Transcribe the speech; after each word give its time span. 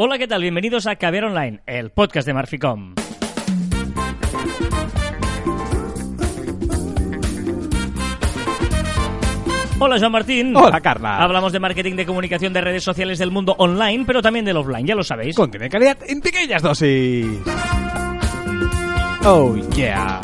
Hola, 0.00 0.16
¿qué 0.16 0.28
tal? 0.28 0.42
Bienvenidos 0.42 0.86
a 0.86 0.94
Caviar 0.96 1.24
Online, 1.24 1.60
el 1.66 1.90
podcast 1.90 2.24
de 2.26 2.32
Marficom. 2.34 2.94
Hola, 9.80 9.96
Joan 10.00 10.10
Martín. 10.12 10.56
Hola, 10.56 10.80
Carla. 10.80 11.22
Hablamos 11.22 11.52
de 11.52 11.60
marketing 11.60 11.94
de 11.94 12.04
comunicación 12.04 12.52
de 12.52 12.60
redes 12.60 12.82
sociales 12.82 13.18
del 13.18 13.30
mundo 13.30 13.54
online, 13.58 14.04
pero 14.06 14.20
también 14.20 14.44
del 14.44 14.56
offline, 14.56 14.84
ya 14.86 14.96
lo 14.96 15.04
sabéis. 15.04 15.36
Contiene 15.36 15.66
de 15.66 15.70
calidad 15.70 15.98
en 16.06 16.20
pequeñas 16.20 16.62
dosis. 16.62 17.26
Oh, 19.24 19.54
yeah. 19.76 20.20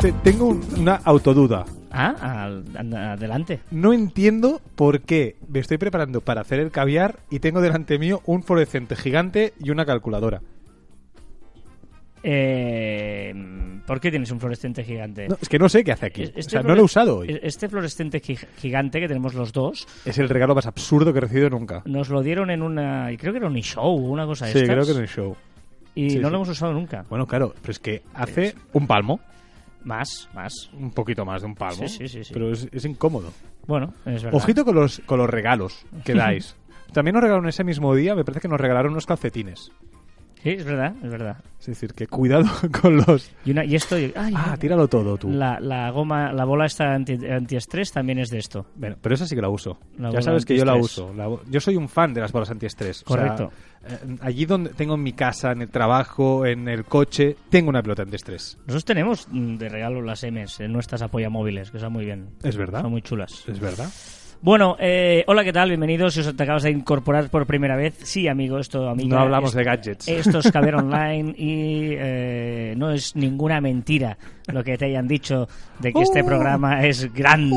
Te- 0.00 0.12
Tengo 0.24 0.46
un- 0.46 0.64
una 0.78 0.96
autoduda. 1.04 1.64
Ah, 1.92 2.44
al- 2.44 2.94
adelante. 2.96 3.60
No 3.70 3.92
entiendo 3.92 4.60
por 4.76 5.00
qué 5.02 5.36
me 5.48 5.58
estoy 5.60 5.78
preparando 5.78 6.20
para 6.20 6.40
hacer 6.40 6.58
el 6.60 6.70
caviar 6.70 7.18
y 7.30 7.38
tengo 7.40 7.60
delante 7.60 7.98
mío 7.98 8.22
un 8.26 8.42
fluorescente 8.42 8.96
gigante 8.96 9.52
y 9.62 9.70
una 9.70 9.84
calculadora. 9.84 10.40
Eh, 12.24 13.34
¿Por 13.86 14.00
qué 14.00 14.10
tienes 14.10 14.30
un 14.30 14.38
fluorescente 14.38 14.84
gigante? 14.84 15.26
No, 15.28 15.36
es 15.40 15.48
que 15.48 15.58
no 15.58 15.68
sé 15.68 15.82
qué 15.82 15.90
hace 15.92 16.06
aquí. 16.06 16.22
Este 16.22 16.40
o 16.40 16.42
sea, 16.50 16.62
no 16.62 16.74
lo 16.74 16.82
he 16.82 16.84
usado 16.84 17.18
hoy. 17.18 17.40
Este 17.42 17.68
fluorescente 17.68 18.20
gi- 18.20 18.38
gigante 18.58 19.00
que 19.00 19.08
tenemos 19.08 19.34
los 19.34 19.52
dos, 19.52 19.88
Es 20.04 20.18
el 20.18 20.28
regalo 20.28 20.54
más 20.54 20.66
absurdo 20.66 21.12
que 21.12 21.18
he 21.18 21.22
recibido 21.22 21.50
nunca. 21.50 21.82
nos 21.84 22.08
lo 22.10 22.22
dieron 22.22 22.50
en 22.50 22.62
una. 22.62 23.08
Creo 23.18 23.32
que 23.32 23.38
era 23.38 23.48
un 23.48 23.56
show 23.56 23.92
una 23.96 24.24
cosa 24.24 24.46
de 24.46 24.52
Sí, 24.52 24.58
estas. 24.60 24.74
creo 24.74 24.86
que 24.86 24.92
en 24.92 24.98
el 25.02 25.08
show. 25.08 25.36
Y 25.96 26.10
sí, 26.10 26.18
no 26.20 26.28
sí. 26.28 26.30
lo 26.30 26.36
hemos 26.38 26.48
usado 26.48 26.72
nunca. 26.72 27.04
Bueno, 27.10 27.26
claro, 27.26 27.54
pero 27.60 27.72
es 27.72 27.78
que 27.80 28.02
hace 28.14 28.54
un 28.72 28.86
palmo. 28.86 29.20
Más, 29.84 30.28
más. 30.34 30.70
Un 30.72 30.90
poquito 30.90 31.24
más 31.24 31.42
de 31.42 31.48
un 31.48 31.54
palmo. 31.54 31.88
Sí, 31.88 31.88
sí, 31.88 32.08
sí, 32.08 32.24
sí. 32.24 32.32
Pero 32.32 32.52
es, 32.52 32.68
es 32.72 32.84
incómodo. 32.84 33.32
Bueno, 33.66 33.94
es 34.06 34.22
verdad. 34.22 34.40
Ojito 34.40 34.64
con 34.64 34.74
los, 34.74 35.00
con 35.06 35.18
los 35.18 35.28
regalos 35.28 35.84
que 36.04 36.14
dais. 36.14 36.56
También 36.92 37.14
nos 37.14 37.22
regalaron 37.22 37.48
ese 37.48 37.64
mismo 37.64 37.94
día, 37.94 38.14
me 38.14 38.24
parece 38.24 38.40
que 38.40 38.48
nos 38.48 38.60
regalaron 38.60 38.92
unos 38.92 39.06
calcetines. 39.06 39.72
Sí, 40.42 40.50
es 40.50 40.64
verdad, 40.64 40.94
es 41.02 41.08
verdad. 41.10 41.36
Es 41.60 41.66
decir, 41.66 41.94
que 41.94 42.08
cuidado 42.08 42.44
con 42.82 42.96
los... 42.96 43.30
Y, 43.44 43.52
una, 43.52 43.64
y 43.64 43.76
esto. 43.76 43.94
ay, 43.94 44.10
Ah, 44.34 44.56
tíralo 44.58 44.88
todo 44.88 45.16
tú. 45.16 45.30
la, 45.30 45.60
la 45.60 45.88
goma, 45.90 46.32
la 46.32 46.44
bola 46.44 46.66
esta 46.66 46.92
anti, 46.92 47.12
antiestrés 47.26 47.92
también 47.92 48.18
es 48.18 48.28
de 48.30 48.38
esto. 48.38 48.66
Bueno, 48.74 48.96
pero 49.00 49.14
esa 49.14 49.26
sí 49.26 49.36
que 49.36 49.40
la 49.42 49.48
uso. 49.48 49.78
La 49.98 50.10
ya 50.10 50.20
sabes 50.20 50.44
que 50.44 50.56
yo 50.56 50.64
la 50.64 50.74
uso. 50.74 51.14
La 51.14 51.28
yo 51.48 51.60
soy 51.60 51.76
un 51.76 51.88
fan 51.88 52.12
de 52.12 52.20
las 52.20 52.32
bolas 52.32 52.50
antiestrés. 52.50 53.04
O 53.06 53.14
sea, 53.14 53.16
Correcto. 53.36 53.52
eh, 53.86 54.16
allí 54.22 54.44
donde 54.44 54.70
tengo 54.70 54.94
en 54.96 55.02
mi 55.04 55.12
casa, 55.12 55.52
en 55.52 55.62
el 55.62 55.68
trabajo, 55.68 56.44
en 56.44 56.66
el 56.68 56.84
coche, 56.84 57.36
tengo 57.48 57.68
una 57.70 57.80
pelota 57.80 58.02
antiestrés. 58.02 58.56
Nosotros 58.62 58.84
tenemos 58.84 59.28
mm, 59.30 59.56
de 59.58 59.68
regalo 59.68 60.02
las 60.02 60.24
M's 60.24 60.58
en 60.58 60.72
nuestras 60.72 61.02
apoyamóviles, 61.02 61.70
que 61.70 61.76
están 61.76 61.92
muy 61.92 62.04
bien. 62.04 62.30
¿Es 62.42 62.56
verdad? 62.56 62.82
Son 62.82 62.90
muy 62.90 63.02
chulas. 63.02 63.44
¿Es 63.46 63.60
verdad? 63.60 63.88
Bueno, 64.44 64.76
eh, 64.80 65.22
hola, 65.28 65.44
¿qué 65.44 65.52
tal? 65.52 65.68
Bienvenidos. 65.68 66.14
Si 66.14 66.20
os 66.20 66.36
te 66.36 66.42
acabas 66.42 66.64
de 66.64 66.72
incorporar 66.72 67.30
por 67.30 67.46
primera 67.46 67.76
vez, 67.76 67.94
sí, 68.02 68.26
amigo, 68.26 68.58
esto, 68.58 68.88
amiga. 68.88 69.14
No 69.16 69.22
hablamos 69.22 69.50
esto- 69.50 69.58
de 69.58 69.64
gadgets. 69.64 70.08
Esto 70.08 70.40
es 70.40 70.50
Caber 70.50 70.74
Online 70.82 71.32
y 71.38 71.90
eh, 71.96 72.74
no 72.76 72.90
es 72.90 73.14
ninguna 73.14 73.60
mentira 73.60 74.18
lo 74.48 74.64
que 74.64 74.76
te 74.76 74.86
hayan 74.86 75.06
dicho 75.06 75.46
de 75.78 75.92
que 75.92 76.00
este 76.02 76.22
Oh. 76.22 76.26
programa 76.26 76.84
es 76.84 77.12
grande. 77.14 77.54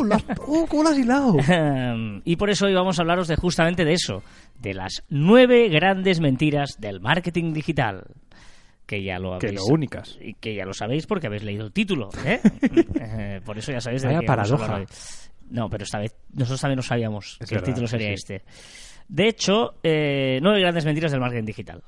¡Oh, 0.00 0.04
la- 0.04 0.20
oh, 0.48 0.66
cómo 0.68 0.82
lo 0.82 0.88
has 0.88 0.98
hilado! 0.98 1.36
y 2.24 2.34
por 2.34 2.50
eso 2.50 2.66
hoy 2.66 2.74
vamos 2.74 2.98
a 2.98 3.02
hablaros 3.02 3.28
de 3.28 3.36
justamente 3.36 3.84
de 3.84 3.92
eso, 3.92 4.24
de 4.60 4.74
las 4.74 5.04
nueve 5.10 5.68
grandes 5.68 6.18
mentiras 6.18 6.80
del 6.80 7.00
marketing 7.00 7.52
digital. 7.52 8.06
Que 8.86 9.02
ya 9.02 9.18
lo 9.18 9.38
Que 9.38 9.46
habéis 9.46 9.60
lo 9.60 9.66
únicas. 9.72 10.18
y 10.20 10.34
que 10.34 10.54
ya 10.56 10.66
lo 10.66 10.74
sabéis 10.74 11.06
porque 11.06 11.28
habéis 11.28 11.42
leído 11.44 11.64
el 11.64 11.72
título. 11.72 12.10
¿eh? 12.26 12.40
Eh, 13.00 13.40
por 13.44 13.56
eso 13.56 13.70
ya 13.72 13.80
sabéis 13.80 14.02
de 14.02 14.08
Vaya 14.08 14.20
qué 14.20 14.26
paradoja. 14.26 14.76
hoy. 14.76 14.86
No, 15.50 15.68
pero 15.70 15.84
esta 15.84 15.98
vez 15.98 16.14
nosotros 16.32 16.60
también 16.60 16.76
lo 16.78 16.82
sabíamos 16.82 17.36
Es 17.40 17.48
que 17.48 17.56
el 17.56 17.62
título 17.62 17.86
sería 17.86 18.08
sí, 18.08 18.14
este. 18.14 18.42
De 19.08 19.28
hecho, 19.28 19.74
eh, 19.82 20.38
nueve 20.42 20.60
grandes 20.60 20.84
mentiras 20.84 21.12
del 21.12 21.20
marketing 21.20 21.44
digital. 21.44 21.82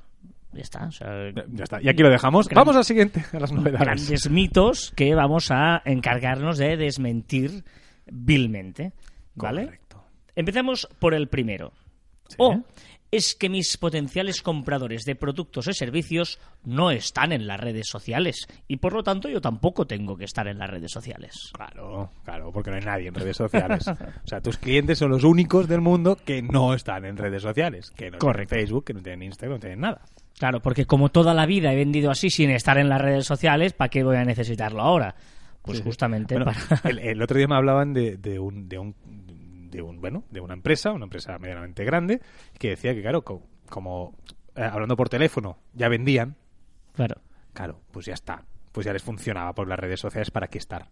Ya 0.52 0.62
está. 0.62 0.86
o 0.86 0.90
sea, 0.92 1.30
Ya 1.52 1.64
está. 1.64 1.82
Y 1.82 1.88
aquí 1.88 2.02
lo 2.02 2.10
dejamos. 2.10 2.48
Gran- 2.48 2.62
Vamos 2.62 2.76
al 2.76 2.84
siguiente, 2.84 3.24
a 3.32 3.38
las 3.40 3.52
novedades. 3.52 3.80
grandes 3.80 4.30
mitos 4.30 4.92
que 4.96 5.14
vamos 5.14 5.50
a 5.50 5.82
encargarnos 5.84 6.58
de 6.58 6.76
desmentir 6.76 7.64
vilmente. 8.06 8.92
¿Vale? 9.34 9.64
Correcto. 9.64 10.02
Empecemos 10.34 10.88
por 10.98 11.14
el 11.14 11.28
primero. 11.28 11.72
Sí. 12.28 12.36
O 12.38 12.62
es 13.16 13.34
que 13.34 13.48
mis 13.48 13.76
potenciales 13.76 14.42
compradores 14.42 15.04
de 15.04 15.14
productos 15.16 15.66
y 15.68 15.72
servicios 15.74 16.38
no 16.64 16.90
están 16.90 17.32
en 17.32 17.46
las 17.46 17.58
redes 17.60 17.88
sociales 17.88 18.46
y 18.68 18.76
por 18.76 18.92
lo 18.92 19.02
tanto 19.02 19.28
yo 19.28 19.40
tampoco 19.40 19.86
tengo 19.86 20.16
que 20.16 20.24
estar 20.24 20.46
en 20.48 20.58
las 20.58 20.70
redes 20.70 20.92
sociales. 20.92 21.50
Claro, 21.52 22.10
claro, 22.24 22.52
porque 22.52 22.70
no 22.70 22.76
hay 22.76 22.84
nadie 22.84 23.08
en 23.08 23.14
redes 23.14 23.36
sociales. 23.36 23.86
O 23.88 24.26
sea, 24.26 24.40
tus 24.40 24.56
clientes 24.58 24.98
son 24.98 25.10
los 25.10 25.24
únicos 25.24 25.68
del 25.68 25.80
mundo 25.80 26.16
que 26.24 26.42
no 26.42 26.74
están 26.74 27.04
en 27.04 27.16
redes 27.16 27.42
sociales. 27.42 27.90
Que 27.90 28.10
no 28.10 28.18
Correcto. 28.18 28.50
tienen 28.54 28.66
Facebook, 28.66 28.84
que 28.84 28.94
no 28.94 29.02
tienen 29.02 29.22
Instagram, 29.22 29.56
no 29.56 29.60
tienen 29.60 29.80
nada. 29.80 30.00
Claro, 30.38 30.60
porque 30.60 30.84
como 30.86 31.08
toda 31.08 31.32
la 31.32 31.46
vida 31.46 31.72
he 31.72 31.76
vendido 31.76 32.10
así 32.10 32.28
sin 32.30 32.50
estar 32.50 32.76
en 32.78 32.88
las 32.88 33.00
redes 33.00 33.24
sociales, 33.26 33.72
¿para 33.72 33.88
qué 33.88 34.04
voy 34.04 34.16
a 34.16 34.24
necesitarlo 34.24 34.82
ahora? 34.82 35.14
Pues 35.62 35.78
Sí, 35.78 35.82
sí. 35.82 35.88
justamente 35.88 36.34
Bueno, 36.36 36.52
para... 36.52 36.90
el, 36.90 36.98
el 37.00 37.22
otro 37.22 37.38
día 37.38 37.48
me 37.48 37.56
hablaban 37.56 37.92
de, 37.92 38.16
de 38.18 38.38
un, 38.38 38.68
de 38.68 38.78
un 38.78 38.94
de 39.70 39.82
un 39.82 40.00
bueno 40.00 40.24
de 40.30 40.40
una 40.40 40.54
empresa 40.54 40.92
una 40.92 41.04
empresa 41.04 41.38
medianamente 41.38 41.84
grande 41.84 42.20
que 42.58 42.70
decía 42.70 42.94
que 42.94 43.02
claro 43.02 43.22
co- 43.22 43.42
como 43.68 44.14
eh, 44.54 44.62
hablando 44.62 44.96
por 44.96 45.08
teléfono 45.08 45.58
ya 45.74 45.88
vendían. 45.88 46.36
Claro. 46.94 47.20
claro 47.52 47.80
pues 47.92 48.06
ya 48.06 48.14
está. 48.14 48.44
Pues 48.72 48.84
ya 48.86 48.92
les 48.92 49.02
funcionaba 49.02 49.54
por 49.54 49.68
las 49.68 49.78
redes 49.78 50.00
sociales 50.00 50.30
para 50.30 50.48
qué 50.48 50.58
estar 50.58 50.86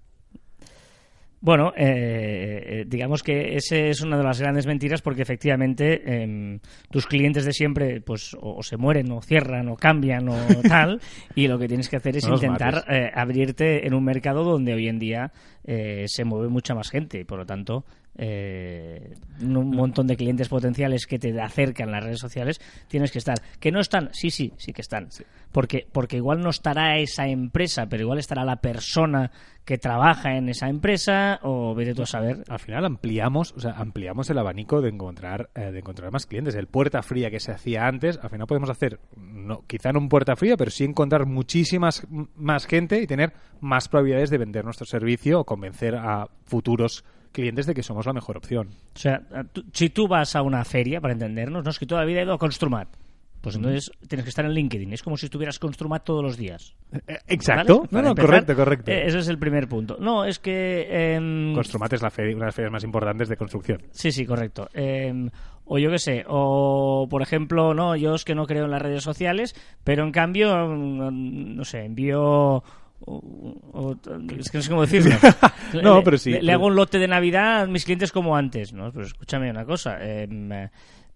Bueno, 1.40 1.74
eh, 1.76 2.62
eh, 2.66 2.84
digamos 2.86 3.22
que 3.22 3.56
ese 3.56 3.90
es 3.90 4.00
una 4.00 4.16
de 4.16 4.24
las 4.24 4.40
grandes 4.40 4.66
mentiras 4.66 5.02
porque 5.02 5.20
efectivamente 5.20 6.22
em, 6.22 6.58
tus 6.90 7.06
clientes 7.06 7.44
de 7.44 7.52
siempre 7.52 8.00
pues 8.00 8.32
o, 8.40 8.56
o 8.56 8.62
se 8.62 8.78
mueren 8.78 9.12
o 9.12 9.20
cierran 9.20 9.68
o 9.68 9.76
cambian 9.76 10.26
o 10.30 10.34
tal 10.66 11.02
y 11.34 11.46
lo 11.46 11.58
que 11.58 11.68
tienes 11.68 11.90
que 11.90 11.96
hacer 11.96 12.16
es 12.16 12.26
No 12.26 12.36
intentar 12.36 12.86
eh, 12.88 13.10
abrirte 13.14 13.86
en 13.86 13.92
un 13.92 14.02
mercado 14.04 14.42
donde 14.44 14.72
hoy 14.72 14.88
en 14.88 14.98
día 14.98 15.32
se 15.66 16.24
mueve 16.24 16.48
mucha 16.48 16.74
más 16.74 16.90
gente. 16.90 17.20
Y 17.20 17.24
por 17.24 17.38
lo 17.38 17.44
tanto 17.46 17.84
eh, 18.16 19.14
un 19.42 19.70
montón 19.70 20.06
de 20.06 20.16
clientes 20.16 20.48
potenciales 20.48 21.06
que 21.06 21.18
te 21.18 21.38
acercan 21.40 21.90
las 21.90 22.04
redes 22.04 22.20
sociales 22.20 22.60
tienes 22.88 23.10
que 23.10 23.18
estar. 23.18 23.38
¿Que 23.60 23.72
no 23.72 23.80
están? 23.80 24.10
Sí, 24.12 24.30
sí, 24.30 24.52
sí 24.56 24.72
que 24.72 24.82
están. 24.82 25.08
Porque, 25.52 25.86
porque 25.90 26.16
igual 26.16 26.40
no 26.40 26.50
estará 26.50 26.98
esa 26.98 27.26
empresa, 27.26 27.86
pero 27.88 28.02
igual 28.02 28.18
estará 28.18 28.44
la 28.44 28.56
persona 28.56 29.30
que 29.64 29.78
trabaja 29.78 30.36
en 30.36 30.48
esa 30.48 30.68
empresa 30.68 31.40
o 31.42 31.74
vete 31.74 31.94
tú 31.94 32.02
a 32.02 32.06
saber. 32.06 32.44
al 32.48 32.58
final 32.58 32.84
ampliamos 32.84 33.54
o 33.56 33.60
sea 33.60 33.72
ampliamos 33.72 34.28
el 34.28 34.36
abanico 34.36 34.82
de 34.82 34.90
encontrar 34.90 35.48
eh, 35.54 35.72
de 35.72 35.78
encontrar 35.78 36.12
más 36.12 36.26
clientes 36.26 36.54
el 36.54 36.66
puerta 36.66 37.02
fría 37.02 37.30
que 37.30 37.40
se 37.40 37.52
hacía 37.52 37.86
antes 37.86 38.18
al 38.22 38.28
final 38.28 38.46
podemos 38.46 38.68
hacer 38.68 39.00
no 39.16 39.62
quizá 39.66 39.90
no 39.92 40.00
un 40.00 40.10
puerta 40.10 40.36
fría 40.36 40.58
pero 40.58 40.70
sí 40.70 40.84
encontrar 40.84 41.24
muchísimas 41.24 42.06
más 42.36 42.66
gente 42.66 43.00
y 43.00 43.06
tener 43.06 43.32
más 43.60 43.88
probabilidades 43.88 44.28
de 44.28 44.36
vender 44.36 44.66
nuestro 44.66 44.84
servicio 44.84 45.40
o 45.40 45.44
convencer 45.44 45.94
a 45.96 46.28
futuros 46.44 47.04
clientes 47.34 47.66
de 47.66 47.74
que 47.74 47.82
somos 47.82 48.06
la 48.06 48.14
mejor 48.14 48.38
opción 48.38 48.68
O 48.94 48.98
sea, 48.98 49.20
tú- 49.52 49.64
si 49.74 49.90
tú 49.90 50.08
vas 50.08 50.34
a 50.36 50.40
una 50.40 50.64
feria, 50.64 51.00
para 51.02 51.12
entendernos, 51.12 51.62
no 51.64 51.70
es 51.70 51.78
que 51.78 51.84
toda 51.84 52.00
la 52.00 52.06
vida 52.06 52.20
he 52.20 52.24
ido 52.24 52.32
a 52.32 52.38
Construmat. 52.38 52.88
Pues 53.42 53.56
entonces 53.56 53.90
tienes 54.08 54.24
que 54.24 54.30
estar 54.30 54.46
en 54.46 54.52
LinkedIn. 54.52 54.94
Es 54.94 55.02
como 55.02 55.18
si 55.18 55.26
estuvieras 55.26 55.58
Construmat 55.58 56.02
todos 56.02 56.22
los 56.22 56.38
días. 56.38 56.74
Eh, 57.06 57.18
exacto 57.26 57.80
¿vale? 57.80 57.88
no 57.90 58.00
no 58.02 58.08
empezar, 58.08 58.30
correcto 58.30 58.54
correcto 58.56 58.90
eh, 58.90 59.06
ese 59.06 59.18
es 59.18 59.28
el 59.28 59.38
primer 59.38 59.68
punto. 59.68 59.98
No, 60.00 60.24
es 60.24 60.38
que... 60.38 60.86
em, 61.16 61.52
Construmat 61.54 61.92
es 61.92 62.00
la 62.00 62.10
feria- 62.10 62.34
una 62.34 62.44
de 62.44 62.48
las 62.48 62.54
ferias 62.54 62.72
más 62.72 62.84
importantes 62.84 63.28
de 63.28 63.36
construcción 63.36 63.82
Sí, 63.90 64.12
sí, 64.12 64.24
correcto. 64.24 64.70
Eh, 64.72 65.28
o 65.66 65.76
yo 65.78 65.90
qué 65.90 65.98
sé, 65.98 66.24
o 66.26 67.06
por 67.10 67.20
ejemplo, 67.20 67.74
no, 67.74 67.96
yo 67.96 68.14
es 68.14 68.24
que 68.24 68.34
no 68.34 68.46
creo 68.46 68.64
en 68.64 68.70
las 68.70 68.80
redes 68.80 69.02
sociales, 69.02 69.54
pero 69.82 70.04
en 70.04 70.12
cambio, 70.12 70.66
mm, 70.66 71.56
no 71.56 71.64
sé, 71.64 71.84
envío... 71.84 72.62
o- 73.06 73.56
o- 73.72 73.96
es 74.38 74.50
que 74.50 74.58
no 74.58 74.62
sé 74.62 74.70
cómo 74.70 74.82
decirlo. 74.86 75.14
No, 75.82 75.98
Le- 75.98 76.02
pero 76.02 76.18
sí. 76.18 76.30
Le, 76.30 76.42
le 76.42 76.52
hago 76.52 76.66
un 76.66 76.74
lote 76.76 76.98
de 76.98 77.08
Navidad 77.08 77.62
a 77.62 77.66
mis 77.66 77.84
clientes 77.84 78.12
como 78.12 78.36
antes, 78.36 78.72
¿no? 78.72 78.92
Pues 78.92 79.08
escúchame 79.08 79.50
una 79.50 79.64
cosa. 79.64 79.98
em, 80.04 80.52
eh, 80.52 80.70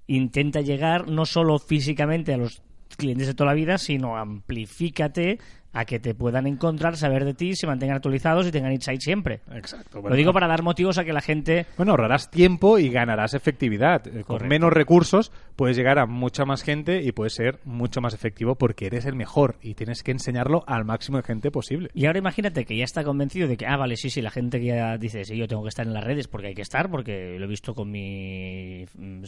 intenta 0.07 0.61
llegar 0.63 1.09
no 1.09 1.27
solo 1.27 1.59
físicamente 1.59 2.33
a 2.33 2.39
los 2.39 2.63
clientes 2.97 3.27
de 3.27 3.35
toda 3.35 3.51
la 3.51 3.55
vida, 3.55 3.77
sino 3.79 4.17
amplifícate 4.17 5.39
a 5.79 5.85
que 5.85 6.01
te 6.01 6.13
puedan 6.13 6.49
encontrar, 6.49 6.97
saber 6.97 7.25
de 7.25 7.35
ti, 7.35 7.55
se 7.55 7.69
mantengan 7.69 7.97
actualizados 7.97 8.45
y 8.49 8.51
tengan 8.51 8.73
insight 8.73 9.01
siempre. 9.01 9.41
exacto 9.55 10.03
Lo 10.03 10.17
digo 10.17 10.33
para 10.33 10.49
dar 10.49 10.63
motivos 10.63 10.99
a 10.99 11.05
que 11.05 11.13
la 11.13 11.21
gente 11.21 11.67
Bueno, 11.77 11.93
ahorrarás 11.93 12.33
tiempo 12.33 12.81
y 12.81 12.89
ganarás 12.89 13.35
efectividad. 13.35 14.05
Eh, 14.09 14.25
Con 14.25 14.49
menos 14.49 14.73
recursos 14.73 15.31
puedes 15.55 15.77
llegar 15.77 16.01
a 16.01 16.07
mucha 16.07 16.45
más 16.45 16.65
gente 16.65 17.03
y 17.03 17.13
puedes 17.13 17.35
ser 17.35 17.61
mucho 17.65 18.01
más 18.01 18.13
efectivo 18.13 18.57
porque 18.57 18.87
eres 18.87 19.07
el 19.07 19.15
mejor 19.15 19.57
y 19.63 19.75
tienes 19.75 20.03
que 20.03 20.11
enseñarlo 20.11 20.65
al 20.67 20.85
máximo 20.85 21.19
de 21.19 21.23
gente 21.23 21.53
posible. 21.53 21.91
Y 21.95 22.07
ahora 22.07 22.19
imagínate 22.19 22.65
que 22.65 22.77
ya 22.77 22.85
está 22.85 23.05
convencido 23.05 23.47
de 23.47 23.57
que, 23.57 23.67
ah, 23.67 23.77
vale, 23.77 23.97
sí, 23.97 24.11
sí, 24.11 24.21
la 24.21 24.31
gente 24.31 24.59
que 24.59 24.67
ya 24.67 24.99
dice, 24.99 25.25
sí, 25.25 25.37
yo 25.37 25.47
tengo 25.47 25.63
que 25.63 25.69
estar 25.69 25.87
en 25.87 25.95
las 25.95 26.03
redes 26.03 26.27
porque 26.27 26.49
hay 26.49 26.55
que 26.55 26.63
estar, 26.63 26.91
porque 26.91 27.37
lo 27.39 27.45
he 27.45 27.49
visto 27.49 27.75
con 27.75 27.89
mi, 27.89 28.85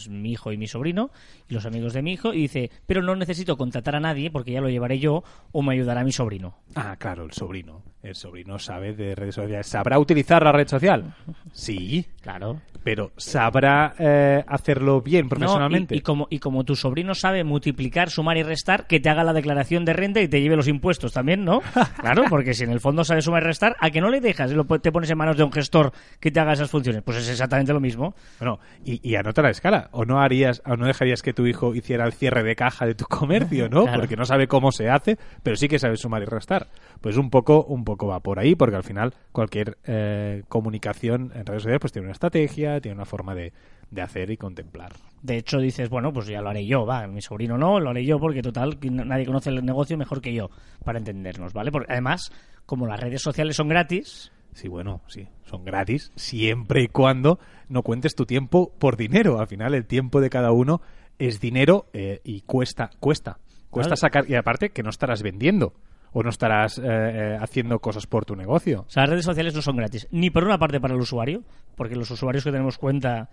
mi 0.09 0.31
hijo 0.31 0.51
y 0.51 0.57
mi 0.57 0.67
sobrino 0.67 1.11
y 1.47 1.53
los 1.53 1.65
amigos 1.65 1.93
de 1.93 2.01
mi 2.01 2.11
hijo, 2.11 2.33
y 2.33 2.41
dice, 2.41 2.71
pero 2.85 3.01
no 3.01 3.15
necesito 3.15 3.55
contratar 3.55 3.95
a 3.95 4.01
nadie 4.01 4.31
porque 4.31 4.51
ya 4.51 4.59
lo 4.59 4.69
llevaré 4.69 4.99
yo 4.99 5.23
o 5.53 5.61
me 5.61 5.73
ayudará 5.73 6.03
mi 6.03 6.11
sobrino. 6.11 6.40
Ah, 6.75 6.95
claro, 6.97 7.23
el 7.25 7.31
sobrino. 7.31 7.83
El 8.01 8.15
sobrino 8.15 8.57
sabe 8.59 8.93
de 8.93 9.15
redes 9.15 9.35
sociales. 9.35 9.67
¿Sabrá 9.67 9.99
utilizar 9.99 10.43
la 10.43 10.51
red 10.51 10.67
social? 10.67 11.13
Sí. 11.53 12.05
Claro. 12.21 12.61
Pero 12.83 13.11
¿sabrá 13.17 13.93
eh, 13.99 14.43
hacerlo 14.47 15.01
bien 15.01 15.29
profesionalmente? 15.29 15.93
No, 15.93 15.97
y, 15.97 15.99
y, 15.99 16.01
como, 16.01 16.27
y 16.29 16.39
como 16.39 16.63
tu 16.63 16.75
sobrino 16.75 17.13
sabe 17.13 17.43
multiplicar, 17.43 18.09
sumar 18.09 18.37
y 18.37 18.43
restar, 18.43 18.87
que 18.87 18.99
te 18.99 19.09
haga 19.09 19.23
la 19.23 19.33
declaración 19.33 19.85
de 19.85 19.93
renta 19.93 20.21
y 20.21 20.27
te 20.27 20.41
lleve 20.41 20.55
los 20.55 20.67
impuestos 20.67 21.13
también, 21.13 21.45
¿no? 21.45 21.61
claro, 21.99 22.23
porque 22.29 22.53
si 22.53 22.63
en 22.63 22.71
el 22.71 22.79
fondo 22.79 23.03
sabe 23.03 23.21
sumar 23.21 23.43
y 23.43 23.45
restar, 23.45 23.75
¿a 23.79 23.89
que 23.91 24.01
no 24.01 24.09
le 24.09 24.21
dejas 24.21 24.51
lo, 24.51 24.65
te 24.65 24.91
pones 24.91 25.09
en 25.09 25.17
manos 25.17 25.37
de 25.37 25.43
un 25.43 25.51
gestor 25.51 25.91
que 26.19 26.31
te 26.31 26.39
haga 26.39 26.53
esas 26.53 26.69
funciones? 26.69 27.03
Pues 27.03 27.17
es 27.17 27.29
exactamente 27.29 27.73
lo 27.73 27.79
mismo. 27.79 28.15
Bueno, 28.39 28.59
y, 28.83 29.07
y 29.07 29.15
anota 29.15 29.41
la 29.41 29.49
escala. 29.49 29.89
¿O 29.91 30.05
no 30.05 30.21
harías, 30.21 30.61
o 30.65 30.75
no 30.75 30.85
dejarías 30.85 31.21
que 31.21 31.33
tu 31.33 31.45
hijo 31.45 31.75
hiciera 31.75 32.05
el 32.05 32.13
cierre 32.13 32.43
de 32.43 32.55
caja 32.55 32.85
de 32.85 32.95
tu 32.95 33.05
comercio, 33.05 33.69
¿no? 33.69 33.83
Claro. 33.83 33.99
Porque 33.99 34.15
no 34.15 34.25
sabe 34.25 34.47
cómo 34.47 34.71
se 34.71 34.89
hace, 34.89 35.17
pero 35.43 35.55
sí 35.55 35.67
que 35.67 35.79
sabe 35.79 35.97
sumar 35.97 36.21
y 36.23 36.25
restar. 36.25 36.67
Pues 37.01 37.17
un 37.17 37.29
poco, 37.29 37.63
un 37.65 37.83
poco 37.83 38.07
va 38.07 38.19
por 38.19 38.39
ahí, 38.39 38.55
porque 38.55 38.75
al 38.75 38.83
final 38.83 39.13
cualquier 39.31 39.77
eh, 39.85 40.43
comunicación 40.47 41.31
en 41.33 41.45
redes 41.45 41.63
sociales 41.63 41.79
pues 41.81 41.91
tiene 41.91 42.05
una 42.05 42.13
estrategia, 42.13 42.79
tiene 42.79 42.95
una 42.95 43.05
forma 43.05 43.33
de, 43.33 43.53
de 43.89 44.01
hacer 44.01 44.31
y 44.31 44.37
contemplar. 44.37 44.93
De 45.21 45.37
hecho, 45.37 45.59
dices, 45.59 45.89
bueno, 45.89 46.13
pues 46.13 46.27
ya 46.27 46.41
lo 46.41 46.49
haré 46.49 46.65
yo, 46.65 46.85
va, 46.85 47.07
mi 47.07 47.21
sobrino 47.21 47.57
no, 47.57 47.79
lo 47.79 47.89
haré 47.89 48.05
yo 48.05 48.19
porque 48.19 48.41
total, 48.41 48.77
nadie 48.81 49.25
conoce 49.25 49.49
el 49.49 49.65
negocio 49.65 49.97
mejor 49.97 50.21
que 50.21 50.33
yo, 50.33 50.49
para 50.83 50.99
entendernos, 50.99 51.53
¿vale? 51.53 51.71
Porque 51.71 51.91
además, 51.91 52.31
como 52.65 52.87
las 52.87 52.99
redes 52.99 53.21
sociales 53.21 53.55
son 53.55 53.67
gratis, 53.67 54.31
Sí, 54.53 54.67
bueno, 54.67 55.01
sí, 55.07 55.27
son 55.45 55.63
gratis 55.63 56.11
siempre 56.15 56.83
y 56.83 56.87
cuando 56.87 57.39
no 57.69 57.83
cuentes 57.83 58.15
tu 58.15 58.25
tiempo 58.25 58.73
por 58.79 58.97
dinero. 58.97 59.39
Al 59.39 59.47
final 59.47 59.73
el 59.73 59.85
tiempo 59.85 60.19
de 60.19 60.29
cada 60.29 60.51
uno 60.51 60.81
es 61.19 61.39
dinero 61.39 61.87
eh, 61.93 62.19
y 62.23 62.41
cuesta, 62.41 62.89
cuesta, 62.99 63.39
cuesta 63.69 63.95
sacar 63.95 64.29
y 64.29 64.35
aparte 64.35 64.71
que 64.71 64.83
no 64.83 64.89
estarás 64.89 65.23
vendiendo 65.23 65.73
o 66.13 66.23
no 66.23 66.29
estarás 66.29 66.77
eh, 66.77 66.83
eh, 66.83 67.37
haciendo 67.39 67.79
cosas 67.79 68.05
por 68.05 68.25
tu 68.25 68.35
negocio. 68.35 68.85
O 68.87 68.89
sea, 68.89 69.03
las 69.03 69.11
redes 69.11 69.25
sociales 69.25 69.53
no 69.55 69.61
son 69.61 69.77
gratis. 69.77 70.07
Ni 70.11 70.29
por 70.29 70.43
una 70.43 70.57
parte 70.57 70.79
para 70.79 70.93
el 70.93 70.99
usuario, 70.99 71.43
porque 71.75 71.95
los 71.95 72.11
usuarios 72.11 72.43
que 72.43 72.51
tenemos 72.51 72.77
cuenta 72.77 73.29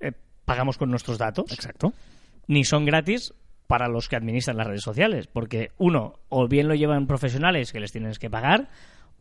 eh, 0.00 0.12
pagamos 0.44 0.78
con 0.78 0.90
nuestros 0.90 1.18
datos. 1.18 1.52
Exacto. 1.52 1.92
Ni 2.46 2.64
son 2.64 2.86
gratis 2.86 3.34
para 3.66 3.88
los 3.88 4.08
que 4.08 4.16
administran 4.16 4.56
las 4.56 4.66
redes 4.66 4.82
sociales. 4.82 5.26
Porque 5.26 5.70
uno, 5.78 6.18
o 6.28 6.48
bien 6.48 6.68
lo 6.68 6.74
llevan 6.74 7.06
profesionales 7.06 7.72
que 7.72 7.80
les 7.80 7.92
tienes 7.92 8.18
que 8.18 8.30
pagar, 8.30 8.68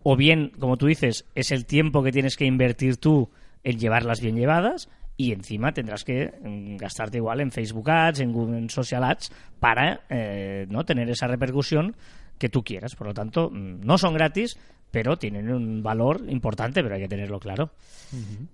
o 0.02 0.16
bien, 0.16 0.52
como 0.60 0.78
tú 0.78 0.88
dices, 0.88 1.26
es 1.36 1.52
el 1.52 1.66
tiempo 1.66 2.04
que 2.04 2.12
tienes 2.12 2.36
que 2.36 2.46
invertir 2.46 2.98
tú 2.98 3.30
en 3.64 3.80
llevarlas 3.80 4.22
bien 4.22 4.36
llevadas. 4.36 4.90
Y 5.16 5.32
encima 5.32 5.74
tendrás 5.74 6.04
que 6.04 6.34
mm, 6.42 6.78
gastarte 6.78 7.18
igual 7.18 7.42
en 7.42 7.52
Facebook 7.52 7.90
Ads, 7.90 8.22
en 8.22 8.32
Google 8.32 8.58
en 8.58 8.70
Social 8.70 9.04
Ads, 9.04 9.32
para 9.60 10.02
eh, 10.10 10.66
no 10.70 10.86
tener 10.86 11.10
esa 11.10 11.28
repercusión 11.28 11.96
que 12.44 12.50
tú 12.50 12.62
quieras. 12.62 12.94
Por 12.98 13.08
lo 13.08 13.14
tanto, 13.14 13.50
mm, 13.50 13.86
no 13.86 13.98
son 13.98 14.16
gratis, 14.16 14.60
pero 14.94 15.18
tienen 15.18 15.52
un 15.52 15.82
valor 15.82 16.22
importante, 16.30 16.84
pero 16.84 16.94
hay 16.94 17.02
que 17.02 17.08
tenerlo 17.08 17.40
claro. 17.40 17.72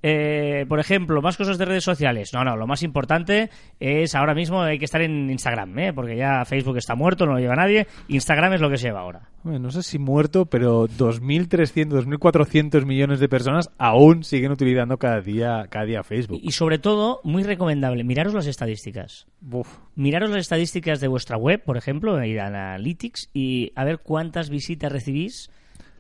Eh, 0.02 0.66
por 0.70 0.80
ejemplo, 0.80 1.22
más 1.22 1.36
cosas 1.36 1.58
de 1.58 1.66
redes 1.66 1.84
sociales. 1.84 2.32
No, 2.34 2.46
no, 2.46 2.56
lo 2.56 2.66
más 2.66 2.82
importante 2.82 3.50
es 3.78 4.16
ahora 4.16 4.34
mismo 4.34 4.62
hay 4.62 4.80
que 4.80 4.86
estar 4.86 5.02
en 5.02 5.30
Instagram, 5.30 5.78
¿eh? 5.78 5.94
porque 5.94 6.16
ya 6.16 6.46
Facebook 6.46 6.78
está 6.78 6.96
muerto, 6.96 7.26
no 7.26 7.34
lo 7.34 7.40
lleva 7.40 7.58
nadie. 7.58 7.88
Instagram 8.08 8.54
es 8.54 8.62
lo 8.62 8.70
que 8.70 8.78
se 8.78 8.88
lleva 8.88 9.02
ahora. 9.02 9.28
Bueno, 9.44 9.60
no 9.60 9.70
sé 9.70 9.84
si 9.84 10.00
muerto, 10.00 10.46
pero 10.46 10.88
2.300, 10.88 12.06
2.400 12.06 12.86
millones 12.86 13.20
de 13.20 13.28
personas 13.28 13.70
aún 13.78 14.24
siguen 14.24 14.54
utilizando 14.54 14.98
cada 14.98 15.20
día, 15.20 15.66
cada 15.70 15.84
día 15.84 16.04
Facebook. 16.04 16.40
Y, 16.42 16.48
y 16.48 16.52
sobre 16.54 16.80
todo, 16.80 17.20
muy 17.26 17.44
recomendable, 17.44 18.06
miraros 18.06 18.34
las 18.34 18.48
estadísticas. 18.48 19.28
Uf. 19.52 19.68
Miraros 19.96 20.30
las 20.30 20.40
estadísticas 20.40 21.02
de 21.02 21.10
vuestra 21.10 21.36
web, 21.36 21.62
por 21.66 21.76
ejemplo, 21.76 22.24
ir 22.24 22.40
a 22.40 22.48
Analytics 22.48 23.30
y 23.34 23.74
a 23.76 23.84
ver 23.84 24.00
cuántas 24.00 24.50
visitas 24.50 24.90
recibís 24.90 25.50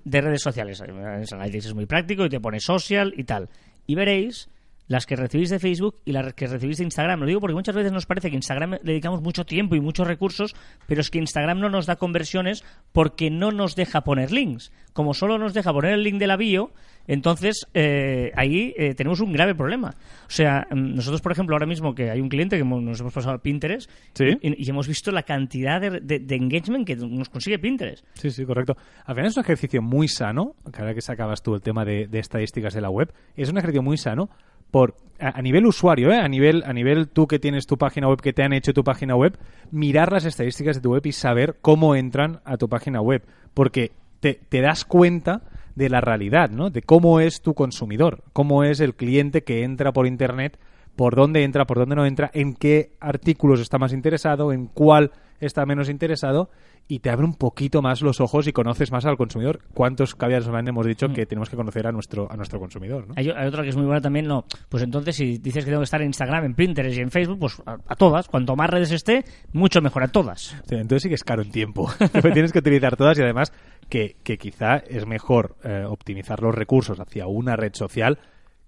de 0.09 0.21
redes 0.21 0.41
sociales. 0.41 0.81
Analytics 0.81 1.67
es 1.67 1.75
muy 1.75 1.85
práctico 1.85 2.25
y 2.25 2.29
te 2.29 2.39
pone 2.39 2.59
social 2.59 3.13
y 3.15 3.23
tal. 3.23 3.49
Y 3.85 3.95
veréis 3.95 4.49
las 4.89 5.05
que 5.05 5.15
recibís 5.15 5.49
de 5.49 5.59
Facebook 5.59 5.95
y 6.03 6.11
las 6.11 6.33
que 6.33 6.47
recibís 6.47 6.79
de 6.79 6.83
Instagram. 6.83 7.21
Lo 7.21 7.25
digo 7.27 7.39
porque 7.39 7.53
muchas 7.53 7.73
veces 7.75 7.93
nos 7.93 8.05
parece 8.05 8.29
que 8.29 8.35
Instagram 8.35 8.71
le 8.71 8.79
dedicamos 8.91 9.21
mucho 9.21 9.45
tiempo 9.45 9.75
y 9.75 9.79
muchos 9.79 10.05
recursos, 10.05 10.53
pero 10.87 10.99
es 10.99 11.09
que 11.09 11.19
Instagram 11.19 11.59
no 11.61 11.69
nos 11.69 11.85
da 11.85 11.95
conversiones 11.95 12.65
porque 12.91 13.29
no 13.29 13.51
nos 13.51 13.75
deja 13.77 14.01
poner 14.01 14.31
links. 14.31 14.73
Como 14.91 15.13
solo 15.13 15.37
nos 15.37 15.53
deja 15.53 15.71
poner 15.71 15.93
el 15.93 16.03
link 16.03 16.17
de 16.19 16.27
la 16.27 16.35
bio, 16.35 16.73
entonces 17.07 17.67
eh, 17.73 18.31
ahí 18.35 18.73
eh, 18.77 18.93
tenemos 18.95 19.19
un 19.19 19.31
grave 19.31 19.55
problema. 19.55 19.91
O 20.27 20.29
sea, 20.31 20.67
mm, 20.69 20.95
nosotros, 20.95 21.21
por 21.21 21.31
ejemplo, 21.31 21.55
ahora 21.55 21.65
mismo 21.65 21.93
que 21.95 22.09
hay 22.09 22.19
un 22.19 22.27
cliente 22.29 22.57
que 22.57 22.63
nos 22.65 22.99
hemos 22.99 23.13
pasado 23.13 23.35
a 23.35 23.41
Pinterest 23.41 23.89
Sí. 24.13 24.25
y, 24.41 24.65
y 24.65 24.69
hemos 24.69 24.87
visto 24.87 25.11
la 25.11 25.23
cantidad 25.23 25.79
de, 25.79 25.99
de- 26.01 26.19
de 26.19 26.35
engagement 26.35 26.85
que 26.85 26.95
nos 26.95 27.29
consigue 27.29 27.59
Pinterest. 27.59 28.03
Sí, 28.15 28.31
sí, 28.31 28.45
correcto. 28.45 28.75
Al 29.05 29.15
final 29.15 29.29
es 29.29 29.37
un 29.37 29.43
ejercicio 29.43 29.81
muy 29.81 30.07
sano, 30.07 30.55
que 30.73 30.81
ahora 30.81 30.93
que 30.95 31.01
sacabas 31.01 31.43
tú 31.43 31.53
el 31.55 31.61
tema 31.61 31.85
de, 31.85 32.07
de 32.07 32.19
estadísticas 32.19 32.73
de 32.73 32.81
la 32.81 32.89
web, 32.89 33.13
es 33.35 33.49
un 33.49 33.57
ejercicio 33.57 33.83
muy 33.83 33.97
sano 33.97 34.29
por 34.71 34.95
a, 35.19 35.41
nivel 35.41 35.65
usuario, 35.65 36.11
¿eh? 36.11 36.19
a 36.19 36.27
nivel 36.27 36.63
a 36.65 36.73
nivel 36.73 37.09
tú 37.09 37.27
que 37.27 37.39
tienes 37.39 37.67
tu 37.67 37.77
página 37.77 38.07
web, 38.07 38.21
que 38.21 38.33
te 38.33 38.43
han 38.43 38.53
hecho 38.53 38.73
tu 38.73 38.83
página 38.83 39.15
web, 39.15 39.37
mirar 39.71 40.11
las 40.11 40.25
estadísticas 40.25 40.77
de 40.77 40.81
tu 40.81 40.93
web 40.93 41.05
y 41.05 41.11
saber 41.11 41.57
cómo 41.61 41.95
entran 41.95 42.41
a 42.45 42.57
tu 42.57 42.69
página 42.69 43.01
web, 43.01 43.23
porque 43.53 43.91
te, 44.19 44.39
te 44.47 44.61
das 44.61 44.85
cuenta 44.85 45.43
de 45.75 45.89
la 45.89 46.01
realidad, 46.01 46.49
¿no? 46.49 46.69
De 46.69 46.81
cómo 46.81 47.19
es 47.19 47.41
tu 47.41 47.53
consumidor, 47.53 48.23
cómo 48.33 48.63
es 48.63 48.79
el 48.79 48.95
cliente 48.95 49.43
que 49.43 49.63
entra 49.63 49.91
por 49.91 50.07
internet, 50.07 50.57
por 50.99 51.15
dónde 51.15 51.45
entra, 51.45 51.63
por 51.63 51.77
dónde 51.77 51.95
no 51.95 52.05
entra, 52.05 52.29
en 52.33 52.53
qué 52.55 52.91
artículos 52.99 53.61
está 53.61 53.77
más 53.77 53.93
interesado, 53.93 54.51
en 54.51 54.67
cuál 54.67 55.13
está 55.39 55.65
menos 55.65 55.87
interesado 55.87 56.49
y 56.89 56.99
te 56.99 57.09
abre 57.09 57.23
un 57.23 57.35
poquito 57.35 57.81
más 57.81 58.01
los 58.01 58.19
ojos 58.19 58.47
y 58.47 58.51
conoces 58.51 58.91
más 58.91 59.05
al 59.05 59.15
consumidor. 59.15 59.61
¿Cuántos 59.73 60.13
caballeros 60.13 60.49
online 60.49 60.71
hemos 60.71 60.85
dicho 60.85 61.07
que 61.07 61.25
tenemos 61.25 61.49
que 61.49 61.55
conocer 61.55 61.87
a 61.87 61.93
nuestro 61.93 62.29
a 62.29 62.35
nuestro 62.35 62.59
consumidor? 62.59 63.07
¿no? 63.07 63.13
Hay, 63.15 63.29
hay 63.29 63.47
otra 63.47 63.63
que 63.63 63.69
es 63.69 63.77
muy 63.77 63.85
buena 63.85 64.01
también, 64.01 64.27
no. 64.27 64.43
Pues 64.67 64.83
entonces, 64.83 65.15
si 65.15 65.37
dices 65.37 65.63
que 65.63 65.71
tengo 65.71 65.79
que 65.79 65.85
estar 65.85 66.01
en 66.01 66.07
Instagram, 66.07 66.43
en 66.43 66.53
Pinterest 66.53 66.97
y 66.97 67.01
en 67.01 67.11
Facebook, 67.11 67.39
pues 67.39 67.61
a, 67.65 67.77
a 67.87 67.95
todas. 67.95 68.27
Cuanto 68.27 68.57
más 68.57 68.69
redes 68.69 68.91
esté, 68.91 69.23
mucho 69.53 69.79
mejor 69.79 70.03
a 70.03 70.09
todas. 70.09 70.53
Sí, 70.67 70.75
entonces 70.75 71.03
sí 71.03 71.07
que 71.07 71.15
es 71.15 71.23
caro 71.23 71.43
en 71.43 71.51
tiempo. 71.51 71.89
Tienes 72.33 72.51
que 72.51 72.59
utilizar 72.59 72.97
todas 72.97 73.17
y 73.17 73.21
además 73.21 73.53
que, 73.87 74.17
que 74.21 74.37
quizá 74.37 74.79
es 74.79 75.07
mejor 75.07 75.55
eh, 75.63 75.85
optimizar 75.87 76.41
los 76.41 76.53
recursos 76.53 76.99
hacia 76.99 77.25
una 77.25 77.55
red 77.55 77.73
social 77.73 78.19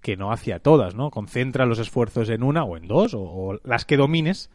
que 0.02 0.16
no 0.16 0.32
hacia 0.32 0.58
todas, 0.58 0.94
¿no? 0.94 1.10
Concentra 1.10 1.64
los 1.64 1.78
esfuerzos 1.78 2.28
en 2.28 2.42
una 2.42 2.64
o 2.64 2.76
en 2.76 2.86
dos 2.86 3.14
o, 3.14 3.22
o 3.22 3.58
las 3.64 3.86
que 3.86 3.96
domines 3.96 4.50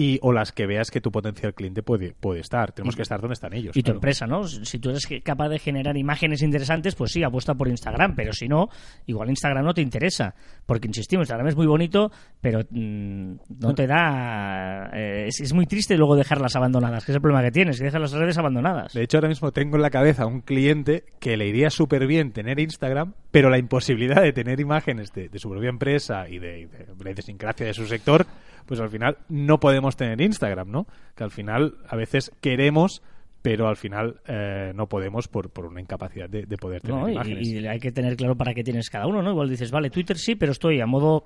y 0.00 0.18
o 0.22 0.32
las 0.32 0.50
que 0.50 0.64
veas 0.64 0.90
que 0.90 1.02
tu 1.02 1.12
potencial 1.12 1.52
cliente 1.52 1.82
puede, 1.82 2.14
puede 2.18 2.40
estar. 2.40 2.72
Tenemos 2.72 2.96
que 2.96 3.02
estar 3.02 3.20
donde 3.20 3.34
están 3.34 3.52
ellos. 3.52 3.76
Y 3.76 3.82
tu 3.82 3.90
empresa, 3.90 4.26
¿no? 4.26 4.44
Si 4.44 4.78
tú 4.78 4.88
eres 4.88 5.06
capaz 5.22 5.50
de 5.50 5.58
generar 5.58 5.94
imágenes 5.98 6.40
interesantes, 6.40 6.94
pues 6.94 7.12
sí, 7.12 7.22
apuesta 7.22 7.52
por 7.52 7.68
Instagram. 7.68 8.14
Pero 8.16 8.32
si 8.32 8.48
no, 8.48 8.70
igual 9.04 9.28
Instagram 9.28 9.62
no 9.62 9.74
te 9.74 9.82
interesa. 9.82 10.34
Porque, 10.64 10.86
insistimos, 10.88 11.24
Instagram 11.24 11.48
es 11.48 11.56
muy 11.56 11.66
bonito, 11.66 12.10
pero 12.40 12.60
mm, 12.70 13.34
no 13.58 13.74
te 13.74 13.86
da... 13.86 14.88
eh, 14.94 15.26
es, 15.26 15.38
es 15.42 15.52
muy 15.52 15.66
triste 15.66 15.98
luego 15.98 16.16
dejarlas 16.16 16.56
abandonadas, 16.56 17.04
que 17.04 17.12
es 17.12 17.16
el 17.16 17.20
problema 17.20 17.42
que 17.42 17.50
tienes, 17.50 17.76
que 17.76 17.84
dejas 17.84 18.00
las 18.00 18.12
redes 18.12 18.38
abandonadas. 18.38 18.94
De 18.94 19.02
hecho, 19.02 19.18
ahora 19.18 19.28
mismo 19.28 19.52
tengo 19.52 19.76
en 19.76 19.82
la 19.82 19.90
cabeza 19.90 20.24
un 20.24 20.40
cliente 20.40 21.04
que 21.18 21.36
le 21.36 21.46
iría 21.46 21.68
súper 21.68 22.06
bien 22.06 22.32
tener 22.32 22.58
Instagram, 22.58 23.12
pero 23.30 23.50
la 23.50 23.58
imposibilidad 23.58 24.22
de 24.22 24.32
tener 24.32 24.60
imágenes 24.60 25.12
de, 25.12 25.28
de 25.28 25.38
su 25.38 25.50
propia 25.50 25.68
empresa 25.68 26.26
y 26.26 26.38
de, 26.38 26.68
de 26.68 27.04
la 27.04 27.10
idiosincrasia 27.10 27.66
de 27.66 27.74
su 27.74 27.86
sector, 27.86 28.24
pues 28.66 28.80
al 28.80 28.88
final 28.90 29.18
no 29.28 29.58
podemos 29.60 29.96
tener 29.96 30.20
Instagram, 30.20 30.70
¿no? 30.70 30.86
Que 31.14 31.24
al 31.24 31.30
final 31.30 31.74
a 31.88 31.96
veces 31.96 32.30
queremos, 32.40 33.02
pero 33.42 33.68
al 33.68 33.76
final 33.76 34.20
eh, 34.26 34.72
no 34.74 34.86
podemos 34.88 35.28
por, 35.28 35.50
por 35.50 35.66
una 35.66 35.80
incapacidad 35.80 36.28
de, 36.28 36.44
de 36.46 36.56
poder 36.56 36.82
tener 36.82 37.00
¿no? 37.00 37.08
Y- 37.08 37.12
imágenes. 37.12 37.48
Y, 37.48 37.66
hay 37.66 37.78
que 37.80 37.92
tener 37.92 38.16
claro 38.16 38.36
para 38.36 38.54
qué 38.54 38.62
tienes 38.62 38.90
cada 38.90 39.06
uno, 39.06 39.22
¿no? 39.22 39.30
Igual 39.30 39.48
dices, 39.48 39.70
vale, 39.70 39.90
Twitter 39.90 40.18
sí, 40.18 40.34
pero 40.34 40.52
estoy 40.52 40.80
a 40.80 40.86
modo 40.86 41.24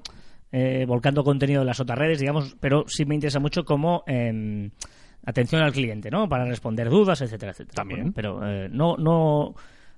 eh, 0.52 0.84
volcando 0.86 1.24
contenido 1.24 1.60
de 1.60 1.66
las 1.66 1.80
otras 1.80 1.98
redes, 1.98 2.20
digamos, 2.20 2.56
pero 2.60 2.84
sí 2.86 3.04
me 3.04 3.14
interesa 3.16 3.40
mucho 3.40 3.64
como 3.64 4.04
em, 4.06 4.70
atención 5.26 5.62
al 5.62 5.72
cliente, 5.72 6.10
¿no? 6.10 6.28
Para 6.28 6.44
responder 6.44 6.88
dudas, 6.88 7.20
etcétera, 7.20 7.52
etcétera. 7.52 7.74
También. 7.74 8.00
Bueno, 8.00 8.12
pero 8.14 8.46
eh, 8.48 8.68
no, 8.70 8.96
no, 8.96 9.54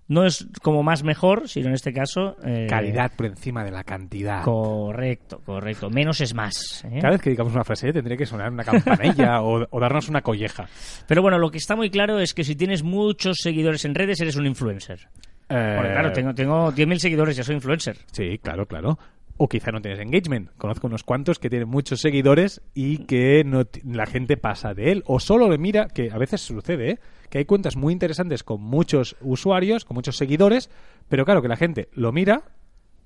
no 0.08 0.24
es 0.24 0.46
como 0.62 0.82
más 0.82 1.02
mejor, 1.02 1.48
sino 1.48 1.68
en 1.68 1.74
este 1.74 1.92
caso... 1.92 2.36
eh, 2.44 2.66
Calidad 2.68 3.12
por 3.16 3.26
encima 3.26 3.64
de 3.64 3.70
la 3.72 3.82
cantidad. 3.84 4.42
Correcto, 4.42 5.40
correcto. 5.44 5.90
Menos 5.90 6.20
es 6.20 6.34
más. 6.34 6.84
¿eh? 6.84 6.98
Cada 7.00 7.12
vez 7.14 7.22
que 7.22 7.30
digamos 7.30 7.52
una 7.52 7.64
frase 7.64 7.92
tendría 7.92 8.16
que 8.16 8.26
sonar 8.26 8.52
una 8.52 8.64
campanilla 8.64 9.40
o, 9.42 9.66
o 9.68 9.80
darnos 9.80 10.08
una 10.08 10.22
colleja. 10.22 10.68
Pero 11.08 11.22
bueno, 11.22 11.38
lo 11.38 11.50
que 11.50 11.58
está 11.58 11.74
muy 11.76 11.90
claro 11.90 12.18
es 12.20 12.34
que 12.34 12.44
si 12.44 12.54
tienes 12.54 12.82
muchos 12.82 13.38
seguidores 13.42 13.84
en 13.84 13.94
redes, 13.94 14.20
eres 14.20 14.36
un 14.36 14.46
influencer. 14.46 15.08
Porque 15.48 15.60
Eh, 15.60 15.92
claro, 15.92 16.12
tengo, 16.12 16.34
tengo 16.34 16.72
10.000 16.72 16.98
seguidores, 16.98 17.36
ya 17.36 17.44
soy 17.44 17.54
influencer. 17.56 17.96
Sí, 18.12 18.38
claro, 18.42 18.66
claro. 18.66 18.98
O 19.38 19.48
quizá 19.48 19.70
no 19.70 19.80
tienes 19.82 20.00
engagement. 20.00 20.50
Conozco 20.56 20.86
unos 20.86 21.04
cuantos 21.04 21.38
que 21.38 21.50
tienen 21.50 21.68
muchos 21.68 22.00
seguidores 22.00 22.62
y 22.74 23.04
que 23.04 23.44
no 23.44 23.64
la 23.84 24.06
gente 24.06 24.36
pasa 24.38 24.72
de 24.72 24.92
él. 24.92 25.02
O 25.06 25.20
solo 25.20 25.48
le 25.50 25.58
mira, 25.58 25.88
que 25.88 26.10
a 26.10 26.16
veces 26.18 26.40
sucede, 26.40 26.92
¿eh? 26.92 26.98
Que 27.36 27.40
hay 27.40 27.44
cuentas 27.44 27.76
muy 27.76 27.92
interesantes 27.92 28.42
con 28.42 28.62
muchos 28.62 29.14
usuarios, 29.20 29.84
con 29.84 29.94
muchos 29.94 30.16
seguidores, 30.16 30.70
pero 31.06 31.26
claro 31.26 31.42
que 31.42 31.48
la 31.48 31.56
gente 31.56 31.90
lo 31.92 32.10
mira, 32.10 32.44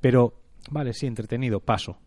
pero 0.00 0.34
vale, 0.70 0.92
sí, 0.92 1.08
entretenido, 1.08 1.58
paso. 1.58 1.98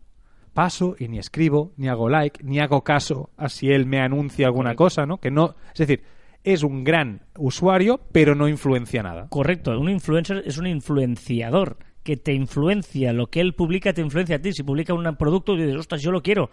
Paso 0.54 0.96
y 0.98 1.08
ni 1.08 1.18
escribo, 1.18 1.72
ni 1.76 1.88
hago 1.88 2.08
like, 2.08 2.42
ni 2.42 2.60
hago 2.60 2.82
caso 2.82 3.28
a 3.36 3.50
si 3.50 3.68
él 3.68 3.84
me 3.84 4.00
anuncia 4.00 4.46
alguna 4.46 4.74
cosa, 4.74 5.04
¿no? 5.04 5.18
Que 5.18 5.30
no, 5.30 5.54
es 5.74 5.86
decir, 5.86 6.02
es 6.42 6.62
un 6.62 6.82
gran 6.82 7.26
usuario, 7.36 8.00
pero 8.10 8.34
no 8.34 8.48
influencia 8.48 9.02
nada. 9.02 9.28
Correcto, 9.28 9.78
un 9.78 9.90
influencer 9.90 10.44
es 10.46 10.56
un 10.56 10.66
influenciador 10.66 11.76
que 12.02 12.16
te 12.16 12.32
influencia, 12.32 13.12
lo 13.12 13.26
que 13.26 13.42
él 13.42 13.52
publica 13.52 13.92
te 13.92 14.00
influencia 14.00 14.36
a 14.36 14.38
ti. 14.38 14.54
Si 14.54 14.62
publica 14.62 14.94
un 14.94 15.16
producto 15.16 15.52
y 15.56 15.62
dices, 15.62 15.76
ostras, 15.76 16.00
yo 16.00 16.10
lo 16.10 16.22
quiero. 16.22 16.48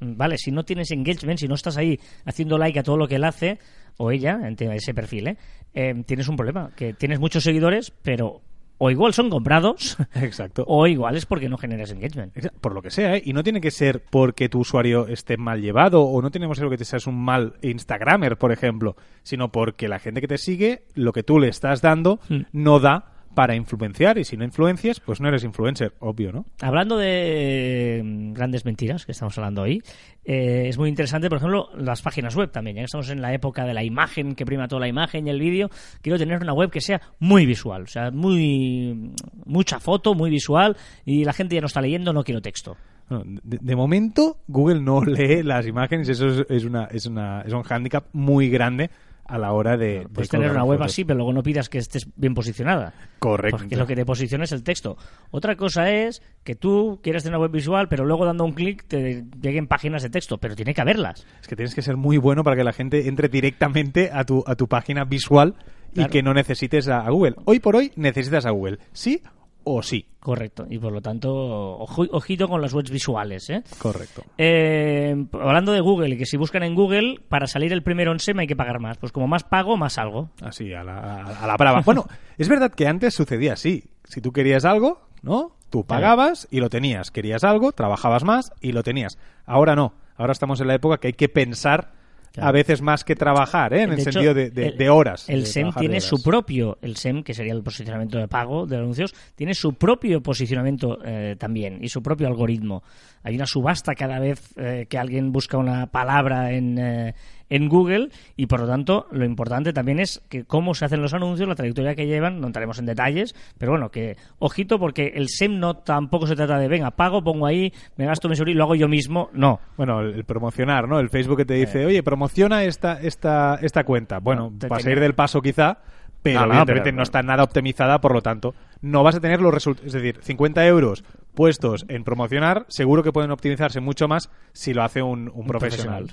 Mm, 0.00 0.16
Vale, 0.16 0.36
si 0.36 0.50
no 0.50 0.64
tienes 0.64 0.90
engagement, 0.90 1.38
si 1.38 1.46
no 1.46 1.54
estás 1.54 1.76
ahí 1.76 2.00
haciendo 2.24 2.58
like 2.58 2.80
a 2.80 2.82
todo 2.82 2.96
lo 2.96 3.06
que 3.06 3.16
él 3.16 3.24
hace, 3.24 3.60
o 4.02 4.10
ella, 4.10 4.40
ese 4.74 4.94
perfil, 4.94 5.28
¿eh? 5.28 5.36
Eh, 5.74 6.02
tienes 6.04 6.26
un 6.28 6.36
problema, 6.36 6.70
que 6.74 6.92
tienes 6.92 7.20
muchos 7.20 7.44
seguidores, 7.44 7.92
pero 8.02 8.40
o 8.78 8.90
igual 8.90 9.14
son 9.14 9.30
comprados, 9.30 9.96
Exacto. 10.14 10.64
o 10.66 10.88
igual 10.88 11.16
es 11.16 11.24
porque 11.24 11.48
no 11.48 11.56
generas 11.56 11.92
engagement. 11.92 12.34
Por 12.60 12.74
lo 12.74 12.82
que 12.82 12.90
sea, 12.90 13.14
¿eh? 13.16 13.22
Y 13.24 13.32
no 13.32 13.44
tiene 13.44 13.60
que 13.60 13.70
ser 13.70 14.02
porque 14.10 14.48
tu 14.48 14.58
usuario 14.58 15.06
esté 15.06 15.36
mal 15.36 15.60
llevado 15.62 16.02
o 16.02 16.20
no 16.20 16.32
tiene 16.32 16.48
que 16.48 16.54
ser 16.56 16.68
que 16.68 16.76
te 16.76 16.84
seas 16.84 17.06
un 17.06 17.22
mal 17.22 17.54
Instagramer, 17.62 18.36
por 18.38 18.50
ejemplo, 18.50 18.96
sino 19.22 19.52
porque 19.52 19.86
la 19.86 20.00
gente 20.00 20.20
que 20.20 20.26
te 20.28 20.38
sigue, 20.38 20.82
lo 20.94 21.12
que 21.12 21.22
tú 21.22 21.38
le 21.38 21.48
estás 21.48 21.80
dando, 21.80 22.18
Hmm. 22.28 22.42
no 22.52 22.80
da 22.80 23.21
para 23.34 23.54
influenciar 23.54 24.18
y 24.18 24.24
si 24.24 24.36
no 24.36 24.44
influencias, 24.44 25.00
pues 25.00 25.20
no 25.20 25.28
eres 25.28 25.44
influencer, 25.44 25.94
obvio, 26.00 26.32
¿no? 26.32 26.44
Hablando 26.60 26.96
de 26.96 27.98
eh, 27.98 28.02
grandes 28.32 28.64
mentiras 28.64 29.06
que 29.06 29.12
estamos 29.12 29.36
hablando 29.38 29.62
hoy, 29.62 29.82
eh, 30.24 30.64
es 30.68 30.78
muy 30.78 30.88
interesante, 30.88 31.28
por 31.28 31.38
ejemplo, 31.38 31.70
las 31.76 32.02
páginas 32.02 32.36
web 32.36 32.50
también. 32.50 32.76
Ya 32.76 32.82
que 32.82 32.86
estamos 32.86 33.10
en 33.10 33.22
la 33.22 33.32
época 33.32 33.64
de 33.64 33.74
la 33.74 33.82
imagen, 33.82 34.34
que 34.34 34.44
prima 34.44 34.68
toda 34.68 34.80
la 34.80 34.88
imagen 34.88 35.26
y 35.26 35.30
el 35.30 35.40
vídeo, 35.40 35.70
quiero 36.00 36.18
tener 36.18 36.40
una 36.42 36.52
web 36.52 36.70
que 36.70 36.80
sea 36.80 37.00
muy 37.18 37.46
visual, 37.46 37.82
o 37.82 37.86
sea, 37.86 38.10
muy 38.10 39.12
mucha 39.44 39.80
foto, 39.80 40.14
muy 40.14 40.30
visual, 40.30 40.76
y 41.04 41.24
la 41.24 41.32
gente 41.32 41.54
ya 41.54 41.60
no 41.60 41.66
está 41.66 41.80
leyendo, 41.80 42.12
no 42.12 42.24
quiero 42.24 42.40
texto. 42.40 42.76
De, 43.08 43.58
de 43.60 43.76
momento, 43.76 44.38
Google 44.46 44.80
no 44.80 45.00
lee 45.04 45.42
las 45.42 45.66
imágenes, 45.66 46.08
eso 46.08 46.26
es, 46.26 46.46
es 46.48 46.64
una, 46.64 46.84
es, 46.84 47.06
una, 47.06 47.42
es 47.42 47.52
un 47.52 47.62
hándicap 47.62 48.06
muy 48.12 48.48
grande 48.48 48.90
a 49.24 49.38
la 49.38 49.52
hora 49.52 49.76
de... 49.76 50.00
de 50.00 50.08
Puedes 50.08 50.28
tener 50.28 50.50
una 50.50 50.64
web 50.64 50.78
fotos. 50.78 50.92
así, 50.92 51.04
pero 51.04 51.16
luego 51.18 51.32
no 51.32 51.42
pidas 51.42 51.68
que 51.68 51.78
estés 51.78 52.06
bien 52.16 52.34
posicionada. 52.34 52.92
Correcto. 53.18 53.58
Porque 53.58 53.76
lo 53.76 53.86
que 53.86 53.94
te 53.96 54.04
posiciona 54.04 54.44
es 54.44 54.52
el 54.52 54.62
texto. 54.62 54.96
Otra 55.30 55.56
cosa 55.56 55.90
es 55.90 56.22
que 56.44 56.54
tú 56.54 57.00
quieres 57.02 57.22
tener 57.22 57.36
una 57.36 57.42
web 57.44 57.52
visual, 57.52 57.88
pero 57.88 58.04
luego 58.04 58.26
dando 58.26 58.44
un 58.44 58.52
clic 58.52 58.84
te 58.86 59.24
lleguen 59.40 59.66
páginas 59.66 60.02
de 60.02 60.10
texto, 60.10 60.38
pero 60.38 60.54
tiene 60.56 60.74
que 60.74 60.80
haberlas. 60.80 61.26
Es 61.40 61.48
que 61.48 61.56
tienes 61.56 61.74
que 61.74 61.82
ser 61.82 61.96
muy 61.96 62.16
bueno 62.18 62.42
para 62.44 62.56
que 62.56 62.64
la 62.64 62.72
gente 62.72 63.08
entre 63.08 63.28
directamente 63.28 64.10
a 64.12 64.24
tu, 64.24 64.42
a 64.46 64.54
tu 64.54 64.68
página 64.68 65.04
visual 65.04 65.54
Claro. 65.94 66.08
y 66.08 66.10
que 66.10 66.22
no 66.22 66.32
necesites 66.32 66.88
a, 66.88 67.00
a 67.00 67.10
Google. 67.10 67.34
Hoy 67.44 67.60
por 67.60 67.76
hoy 67.76 67.92
necesitas 67.96 68.46
a 68.46 68.50
Google, 68.50 68.78
sí 68.92 69.20
o 69.64 69.82
sí. 69.82 70.06
Correcto. 70.20 70.66
Y 70.70 70.78
por 70.78 70.92
lo 70.92 71.00
tanto, 71.00 71.30
ojo- 71.32 72.06
ojito 72.12 72.46
con 72.48 72.60
las 72.62 72.72
webs 72.72 72.90
visuales, 72.90 73.50
¿eh? 73.50 73.62
Correcto. 73.78 74.22
Eh, 74.38 75.26
hablando 75.32 75.72
de 75.72 75.80
Google, 75.80 76.16
que 76.16 76.26
si 76.26 76.36
buscan 76.36 76.62
en 76.62 76.74
Google, 76.74 77.20
para 77.28 77.46
salir 77.46 77.72
el 77.72 77.82
primero 77.82 78.12
en 78.12 78.20
SEM 78.20 78.38
hay 78.38 78.46
que 78.46 78.54
pagar 78.56 78.78
más. 78.80 78.98
Pues 78.98 79.10
como 79.12 79.26
más 79.26 79.42
pago, 79.44 79.76
más 79.76 79.98
algo. 79.98 80.30
Así, 80.40 80.72
a 80.72 80.84
la, 80.84 81.22
a 81.24 81.46
la 81.46 81.56
brava. 81.56 81.80
Bueno, 81.84 82.06
es 82.38 82.48
verdad 82.48 82.72
que 82.72 82.86
antes 82.86 83.14
sucedía 83.14 83.54
así. 83.54 83.84
Si 84.04 84.20
tú 84.20 84.32
querías 84.32 84.64
algo, 84.64 85.00
¿no? 85.22 85.56
Tú 85.70 85.84
pagabas 85.84 86.46
y 86.50 86.60
lo 86.60 86.68
tenías. 86.68 87.10
Querías 87.10 87.42
algo, 87.44 87.72
trabajabas 87.72 88.24
más 88.24 88.52
y 88.60 88.72
lo 88.72 88.82
tenías. 88.82 89.18
Ahora 89.46 89.74
no. 89.74 89.94
Ahora 90.16 90.32
estamos 90.32 90.60
en 90.60 90.68
la 90.68 90.74
época 90.74 90.98
que 90.98 91.08
hay 91.08 91.12
que 91.14 91.28
pensar 91.30 91.94
Claro. 92.32 92.48
a 92.48 92.52
veces 92.52 92.80
más 92.80 93.04
que 93.04 93.14
trabajar, 93.14 93.74
¿eh? 93.74 93.82
En 93.82 93.92
el 93.92 94.00
hecho, 94.00 94.10
sentido 94.12 94.32
de, 94.34 94.50
de- 94.50 94.68
el- 94.68 94.76
de 94.78 94.88
horas. 94.90 95.28
El 95.28 95.46
SEM 95.46 95.70
tiene 95.72 96.00
su 96.00 96.22
propio, 96.22 96.78
el 96.80 96.96
SEM, 96.96 97.22
que 97.22 97.34
sería 97.34 97.52
el 97.52 97.62
posicionamiento 97.62 98.16
de 98.18 98.26
pago 98.26 98.66
de 98.66 98.76
anuncios, 98.78 99.14
tiene 99.36 99.52
su 99.54 99.74
propio 99.74 100.22
posicionamiento 100.22 100.98
eh, 101.04 101.36
también 101.38 101.78
y 101.84 101.88
su 101.88 102.02
propio 102.02 102.26
algoritmo. 102.28 102.82
Hay 103.22 103.36
una 103.36 103.46
subasta 103.46 103.94
cada 103.94 104.18
vez 104.18 104.52
eh, 104.56 104.86
que 104.88 104.98
alguien 104.98 105.30
busca 105.30 105.58
una 105.58 105.86
palabra 105.88 106.52
en, 106.52 106.78
eh, 106.78 107.14
en 107.54 107.68
Google 107.68 108.08
y 108.36 108.46
por 108.46 108.60
lo 108.60 108.66
tanto 108.66 109.06
lo 109.12 109.24
importante 109.24 109.72
también 109.72 110.00
es 110.00 110.22
que 110.28 110.44
cómo 110.44 110.74
se 110.74 110.84
hacen 110.84 111.02
los 111.02 111.14
anuncios, 111.14 111.48
la 111.48 111.54
trayectoria 111.54 111.94
que 111.94 112.06
llevan, 112.06 112.40
no 112.40 112.46
entraremos 112.46 112.78
en 112.78 112.86
detalles, 112.86 113.34
pero 113.58 113.72
bueno, 113.72 113.90
que 113.90 114.16
ojito 114.38 114.78
porque 114.78 115.12
el 115.14 115.28
SEM 115.28 115.58
no 115.58 115.76
tampoco 115.76 116.26
se 116.26 116.34
trata 116.36 116.58
de 116.58 116.68
venga, 116.68 116.90
pago, 116.92 117.22
pongo 117.22 117.46
ahí, 117.46 117.72
me 117.96 118.06
gasto 118.06 118.28
mi 118.28 118.34
y 118.34 118.54
lo 118.54 118.64
hago 118.64 118.74
yo 118.74 118.88
mismo, 118.88 119.28
no. 119.32 119.60
Bueno, 119.76 120.00
el, 120.00 120.14
el 120.14 120.24
promocionar, 120.24 120.88
¿no? 120.88 120.98
El 120.98 121.10
Facebook 121.10 121.36
que 121.36 121.44
te 121.44 121.54
dice, 121.54 121.84
oye, 121.86 122.02
promociona 122.02 122.64
esta, 122.64 123.00
esta, 123.00 123.58
esta 123.62 123.84
cuenta. 123.84 124.18
Bueno, 124.18 124.46
Eh. 124.46 124.50
No, 124.52 124.58
te 124.58 124.68
vas 124.68 124.78
a 124.78 124.82
tenía- 124.82 124.94
ir 124.96 125.00
del 125.00 125.14
paso 125.14 125.40
quizá, 125.42 125.78
pero 126.22 126.40
No, 126.40 126.46
no, 126.46 126.52
evidentemente 126.52 126.92
no 126.92 127.02
está 127.02 127.22
nada 127.22 127.42
optimizada, 127.44 128.00
por 128.00 128.12
lo 128.14 128.22
tanto, 128.22 128.54
no 128.80 129.02
vas 129.02 129.16
a 129.16 129.20
tener 129.20 129.40
los 129.40 129.52
resultados. 129.52 129.86
Es 129.88 129.92
decir, 129.92 130.18
50 130.22 130.66
euros 130.66 131.04
puestos 131.34 131.84
en 131.88 132.04
promocionar, 132.04 132.64
seguro 132.68 133.02
que 133.02 133.12
pueden 133.12 133.30
optimizarse 133.30 133.80
mucho 133.80 134.08
más 134.08 134.30
si 134.52 134.72
lo 134.74 134.82
hace 134.82 135.02
un, 135.02 135.30
un 135.34 135.46
profesional. 135.46 136.12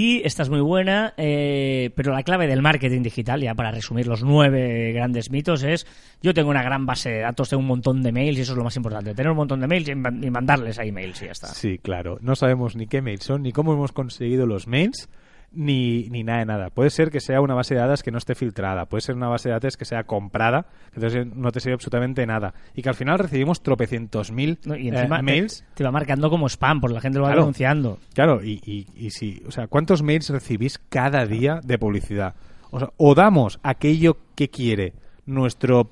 Y 0.00 0.22
esta 0.24 0.44
es 0.44 0.48
muy 0.48 0.60
buena, 0.60 1.12
eh, 1.16 1.90
pero 1.96 2.12
la 2.12 2.22
clave 2.22 2.46
del 2.46 2.62
marketing 2.62 3.02
digital, 3.02 3.40
ya 3.40 3.56
para 3.56 3.72
resumir 3.72 4.06
los 4.06 4.22
nueve 4.22 4.92
grandes 4.92 5.28
mitos, 5.32 5.64
es 5.64 5.88
yo 6.22 6.32
tengo 6.34 6.50
una 6.50 6.62
gran 6.62 6.86
base 6.86 7.10
de 7.10 7.18
datos, 7.22 7.48
tengo 7.48 7.62
un 7.62 7.66
montón 7.66 8.04
de 8.04 8.12
mails 8.12 8.38
y 8.38 8.42
eso 8.42 8.52
es 8.52 8.58
lo 8.58 8.62
más 8.62 8.76
importante, 8.76 9.12
tener 9.12 9.32
un 9.32 9.36
montón 9.38 9.58
de 9.60 9.66
mails 9.66 9.88
y 9.88 9.96
man- 9.96 10.22
y 10.22 10.30
mandarles 10.30 10.78
ahí 10.78 10.92
mails 10.92 11.20
y 11.22 11.24
ya 11.24 11.32
está. 11.32 11.48
Sí, 11.48 11.78
claro. 11.78 12.18
No 12.20 12.36
sabemos 12.36 12.76
ni 12.76 12.86
qué 12.86 13.02
mails 13.02 13.24
son, 13.24 13.42
ni 13.42 13.50
cómo 13.50 13.72
hemos 13.72 13.90
conseguido 13.90 14.46
los 14.46 14.68
mails, 14.68 15.08
ni, 15.50 16.08
ni 16.10 16.22
nada 16.24 16.38
de 16.40 16.44
nada. 16.46 16.70
Puede 16.70 16.90
ser 16.90 17.10
que 17.10 17.20
sea 17.20 17.40
una 17.40 17.54
base 17.54 17.74
de 17.74 17.80
datos 17.80 18.02
que 18.02 18.10
no 18.10 18.18
esté 18.18 18.34
filtrada, 18.34 18.86
puede 18.86 19.00
ser 19.00 19.14
una 19.14 19.28
base 19.28 19.48
de 19.48 19.54
datos 19.54 19.76
que 19.76 19.84
sea 19.84 20.04
comprada, 20.04 20.66
entonces 20.94 21.26
no 21.34 21.50
te 21.52 21.60
sirve 21.60 21.74
absolutamente 21.74 22.26
nada. 22.26 22.54
Y 22.74 22.82
que 22.82 22.88
al 22.90 22.94
final 22.94 23.18
recibimos 23.18 23.62
tropecientos 23.62 24.30
mil 24.30 24.58
No, 24.64 24.76
y 24.76 24.88
eh, 24.88 24.92
encima 24.94 25.20
te- 25.74 25.84
va 25.84 25.90
marcando 25.90 26.30
como 26.30 26.46
spam, 26.48 26.80
porque 26.80 26.94
la 26.94 27.00
gente 27.00 27.18
lo 27.18 27.24
va 27.24 27.30
Claro. 27.30 27.42
denunciando. 27.42 27.98
Claro, 28.14 28.44
y, 28.44 28.60
y, 28.64 28.86
y 28.94 29.10
si, 29.10 29.42
o 29.46 29.50
sea, 29.50 29.66
¿cuántos 29.68 30.02
mails 30.02 30.28
recibís 30.30 30.78
cada 30.88 31.24
día 31.26 31.60
de 31.64 31.78
publicidad? 31.78 32.34
O, 32.70 32.78
sea, 32.78 32.90
o 32.98 33.14
damos 33.14 33.58
aquello 33.62 34.18
que 34.34 34.50
quiere 34.50 34.92
nuestro 35.24 35.84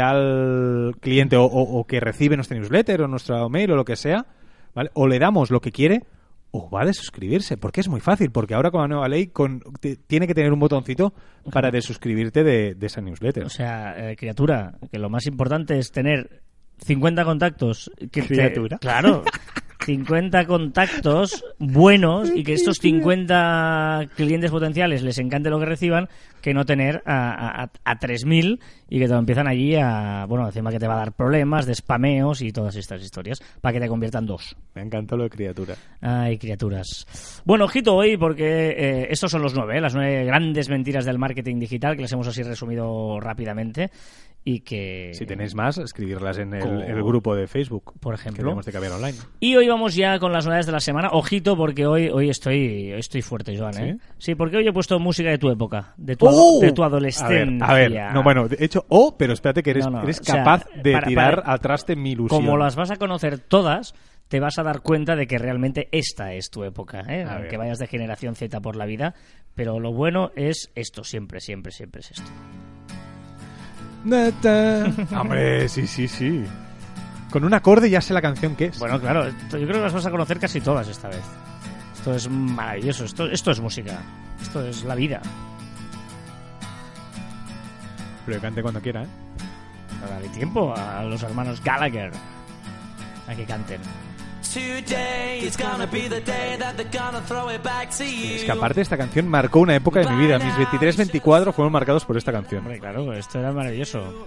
potencial 0.00 0.96
cliente 1.00 1.36
o, 1.36 1.44
o- 1.44 1.78
o 1.80 1.84
que 1.86 2.00
recibe 2.00 2.36
nuestra 2.36 2.56
newsletter 2.58 3.02
o 3.02 3.08
nuestro 3.08 3.48
mail 3.48 3.70
o 3.72 3.76
lo 3.76 3.84
que 3.84 3.96
sea, 3.96 4.26
¿vale? 4.74 4.90
O 4.94 5.06
le 5.06 5.18
damos 5.18 5.50
lo 5.50 5.60
que 5.60 5.72
quiere 5.72 6.04
o 6.56 6.70
va 6.70 6.82
a 6.82 6.86
desuscribirse, 6.86 7.56
porque 7.56 7.80
es 7.80 7.88
muy 7.88 8.00
fácil, 8.00 8.30
porque 8.30 8.54
ahora 8.54 8.70
con 8.70 8.80
la 8.82 8.88
nueva 8.88 9.08
ley 9.08 9.26
con, 9.28 9.60
te- 9.80 9.96
tiene 9.96 10.26
que 10.26 10.34
tener 10.34 10.52
un 10.52 10.58
botoncito 10.58 11.12
para 11.52 11.70
desuscribirte 11.70 12.42
de, 12.44 12.74
de 12.74 12.86
esa 12.86 13.00
newsletter. 13.00 13.44
O 13.44 13.50
sea, 13.50 14.10
eh, 14.10 14.16
criatura, 14.16 14.78
que 14.90 14.98
lo 14.98 15.08
más 15.10 15.26
importante 15.26 15.78
es 15.78 15.90
tener 15.92 16.42
50 16.84 17.24
contactos. 17.24 17.90
Que 18.10 18.22
te- 18.22 18.28
Criatura. 18.28 18.78
claro. 18.78 19.22
50 19.86 20.46
contactos 20.46 21.44
buenos 21.60 22.28
y 22.34 22.42
que 22.42 22.54
estos 22.54 22.78
50 22.78 24.08
clientes 24.16 24.50
potenciales 24.50 25.04
les 25.04 25.16
encante 25.18 25.48
lo 25.48 25.60
que 25.60 25.64
reciban, 25.64 26.08
que 26.42 26.52
no 26.52 26.64
tener 26.64 27.04
a, 27.06 27.62
a, 27.62 27.70
a 27.84 27.98
3.000 28.00 28.58
y 28.90 28.98
que 28.98 29.06
te 29.06 29.14
empiezan 29.14 29.46
allí 29.46 29.76
a, 29.76 30.26
bueno, 30.28 30.44
encima 30.46 30.72
que 30.72 30.80
te 30.80 30.88
va 30.88 30.94
a 30.94 30.98
dar 30.98 31.12
problemas 31.12 31.66
de 31.66 31.74
spameos 31.76 32.42
y 32.42 32.50
todas 32.50 32.74
estas 32.74 33.00
historias, 33.00 33.40
para 33.60 33.74
que 33.74 33.80
te 33.80 33.86
conviertan 33.88 34.26
dos. 34.26 34.56
Me 34.74 34.82
encanta 34.82 35.14
lo 35.14 35.22
de 35.22 35.30
criatura. 35.30 35.76
Ay, 36.00 36.36
criaturas. 36.36 37.06
Bueno, 37.44 37.66
ojito 37.66 37.94
hoy 37.94 38.16
porque 38.16 38.70
eh, 38.70 39.06
estos 39.10 39.30
son 39.30 39.42
los 39.42 39.54
nueve, 39.54 39.78
¿eh? 39.78 39.80
las 39.80 39.94
nueve 39.94 40.24
grandes 40.24 40.68
mentiras 40.68 41.04
del 41.04 41.18
marketing 41.20 41.60
digital 41.60 41.94
que 41.94 42.02
les 42.02 42.12
hemos 42.12 42.26
así 42.26 42.42
resumido 42.42 43.20
rápidamente 43.20 43.90
y 44.48 44.60
que... 44.60 45.10
Si 45.12 45.26
tenéis 45.26 45.56
más, 45.56 45.76
escribirlas 45.78 46.38
en 46.38 46.54
el, 46.54 46.82
el 46.82 47.02
grupo 47.02 47.34
de 47.34 47.48
Facebook. 47.48 47.94
Por 47.98 48.14
Que 48.14 48.20
ejemplo. 48.20 48.44
tenemos 48.44 48.64
de 48.64 48.70
cambiar 48.70 48.92
online. 48.92 49.18
Y 49.40 49.56
hoy 49.56 49.66
vamos 49.66 49.75
ya 49.94 50.18
con 50.18 50.32
las 50.32 50.44
novedades 50.44 50.66
de 50.66 50.72
la 50.72 50.80
semana. 50.80 51.08
Ojito 51.12 51.56
porque 51.56 51.86
hoy, 51.86 52.08
hoy 52.08 52.30
estoy 52.30 52.92
hoy 52.92 52.98
estoy 53.00 53.22
fuerte, 53.22 53.56
Joan, 53.58 53.76
¿eh? 53.78 53.98
Sí, 54.18 54.34
porque 54.34 54.56
hoy 54.56 54.66
he 54.66 54.72
puesto 54.72 54.98
música 54.98 55.30
de 55.30 55.38
tu 55.38 55.50
época, 55.50 55.94
de 55.96 56.16
tu, 56.16 56.28
ado- 56.28 56.60
de 56.60 56.72
tu 56.72 56.82
A 56.82 56.86
ver, 56.88 56.92
adolescencia. 56.94 57.66
a 57.66 57.74
ver, 57.74 58.12
no, 58.14 58.22
bueno, 58.22 58.48
de 58.48 58.64
hecho, 58.64 58.84
o, 58.88 59.16
pero 59.16 59.32
espérate 59.32 59.62
que 59.62 59.70
eres, 59.70 59.84
No, 59.86 59.90
no, 59.92 60.02
eres 60.02 60.20
o 60.20 60.24
sea, 60.24 60.36
capaz 60.36 60.64
de 60.82 60.92
para- 60.92 61.06
tirar 61.06 61.36
para- 61.42 61.52
al 61.52 61.60
traste 61.60 61.96
mi 61.96 62.12
ilusión. 62.12 62.40
Como 62.44 62.56
las 62.56 62.76
vas 62.76 62.90
a 62.90 62.96
conocer 62.96 63.38
todas, 63.38 63.94
te 64.28 64.40
vas 64.40 64.58
a 64.58 64.62
dar 64.64 64.80
cuenta 64.80 65.14
de 65.14 65.26
que 65.26 65.38
realmente 65.38 65.88
esta 65.92 66.32
es 66.32 66.50
tu 66.50 66.64
época, 66.64 67.00
¿eh? 67.08 67.24
Aunque 67.28 67.56
vayas 67.56 67.78
de 67.78 67.86
generación 67.86 68.34
Z 68.34 68.60
por 68.60 68.74
la 68.76 68.84
vida. 68.86 69.14
Pero 69.54 69.78
lo 69.80 69.92
bueno 69.92 70.32
es 70.36 70.70
esto, 70.74 71.04
siempre, 71.04 71.40
siempre, 71.40 71.70
siempre 71.72 72.00
es 72.00 72.10
esto. 72.10 72.30
Hombre, 75.18 75.68
sí, 75.68 75.86
sí, 75.86 76.06
sí. 76.08 76.44
Con 77.30 77.44
un 77.44 77.52
acorde 77.54 77.90
ya 77.90 78.00
sé 78.00 78.14
la 78.14 78.22
canción 78.22 78.54
que 78.56 78.66
es. 78.66 78.78
Bueno, 78.78 79.00
claro, 79.00 79.26
esto- 79.26 79.58
yo 79.58 79.66
creo 79.66 79.78
que 79.78 79.82
las 79.84 79.92
vas 79.92 80.06
a 80.06 80.10
conocer 80.10 80.38
casi 80.38 80.60
todas 80.60 80.86
esta 80.88 81.08
vez. 81.08 81.22
Esto 81.94 82.14
es 82.14 82.28
maravilloso, 82.30 83.04
esto, 83.04 83.26
esto 83.26 83.50
es 83.50 83.60
música, 83.60 83.98
esto 84.40 84.64
es 84.66 84.84
la 84.84 84.94
vida. 84.94 85.20
Pero 88.24 88.38
que 88.38 88.42
cante 88.42 88.62
cuando 88.62 88.80
quiera, 88.80 89.02
¿eh? 89.04 89.06
No 90.00 90.08
darle 90.08 90.28
tiempo 90.30 90.74
a 90.76 91.02
los 91.04 91.22
hermanos 91.22 91.62
Gallagher 91.62 92.12
a 93.28 93.34
que 93.34 93.44
canten. 93.44 93.80
Today 94.52 95.40
is 95.46 95.56
gonna 95.56 95.86
be 95.86 96.08
the 96.08 96.20
day 96.20 96.56
that 96.58 96.74
they're 96.76 96.88
gonna 96.90 97.20
throw 97.26 97.50
it 97.52 97.62
back 97.62 97.90
to 97.90 98.04
you. 98.04 98.36
Es 98.36 98.44
que 98.44 98.52
aparte 98.52 98.80
esta 98.80 98.96
canción 98.96 99.28
marcó 99.28 99.60
una 99.60 99.74
época 99.74 100.00
de 100.00 100.08
mi 100.10 100.24
vida. 100.26 100.38
Mis 100.38 100.54
23-24 100.54 101.52
fueron 101.52 101.72
marcados 101.72 102.04
por 102.04 102.16
esta 102.16 102.32
canción. 102.32 102.60
Hombre, 102.60 102.78
claro, 102.80 103.12
esto 103.12 103.38
era 103.38 103.52
maravilloso. 103.52 104.26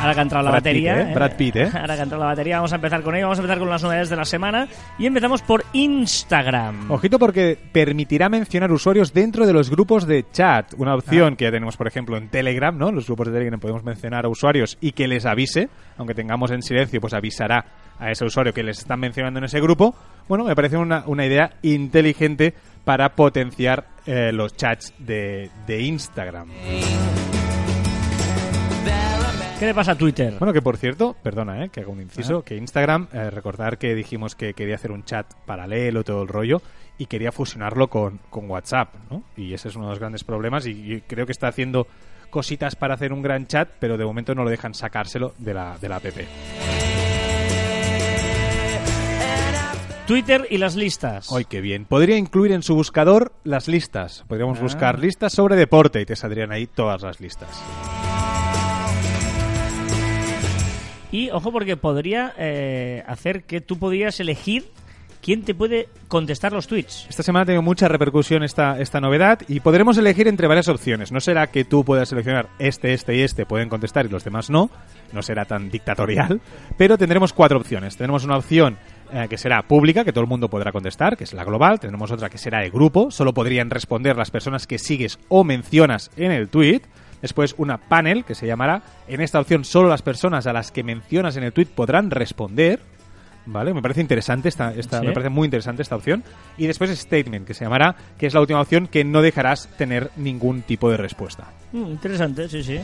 Ahora 0.00 0.14
que 0.14 0.20
ha 0.20 0.22
entrado 0.22 0.44
la 0.44 0.50
Brad 0.50 0.62
Pitt, 0.62 0.84
batería. 0.84 1.00
¿eh? 1.00 1.14
Brad 1.14 1.36
Pitt, 1.36 1.56
¿eh? 1.56 1.70
Ahora 1.72 1.94
que 1.94 2.00
ha 2.00 2.02
entrado 2.02 2.22
la 2.22 2.30
batería, 2.30 2.56
vamos 2.56 2.72
a 2.72 2.76
empezar 2.76 3.02
con 3.02 3.14
ello. 3.14 3.26
Vamos 3.26 3.38
a 3.38 3.42
empezar 3.42 3.58
con 3.58 3.70
las 3.70 3.82
novedades 3.82 4.10
de 4.10 4.16
la 4.16 4.24
semana. 4.24 4.68
Y 4.98 5.06
empezamos 5.06 5.42
por 5.42 5.64
Instagram. 5.72 6.90
Ojito 6.90 7.18
porque 7.18 7.58
permitirá 7.72 8.28
mencionar 8.28 8.72
usuarios 8.72 9.12
dentro 9.12 9.46
de 9.46 9.52
los 9.52 9.70
grupos 9.70 10.06
de 10.06 10.26
chat. 10.30 10.74
Una 10.76 10.94
opción 10.94 11.36
que 11.36 11.44
ya 11.44 11.50
tenemos, 11.50 11.76
por 11.76 11.86
ejemplo, 11.86 12.16
en 12.16 12.28
Telegram, 12.28 12.76
¿no? 12.76 12.90
Los 12.92 13.06
grupos 13.06 13.28
de 13.28 13.32
Telegram 13.34 13.60
podemos 13.60 13.84
mencionar 13.84 14.24
a 14.24 14.28
usuarios 14.28 14.76
y 14.80 14.92
que 14.92 15.08
les 15.08 15.24
avise, 15.24 15.68
aunque 15.96 16.14
tengamos 16.14 16.50
en 16.50 16.62
silencio, 16.62 17.00
pues 17.00 17.14
avisará 17.14 17.64
a 17.98 18.10
ese 18.10 18.24
usuario 18.24 18.52
que 18.52 18.62
les 18.62 18.78
están 18.80 18.98
mencionando 19.00 19.38
en 19.38 19.44
ese 19.44 19.60
grupo. 19.60 19.94
Bueno, 20.28 20.44
me 20.44 20.56
parece 20.56 20.76
una, 20.76 21.04
una 21.06 21.24
idea 21.24 21.52
inteligente 21.62 22.54
para 22.84 23.14
potenciar 23.14 23.86
eh, 24.06 24.32
los 24.32 24.56
chats 24.56 24.92
de, 24.98 25.50
de 25.66 25.80
Instagram. 25.82 26.48
¿Qué 29.58 29.66
le 29.66 29.74
pasa 29.74 29.92
a 29.92 29.94
Twitter? 29.94 30.34
Bueno, 30.40 30.52
que 30.52 30.60
por 30.60 30.76
cierto, 30.76 31.14
perdona, 31.22 31.64
eh, 31.64 31.68
que 31.68 31.80
hago 31.82 31.92
un 31.92 32.00
inciso, 32.00 32.38
Ah. 32.38 32.42
que 32.44 32.56
Instagram, 32.56 33.06
eh, 33.12 33.30
recordar 33.30 33.78
que 33.78 33.94
dijimos 33.94 34.34
que 34.34 34.54
quería 34.54 34.74
hacer 34.74 34.90
un 34.90 35.04
chat 35.04 35.32
paralelo, 35.46 36.02
todo 36.02 36.22
el 36.22 36.28
rollo, 36.28 36.60
y 36.98 37.06
quería 37.06 37.30
fusionarlo 37.30 37.88
con, 37.88 38.18
con 38.28 38.50
WhatsApp, 38.50 38.92
¿no? 39.08 39.22
Y 39.36 39.54
ese 39.54 39.68
es 39.68 39.76
uno 39.76 39.84
de 39.86 39.90
los 39.90 39.98
grandes 40.00 40.24
problemas, 40.24 40.66
y, 40.66 40.94
y 40.94 41.00
creo 41.02 41.26
que 41.26 41.32
está 41.32 41.46
haciendo 41.46 41.86
cositas 42.30 42.74
para 42.74 42.94
hacer 42.94 43.12
un 43.12 43.22
gran 43.22 43.46
chat, 43.46 43.68
pero 43.78 43.96
de 43.96 44.04
momento 44.04 44.34
no 44.34 44.42
lo 44.42 44.50
dejan 44.50 44.74
sacárselo 44.74 45.32
de 45.38 45.54
la, 45.54 45.78
de 45.80 45.88
la 45.88 45.96
app. 45.96 46.04
Twitter 50.12 50.46
y 50.50 50.58
las 50.58 50.76
listas. 50.76 51.32
¡Ay, 51.32 51.46
qué 51.46 51.62
bien! 51.62 51.86
Podría 51.86 52.18
incluir 52.18 52.52
en 52.52 52.62
su 52.62 52.74
buscador 52.74 53.32
las 53.44 53.66
listas. 53.66 54.26
Podríamos 54.28 54.58
Ah. 54.58 54.62
buscar 54.62 54.98
listas 54.98 55.32
sobre 55.32 55.56
deporte 55.56 56.02
y 56.02 56.04
te 56.04 56.16
saldrían 56.16 56.52
ahí 56.52 56.66
todas 56.66 57.00
las 57.00 57.18
listas. 57.18 57.48
Y 61.10 61.30
ojo 61.30 61.50
porque 61.50 61.78
podría 61.78 62.34
eh, 62.36 63.02
hacer 63.06 63.44
que 63.44 63.62
tú 63.62 63.78
podrías 63.78 64.20
elegir 64.20 64.66
quién 65.22 65.44
te 65.44 65.54
puede 65.54 65.88
contestar 66.08 66.52
los 66.52 66.66
tweets. 66.66 67.06
Esta 67.08 67.22
semana 67.22 67.44
ha 67.44 67.46
tenido 67.46 67.62
mucha 67.62 67.88
repercusión 67.88 68.42
esta, 68.42 68.78
esta 68.80 69.00
novedad 69.00 69.38
y 69.48 69.60
podremos 69.60 69.96
elegir 69.96 70.28
entre 70.28 70.46
varias 70.46 70.68
opciones. 70.68 71.10
No 71.10 71.20
será 71.20 71.46
que 71.46 71.64
tú 71.64 71.84
puedas 71.84 72.10
seleccionar 72.10 72.50
este, 72.58 72.92
este 72.92 73.16
y 73.16 73.22
este 73.22 73.46
pueden 73.46 73.70
contestar 73.70 74.04
y 74.04 74.10
los 74.10 74.24
demás 74.24 74.50
no. 74.50 74.68
No 75.12 75.22
será 75.22 75.46
tan 75.46 75.70
dictatorial. 75.70 76.42
Pero 76.76 76.98
tendremos 76.98 77.32
cuatro 77.32 77.58
opciones. 77.58 77.96
Tenemos 77.96 78.24
una 78.24 78.36
opción 78.36 78.76
eh, 79.12 79.26
que 79.28 79.36
será 79.38 79.62
pública, 79.62 80.04
que 80.04 80.12
todo 80.12 80.22
el 80.22 80.28
mundo 80.30 80.48
podrá 80.48 80.72
contestar, 80.72 81.16
que 81.16 81.24
es 81.24 81.32
la 81.32 81.44
global. 81.44 81.78
Tenemos 81.80 82.10
otra 82.10 82.30
que 82.30 82.38
será 82.38 82.60
de 82.60 82.70
grupo. 82.70 83.10
Solo 83.10 83.34
podrían 83.34 83.70
responder 83.70 84.16
las 84.16 84.30
personas 84.30 84.66
que 84.66 84.78
sigues 84.78 85.18
o 85.28 85.44
mencionas 85.44 86.10
en 86.16 86.32
el 86.32 86.48
tweet. 86.48 86.82
Después 87.20 87.54
una 87.58 87.78
panel 87.78 88.24
que 88.24 88.34
se 88.34 88.46
llamará. 88.46 88.82
En 89.06 89.20
esta 89.20 89.38
opción 89.40 89.64
solo 89.64 89.88
las 89.88 90.02
personas 90.02 90.46
a 90.46 90.52
las 90.52 90.72
que 90.72 90.82
mencionas 90.82 91.36
en 91.36 91.44
el 91.44 91.52
tweet 91.52 91.66
podrán 91.66 92.10
responder. 92.10 92.80
¿Vale? 93.44 93.74
Me 93.74 93.82
parece 93.82 94.00
interesante 94.00 94.48
esta, 94.48 94.72
esta 94.72 95.00
Sí. 95.00 95.06
me 95.06 95.12
parece 95.12 95.28
muy 95.28 95.46
interesante 95.46 95.82
esta 95.82 95.96
opción. 95.96 96.22
Y 96.56 96.66
después 96.66 96.96
Statement, 96.96 97.46
que 97.46 97.54
se 97.54 97.64
llamará, 97.64 97.96
que 98.16 98.26
es 98.26 98.34
la 98.34 98.40
última 98.40 98.60
opción 98.60 98.86
que 98.86 99.04
no 99.04 99.20
dejarás 99.20 99.68
tener 99.76 100.10
ningún 100.16 100.62
tipo 100.62 100.90
de 100.90 100.96
respuesta. 100.96 101.48
Mm, 101.72 101.86
interesante, 101.90 102.48
sí, 102.48 102.62
sí. 102.62 102.80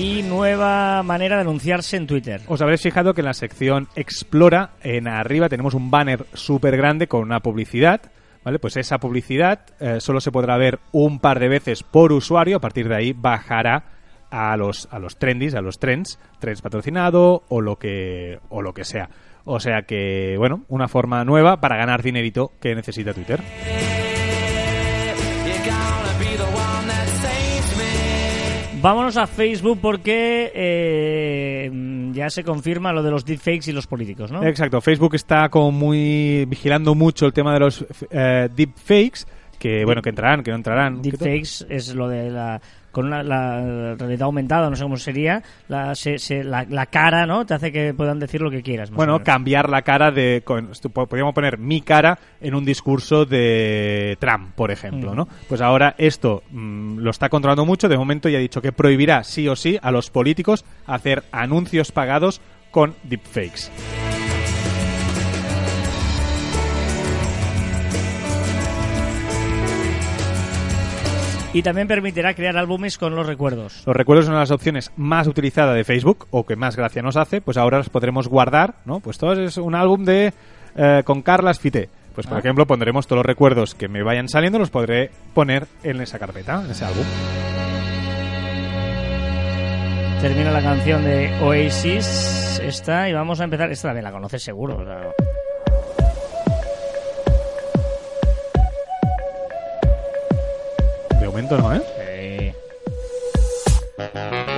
Y 0.00 0.22
nueva 0.22 1.02
manera 1.02 1.34
de 1.34 1.40
anunciarse 1.40 1.96
en 1.96 2.06
Twitter. 2.06 2.42
Os 2.46 2.62
habréis 2.62 2.82
fijado 2.82 3.14
que 3.14 3.20
en 3.20 3.24
la 3.24 3.34
sección 3.34 3.88
Explora, 3.96 4.74
en 4.80 5.08
arriba 5.08 5.48
tenemos 5.48 5.74
un 5.74 5.90
banner 5.90 6.24
súper 6.34 6.76
grande 6.76 7.08
con 7.08 7.22
una 7.22 7.40
publicidad. 7.40 8.00
¿Vale? 8.44 8.60
Pues 8.60 8.76
esa 8.76 8.98
publicidad 8.98 9.66
eh, 9.80 9.96
solo 9.98 10.20
se 10.20 10.30
podrá 10.30 10.56
ver 10.56 10.78
un 10.92 11.18
par 11.18 11.40
de 11.40 11.48
veces 11.48 11.82
por 11.82 12.12
usuario. 12.12 12.58
A 12.58 12.60
partir 12.60 12.88
de 12.88 12.94
ahí 12.94 13.12
bajará 13.12 13.86
a 14.30 14.56
los, 14.56 14.86
a 14.92 15.00
los 15.00 15.18
trendies, 15.18 15.56
a 15.56 15.62
los 15.62 15.80
trends, 15.80 16.20
trends 16.38 16.62
patrocinado 16.62 17.42
o 17.48 17.60
lo 17.60 17.76
que, 17.76 18.38
o 18.50 18.62
lo 18.62 18.72
que 18.72 18.84
sea. 18.84 19.10
O 19.44 19.58
sea 19.58 19.82
que, 19.82 20.36
bueno, 20.38 20.62
una 20.68 20.86
forma 20.86 21.24
nueva 21.24 21.60
para 21.60 21.76
ganar 21.76 22.04
dinerito 22.04 22.52
que 22.60 22.76
necesita 22.76 23.12
Twitter. 23.12 23.42
Vámonos 28.80 29.16
a 29.16 29.26
Facebook 29.26 29.80
porque 29.82 30.52
eh, 30.54 31.70
ya 32.12 32.30
se 32.30 32.44
confirma 32.44 32.92
lo 32.92 33.02
de 33.02 33.10
los 33.10 33.24
deepfakes 33.24 33.70
y 33.70 33.72
los 33.72 33.86
políticos, 33.86 34.30
¿no? 34.30 34.44
Exacto, 34.44 34.80
Facebook 34.80 35.16
está 35.16 35.48
como 35.48 35.72
muy 35.72 36.44
vigilando 36.46 36.94
mucho 36.94 37.26
el 37.26 37.32
tema 37.32 37.52
de 37.54 37.60
los 37.60 37.84
eh, 38.10 38.48
deepfakes, 38.54 39.26
que 39.58 39.84
bueno, 39.84 40.00
que 40.00 40.10
entrarán, 40.10 40.44
que 40.44 40.50
no 40.52 40.56
entrarán. 40.56 41.02
Deepfakes 41.02 41.66
es 41.68 41.92
lo 41.94 42.08
de 42.08 42.30
la 42.30 42.60
con 42.98 43.06
una, 43.06 43.22
la 43.22 43.94
realidad 43.94 44.22
aumentada, 44.22 44.68
no 44.68 44.74
sé 44.74 44.82
cómo 44.82 44.96
sería, 44.96 45.40
la, 45.68 45.94
se- 45.94 46.18
se- 46.18 46.42
la, 46.42 46.66
la 46.68 46.86
cara, 46.86 47.26
¿no? 47.26 47.46
Te 47.46 47.54
hace 47.54 47.70
que 47.70 47.94
puedan 47.94 48.18
decir 48.18 48.40
lo 48.42 48.50
que 48.50 48.60
quieras. 48.62 48.90
más 48.90 48.96
Bueno, 48.96 49.22
cambiar 49.22 49.68
la 49.68 49.82
cara 49.82 50.10
de... 50.10 50.42
Con, 50.44 50.70
podríamos 50.92 51.32
poner 51.32 51.58
mi 51.58 51.80
cara 51.80 52.18
en 52.40 52.56
un 52.56 52.64
discurso 52.64 53.24
de 53.24 54.16
Trump, 54.18 54.52
por 54.56 54.72
ejemplo, 54.72 55.12
Mm. 55.12 55.16
¿no? 55.16 55.28
Pues 55.48 55.60
ahora 55.60 55.94
esto 55.96 56.42
mm, 56.50 56.98
lo 56.98 57.10
está 57.10 57.28
controlando 57.28 57.64
mucho. 57.64 57.88
De 57.88 57.96
momento 57.96 58.28
ya 58.28 58.38
ha 58.38 58.40
dicho 58.40 58.60
que 58.60 58.72
prohibirá 58.72 59.22
sí 59.22 59.46
o 59.48 59.54
sí 59.54 59.78
a 59.80 59.92
los 59.92 60.10
políticos 60.10 60.64
hacer 60.86 61.22
anuncios 61.30 61.92
pagados 61.92 62.40
con 62.72 62.94
deepfakes. 63.04 63.70
Y 71.58 71.62
también 71.62 71.88
permitirá 71.88 72.34
crear 72.34 72.56
álbumes 72.56 72.98
con 72.98 73.16
los 73.16 73.26
recuerdos. 73.26 73.82
Los 73.84 73.96
recuerdos 73.96 74.26
son 74.26 74.34
una 74.34 74.40
de 74.40 74.42
las 74.44 74.50
opciones 74.52 74.92
más 74.96 75.26
utilizadas 75.26 75.74
de 75.74 75.82
Facebook 75.82 76.28
o 76.30 76.46
que 76.46 76.54
más 76.54 76.76
gracia 76.76 77.02
nos 77.02 77.16
hace, 77.16 77.40
pues 77.40 77.56
ahora 77.56 77.78
los 77.78 77.88
podremos 77.88 78.28
guardar, 78.28 78.76
¿no? 78.84 79.00
Pues 79.00 79.18
todo 79.18 79.32
es 79.32 79.56
un 79.56 79.74
álbum 79.74 80.04
de 80.04 80.32
eh, 80.76 81.02
con 81.04 81.20
Carlas 81.22 81.58
Fité. 81.58 81.88
Pues 82.14 82.28
por 82.28 82.36
Ah. 82.36 82.40
ejemplo 82.40 82.64
pondremos 82.66 83.08
todos 83.08 83.18
los 83.18 83.26
recuerdos 83.26 83.74
que 83.74 83.88
me 83.88 84.04
vayan 84.04 84.28
saliendo, 84.28 84.60
los 84.60 84.70
podré 84.70 85.10
poner 85.34 85.66
en 85.82 86.00
esa 86.00 86.20
carpeta, 86.20 86.62
en 86.64 86.70
ese 86.70 86.84
álbum. 86.84 87.04
Termina 90.20 90.52
la 90.52 90.62
canción 90.62 91.02
de 91.04 91.32
Oasis, 91.42 92.60
esta, 92.62 93.08
y 93.08 93.12
vamos 93.12 93.40
a 93.40 93.44
empezar. 93.44 93.70
Esta 93.72 93.88
también 93.88 94.04
la 94.04 94.12
conoces 94.12 94.42
seguro. 94.44 94.76
o 94.78 94.84
sea, 94.84 96.07
momento 101.42 101.58
no, 101.58 101.74
¿eh? 101.74 101.82
eh, 102.00 102.54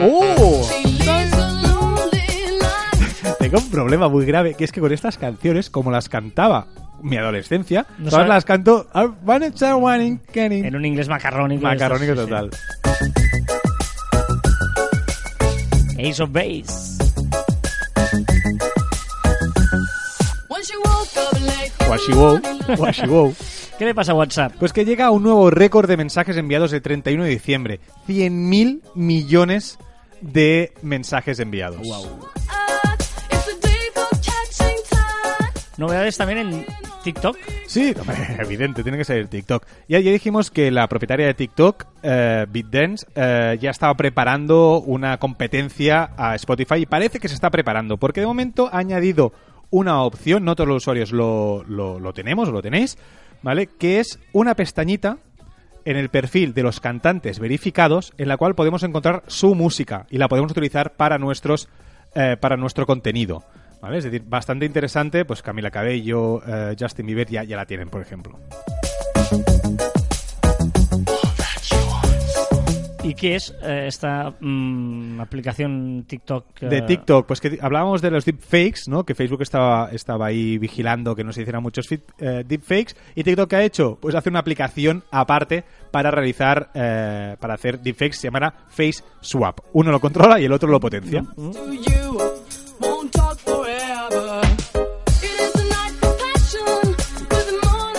¡Oh! 0.02 0.68
Tengo 3.38 3.58
un 3.58 3.70
problema 3.70 4.08
muy 4.08 4.24
grave, 4.24 4.54
que 4.54 4.64
es 4.64 4.72
que 4.72 4.80
con 4.80 4.90
estas 4.92 5.18
canciones, 5.18 5.68
como 5.70 5.90
las 5.90 6.08
cantaba 6.08 6.66
mi 7.02 7.16
adolescencia, 7.18 7.86
No 7.98 8.08
todas 8.10 8.12
sabe- 8.22 8.28
las 8.28 8.44
canto 8.44 8.86
en 10.64 10.76
un 10.76 10.84
inglés 10.86 11.08
macarrónico. 11.08 11.62
macarrónico 11.62 12.12
estos, 12.12 12.24
sí, 12.26 12.30
total. 12.30 12.50
sí. 15.96 16.02
Ace 16.08 16.22
of 16.22 16.32
Base. 16.32 16.98
Washi 21.90 22.12
wow, 22.12 22.40
washi 22.78 23.06
wow. 23.06 23.34
¿Qué 23.80 23.86
le 23.86 23.94
pasa 23.94 24.12
a 24.12 24.14
WhatsApp? 24.14 24.52
Pues 24.58 24.74
que 24.74 24.84
llega 24.84 25.06
a 25.06 25.10
un 25.10 25.22
nuevo 25.22 25.48
récord 25.48 25.88
de 25.88 25.96
mensajes 25.96 26.36
enviados 26.36 26.70
el 26.74 26.82
31 26.82 27.24
de 27.24 27.30
diciembre. 27.30 27.80
100.000 28.06 28.82
millones 28.94 29.78
de 30.20 30.74
mensajes 30.82 31.40
enviados. 31.40 31.80
Novedades 35.78 36.18
también 36.18 36.38
en 36.40 36.66
TikTok. 37.04 37.38
Sí, 37.66 37.94
hombre, 38.00 38.16
evidente, 38.38 38.82
tiene 38.82 38.98
que 38.98 39.04
ser 39.06 39.16
el 39.16 39.30
TikTok. 39.30 39.64
Ya, 39.88 39.98
ya 39.98 40.12
dijimos 40.12 40.50
que 40.50 40.70
la 40.70 40.86
propietaria 40.86 41.24
de 41.24 41.32
TikTok, 41.32 41.86
eh, 42.02 42.44
BitDance, 42.50 43.06
eh, 43.14 43.56
ya 43.62 43.70
estaba 43.70 43.94
preparando 43.94 44.82
una 44.82 45.16
competencia 45.16 46.10
a 46.18 46.34
Spotify 46.34 46.80
y 46.80 46.86
parece 46.86 47.18
que 47.18 47.28
se 47.28 47.34
está 47.34 47.48
preparando, 47.48 47.96
porque 47.96 48.20
de 48.20 48.26
momento 48.26 48.68
ha 48.70 48.76
añadido 48.76 49.32
una 49.70 50.02
opción, 50.02 50.44
no 50.44 50.56
todos 50.56 50.68
los 50.68 50.82
usuarios 50.82 51.12
lo, 51.12 51.64
lo, 51.64 52.12
tenemos 52.12 52.48
o 52.48 52.52
lo 52.52 52.62
tenéis, 52.62 52.98
¿vale? 53.42 53.66
Que 53.66 54.00
es 54.00 54.18
una 54.32 54.54
pestañita 54.54 55.18
en 55.84 55.96
el 55.96 56.08
perfil 56.08 56.52
de 56.52 56.62
los 56.62 56.80
cantantes 56.80 57.38
verificados 57.38 58.12
en 58.18 58.28
la 58.28 58.36
cual 58.36 58.54
podemos 58.54 58.82
encontrar 58.82 59.22
su 59.28 59.54
música 59.54 60.06
y 60.10 60.18
la 60.18 60.28
podemos 60.28 60.50
utilizar 60.50 60.92
para 60.94 61.18
nuestros 61.18 61.68
eh, 62.14 62.36
para 62.38 62.56
nuestro 62.56 62.86
contenido. 62.86 63.44
¿Vale? 63.80 63.98
Es 63.98 64.04
decir, 64.04 64.22
bastante 64.26 64.66
interesante, 64.66 65.24
pues 65.24 65.40
Camila 65.40 65.70
Cabello, 65.70 66.42
eh, 66.46 66.76
Justin 66.78 67.06
Bieber 67.06 67.28
ya, 67.28 67.44
ya 67.44 67.56
la 67.56 67.64
tienen, 67.64 67.88
por 67.88 68.02
ejemplo. 68.02 68.38
Y 73.10 73.12
¿Y 73.12 73.14
qué 73.16 73.34
es 73.34 73.52
eh, 73.62 73.86
esta 73.88 74.34
mm, 74.40 75.20
aplicación 75.20 76.04
TikTok? 76.06 76.44
eh, 76.62 76.66
De 76.66 76.82
TikTok, 76.82 77.26
pues 77.26 77.40
que 77.40 77.58
hablábamos 77.60 78.00
de 78.02 78.10
los 78.12 78.24
deepfakes, 78.24 78.82
¿no? 78.88 79.04
Que 79.04 79.16
Facebook 79.16 79.42
estaba, 79.42 79.90
estaba 79.90 80.26
ahí 80.26 80.58
vigilando 80.58 81.16
que 81.16 81.24
no 81.24 81.32
se 81.32 81.40
hicieran 81.42 81.62
muchos 81.62 81.88
fit- 81.90 82.04
eh, 82.18 82.44
deepfakes. 82.46 82.94
¿Y 83.16 83.24
TikTok 83.24 83.50
qué 83.50 83.56
ha 83.56 83.64
hecho? 83.64 83.98
Pues 84.00 84.14
hace 84.14 84.28
una 84.30 84.38
aplicación 84.38 85.02
aparte 85.10 85.64
para 85.90 86.10
realizar, 86.12 86.70
eh, 86.74 87.36
para 87.40 87.54
hacer 87.54 87.80
deepfakes, 87.80 88.16
se 88.18 88.28
llamará 88.28 88.54
Face 88.68 89.02
Swap. 89.20 89.58
Uno 89.72 89.90
lo 89.90 89.98
controla 90.00 90.38
y 90.40 90.44
el 90.44 90.52
otro 90.52 90.68
lo 90.70 90.78
potencia. 90.78 91.24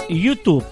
Y 0.10 0.22
YouTube. 0.22 0.66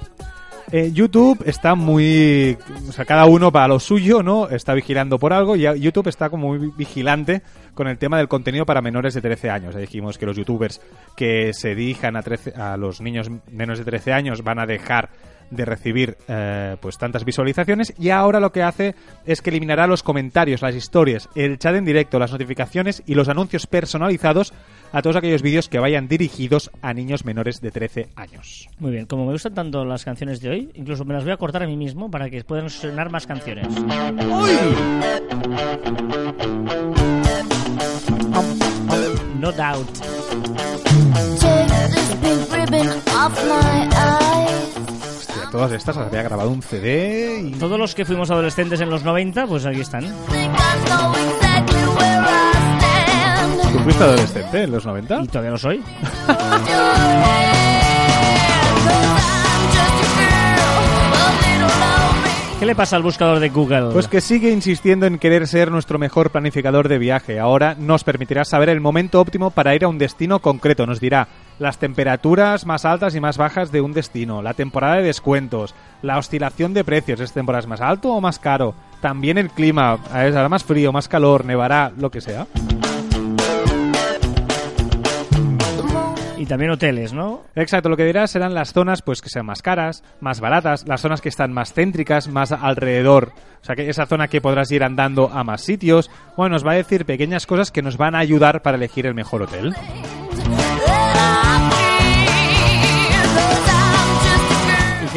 Eh, 0.71 0.91
YouTube 0.93 1.41
está 1.45 1.75
muy... 1.75 2.57
O 2.87 2.91
sea, 2.91 3.05
cada 3.05 3.25
uno 3.25 3.51
para 3.51 3.67
lo 3.67 3.79
suyo, 3.79 4.21
¿no? 4.21 4.49
Está 4.49 4.73
vigilando 4.73 5.17
por 5.17 5.33
algo 5.33 5.55
y 5.55 5.61
YouTube 5.79 6.07
está 6.07 6.29
como 6.29 6.49
muy 6.49 6.71
vigilante 6.77 7.41
con 7.73 7.87
el 7.87 7.97
tema 7.97 8.17
del 8.17 8.27
contenido 8.27 8.65
para 8.65 8.81
menores 8.81 9.13
de 9.13 9.21
13 9.21 9.49
años. 9.49 9.73
Ya 9.73 9.79
dijimos 9.79 10.17
que 10.17 10.25
los 10.25 10.37
youtubers 10.37 10.81
que 11.15 11.53
se 11.53 11.73
dirijan 11.73 12.15
a, 12.15 12.21
13 12.21 12.53
a 12.55 12.77
los 12.77 13.01
niños 13.01 13.29
menos 13.51 13.79
de 13.79 13.85
13 13.85 14.13
años 14.13 14.43
van 14.43 14.59
a 14.59 14.65
dejar 14.65 15.09
de 15.49 15.65
recibir 15.65 16.17
eh, 16.27 16.77
pues 16.79 16.97
tantas 16.97 17.25
visualizaciones 17.25 17.93
y 17.97 18.09
ahora 18.09 18.39
lo 18.39 18.51
que 18.51 18.63
hace 18.63 18.95
es 19.25 19.41
que 19.41 19.49
eliminará 19.49 19.87
los 19.87 20.03
comentarios, 20.03 20.61
las 20.61 20.75
historias, 20.75 21.27
el 21.35 21.57
chat 21.57 21.75
en 21.75 21.85
directo, 21.85 22.19
las 22.19 22.31
notificaciones 22.31 23.01
y 23.05 23.15
los 23.15 23.29
anuncios 23.29 23.65
personalizados 23.65 24.53
a 24.91 25.01
todos 25.01 25.15
aquellos 25.15 25.41
vídeos 25.41 25.69
que 25.69 25.79
vayan 25.79 26.07
dirigidos 26.07 26.71
a 26.81 26.93
niños 26.93 27.25
menores 27.25 27.61
de 27.61 27.71
13 27.71 28.09
años. 28.15 28.69
Muy 28.79 28.91
bien, 28.91 29.05
como 29.05 29.25
me 29.25 29.33
gustan 29.33 29.53
tanto 29.53 29.85
las 29.85 30.03
canciones 30.05 30.41
de 30.41 30.49
hoy, 30.49 30.71
incluso 30.75 31.05
me 31.05 31.13
las 31.13 31.23
voy 31.23 31.33
a 31.33 31.37
cortar 31.37 31.63
a 31.63 31.67
mí 31.67 31.77
mismo 31.77 32.09
para 32.09 32.29
que 32.29 32.43
puedan 32.43 32.69
sonar 32.69 33.09
más 33.09 33.27
canciones. 33.27 33.67
No 39.39 39.51
doubt. 39.51 39.89
Hostia, 45.17 45.49
todas 45.51 45.71
estas 45.71 45.95
las 45.95 46.07
había 46.07 46.23
grabado 46.23 46.49
un 46.49 46.61
CD 46.61 47.41
y... 47.41 47.51
Todos 47.51 47.79
los 47.79 47.95
que 47.95 48.05
fuimos 48.05 48.29
adolescentes 48.31 48.81
en 48.81 48.89
los 48.89 49.03
90, 49.03 49.47
pues 49.47 49.65
aquí 49.65 49.79
están. 49.81 50.05
Fuiste 53.89 54.03
adolescente 54.03 54.63
en 54.63 54.71
los 54.71 54.85
90? 54.85 55.21
Y 55.23 55.27
todavía 55.27 55.51
lo 55.51 55.57
soy. 55.57 55.81
¿Qué 62.59 62.65
le 62.65 62.75
pasa 62.75 62.97
al 62.97 63.03
buscador 63.03 63.39
de 63.39 63.49
Google? 63.49 63.91
Pues 63.93 64.07
que 64.09 64.19
sigue 64.19 64.51
insistiendo 64.51 65.05
en 65.05 65.17
querer 65.17 65.47
ser 65.47 65.71
nuestro 65.71 65.97
mejor 65.97 66.29
planificador 66.29 66.89
de 66.89 66.97
viaje. 66.97 67.39
Ahora 67.39 67.73
nos 67.79 68.03
permitirá 68.03 68.43
saber 68.43 68.67
el 68.69 68.81
momento 68.81 69.21
óptimo 69.21 69.49
para 69.49 69.73
ir 69.75 69.85
a 69.85 69.87
un 69.87 69.97
destino 69.97 70.39
concreto. 70.39 70.85
Nos 70.85 70.99
dirá 70.99 71.29
las 71.57 71.77
temperaturas 71.77 72.65
más 72.65 72.83
altas 72.85 73.15
y 73.15 73.21
más 73.21 73.37
bajas 73.37 73.71
de 73.71 73.81
un 73.81 73.93
destino, 73.93 74.41
la 74.41 74.53
temporada 74.53 74.97
de 74.97 75.03
descuentos, 75.03 75.73
la 76.01 76.17
oscilación 76.17 76.73
de 76.73 76.83
precios. 76.83 77.21
¿Es 77.21 77.31
temporada 77.31 77.65
más 77.65 77.81
alto 77.81 78.13
o 78.13 78.21
más 78.21 78.39
caro? 78.39 78.75
También 79.01 79.37
el 79.37 79.49
clima. 79.49 79.97
¿Hará 80.11 80.49
más 80.49 80.65
frío, 80.65 80.91
más 80.91 81.07
calor, 81.07 81.45
nevará, 81.45 81.93
lo 81.97 82.11
que 82.11 82.19
sea? 82.19 82.45
Y 86.39 86.45
también 86.45 86.71
hoteles, 86.71 87.11
¿no? 87.11 87.43
Exacto, 87.53 87.89
lo 87.89 87.97
que 87.97 88.05
dirá 88.05 88.25
serán 88.25 88.53
las 88.53 88.71
zonas 88.71 89.01
pues 89.01 89.21
que 89.21 89.27
sean 89.27 89.45
más 89.45 89.61
caras, 89.61 90.05
más 90.21 90.39
baratas, 90.39 90.87
las 90.87 91.01
zonas 91.01 91.19
que 91.19 91.27
están 91.27 91.51
más 91.51 91.73
céntricas, 91.73 92.29
más 92.29 92.53
alrededor. 92.53 93.33
O 93.61 93.65
sea, 93.65 93.75
que 93.75 93.89
esa 93.89 94.05
zona 94.05 94.29
que 94.29 94.39
podrás 94.39 94.71
ir 94.71 94.85
andando 94.85 95.29
a 95.29 95.43
más 95.43 95.59
sitios. 95.59 96.09
Bueno, 96.37 96.53
nos 96.53 96.65
va 96.65 96.71
a 96.71 96.75
decir 96.75 97.03
pequeñas 97.03 97.45
cosas 97.45 97.71
que 97.71 97.81
nos 97.81 97.97
van 97.97 98.15
a 98.15 98.19
ayudar 98.19 98.61
para 98.61 98.77
elegir 98.77 99.05
el 99.05 99.15
mejor 99.15 99.41
hotel. 99.41 99.75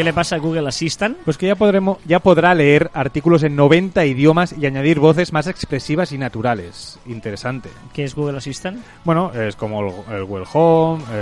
Qué 0.02 0.06
le 0.06 0.12
pasa 0.12 0.34
a 0.34 0.38
Google 0.40 0.68
Assistant? 0.68 1.16
Pues 1.24 1.38
que 1.38 1.46
ya 1.46 1.54
podremos 1.54 1.98
ya 2.04 2.18
podrá 2.18 2.54
leer 2.56 2.90
artículos 2.92 3.44
en 3.44 3.54
90 3.54 4.04
idiomas 4.04 4.52
y 4.58 4.66
añadir 4.66 4.98
voces 4.98 5.32
más 5.32 5.46
expresivas 5.46 6.10
y 6.10 6.18
naturales. 6.18 6.98
Interesante. 7.06 7.68
¿Qué 7.92 8.02
es 8.02 8.14
Google 8.16 8.38
Assistant? 8.38 8.80
Bueno, 9.04 9.30
es 9.32 9.54
como 9.54 9.80
el, 10.08 10.16
el 10.16 10.22
Well 10.24 10.44
Home, 10.52 11.04
el, 11.12 11.20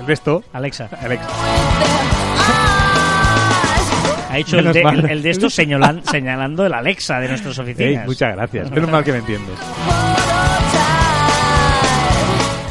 el- 0.00 0.06
resto. 0.06 0.42
Alexa. 0.54 0.88
Alexa. 1.02 1.28
Ha 4.30 4.38
hecho 4.38 4.58
el 4.58 4.72
de, 4.72 4.80
el- 4.80 5.10
el 5.10 5.22
de 5.22 5.30
esto 5.30 5.48
señalan- 5.48 6.02
señalando 6.04 6.64
el 6.64 6.72
Alexa 6.72 7.18
de 7.20 7.28
nuestras 7.28 7.58
Ey, 7.58 7.64
oficinas. 7.64 8.06
muchas 8.06 8.34
gracias. 8.34 8.70
Menos 8.70 8.90
mal 8.90 9.04
que 9.04 9.12
me 9.12 9.18
entiendes. 9.18 9.58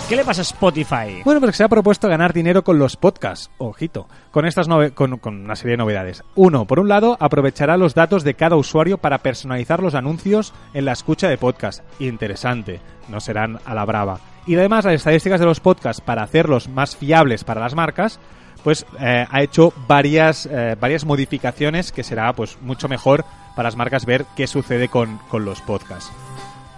¿Qué 0.07 0.15
le 0.15 0.23
pasa 0.23 0.39
a 0.39 0.43
Spotify? 0.43 1.21
Bueno, 1.25 1.41
pues 1.41 1.57
se 1.57 1.65
ha 1.65 1.67
propuesto 1.67 2.07
ganar 2.07 2.31
dinero 2.31 2.63
con 2.63 2.79
los 2.79 2.95
podcasts. 2.95 3.51
Ojito. 3.57 4.07
Con 4.31 4.45
estas 4.45 4.69
con, 4.93 5.17
con 5.17 5.43
una 5.43 5.57
serie 5.57 5.71
de 5.71 5.77
novedades. 5.77 6.23
Uno, 6.35 6.63
por 6.63 6.79
un 6.79 6.87
lado, 6.87 7.17
aprovechará 7.19 7.75
los 7.75 7.93
datos 7.93 8.23
de 8.23 8.33
cada 8.33 8.55
usuario 8.55 8.99
para 8.99 9.17
personalizar 9.17 9.83
los 9.83 9.95
anuncios 9.95 10.53
en 10.73 10.85
la 10.85 10.93
escucha 10.93 11.27
de 11.27 11.37
podcast. 11.37 11.83
Interesante. 11.99 12.79
No 13.09 13.19
serán 13.19 13.59
a 13.65 13.75
la 13.75 13.83
brava. 13.83 14.21
Y 14.45 14.55
además, 14.55 14.85
las 14.85 14.93
estadísticas 14.93 15.41
de 15.41 15.45
los 15.45 15.59
podcasts 15.59 16.01
para 16.01 16.23
hacerlos 16.23 16.69
más 16.69 16.95
fiables 16.95 17.43
para 17.43 17.59
las 17.59 17.75
marcas, 17.75 18.17
pues 18.63 18.85
eh, 19.01 19.25
ha 19.29 19.41
hecho 19.41 19.73
varias, 19.89 20.45
eh, 20.45 20.77
varias 20.79 21.03
modificaciones 21.03 21.91
que 21.91 22.03
será 22.03 22.31
pues 22.31 22.57
mucho 22.61 22.87
mejor 22.87 23.25
para 23.57 23.67
las 23.67 23.75
marcas 23.75 24.05
ver 24.05 24.25
qué 24.37 24.47
sucede 24.47 24.87
con, 24.87 25.17
con 25.27 25.43
los 25.43 25.59
podcasts. 25.59 26.13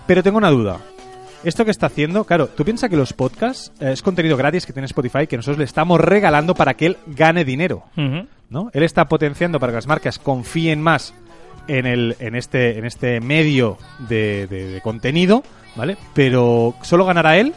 Pero 0.07 0.23
tengo 0.23 0.39
una 0.39 0.49
duda. 0.49 0.79
Esto 1.43 1.63
que 1.63 1.71
está 1.71 1.85
haciendo, 1.85 2.25
claro, 2.25 2.47
tú 2.47 2.65
piensas 2.65 2.89
que 2.89 2.97
los 2.97 3.13
podcasts 3.13 3.71
eh, 3.79 3.91
es 3.93 4.01
contenido 4.01 4.35
gratis 4.35 4.65
que 4.65 4.73
tiene 4.73 4.87
Spotify 4.87 5.25
que 5.25 5.37
nosotros 5.37 5.57
le 5.57 5.63
estamos 5.63 5.99
regalando 6.01 6.53
para 6.53 6.73
que 6.73 6.85
él 6.87 6.97
gane 7.07 7.45
dinero. 7.45 7.83
¿no? 8.49 8.69
Él 8.73 8.83
está 8.83 9.05
potenciando 9.07 9.59
para 9.59 9.71
que 9.71 9.75
las 9.77 9.87
marcas 9.87 10.19
confíen 10.19 10.81
más 10.81 11.13
en 11.67 11.85
el 11.85 12.15
en 12.19 12.35
este 12.35 12.77
en 12.79 12.85
este 12.85 13.21
medio 13.21 13.77
de, 13.99 14.47
de- 14.47 14.67
de 14.73 14.81
contenido, 14.81 15.43
¿vale? 15.75 15.97
Pero 16.13 16.73
solo 16.81 17.05
ganará 17.05 17.37
él 17.37 17.53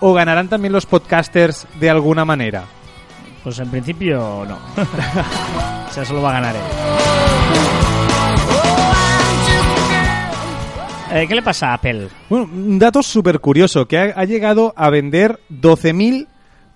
o 0.00 0.14
ganarán 0.14 0.48
también 0.48 0.72
los 0.72 0.86
podcasters 0.86 1.66
de 1.80 1.90
alguna 1.90 2.24
manera. 2.24 2.64
Pues 3.44 3.58
en 3.58 3.70
principio 3.70 4.46
no. 4.48 4.56
o 5.88 5.92
sea, 5.92 6.04
solo 6.04 6.22
va 6.22 6.30
a 6.30 6.40
ganar 6.40 6.54
él. 6.56 6.62
Eh, 11.12 11.26
¿Qué 11.26 11.34
le 11.34 11.42
pasa 11.42 11.70
a 11.70 11.74
Apple? 11.74 12.08
Bueno, 12.28 12.44
un 12.52 12.78
dato 12.78 13.02
súper 13.02 13.40
curioso, 13.40 13.86
que 13.86 13.98
ha, 13.98 14.02
ha 14.16 14.24
llegado 14.24 14.72
a 14.76 14.90
vender 14.90 15.40
12.000 15.50 16.26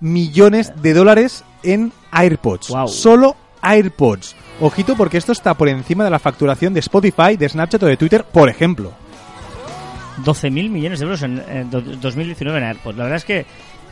millones 0.00 0.72
de 0.82 0.92
dólares 0.94 1.44
en 1.62 1.92
AirPods. 2.12 2.72
Solo 2.88 3.36
AirPods. 3.62 4.34
Ojito 4.60 4.96
porque 4.96 5.18
esto 5.18 5.32
está 5.32 5.54
por 5.54 5.68
encima 5.68 6.04
de 6.04 6.10
la 6.10 6.18
facturación 6.18 6.74
de 6.74 6.80
Spotify, 6.80 7.36
de 7.36 7.48
Snapchat 7.48 7.82
o 7.82 7.86
de 7.86 7.96
Twitter, 7.96 8.24
por 8.24 8.48
ejemplo. 8.48 8.92
12.000 10.24 10.70
millones 10.70 10.98
de 11.00 11.04
euros 11.04 11.22
en, 11.22 11.42
en 11.48 11.70
do- 11.70 11.80
2019 11.80 12.58
en 12.58 12.64
AirPods. 12.64 12.96
La 12.96 13.04
verdad 13.04 13.16
es 13.16 13.24
que 13.24 13.46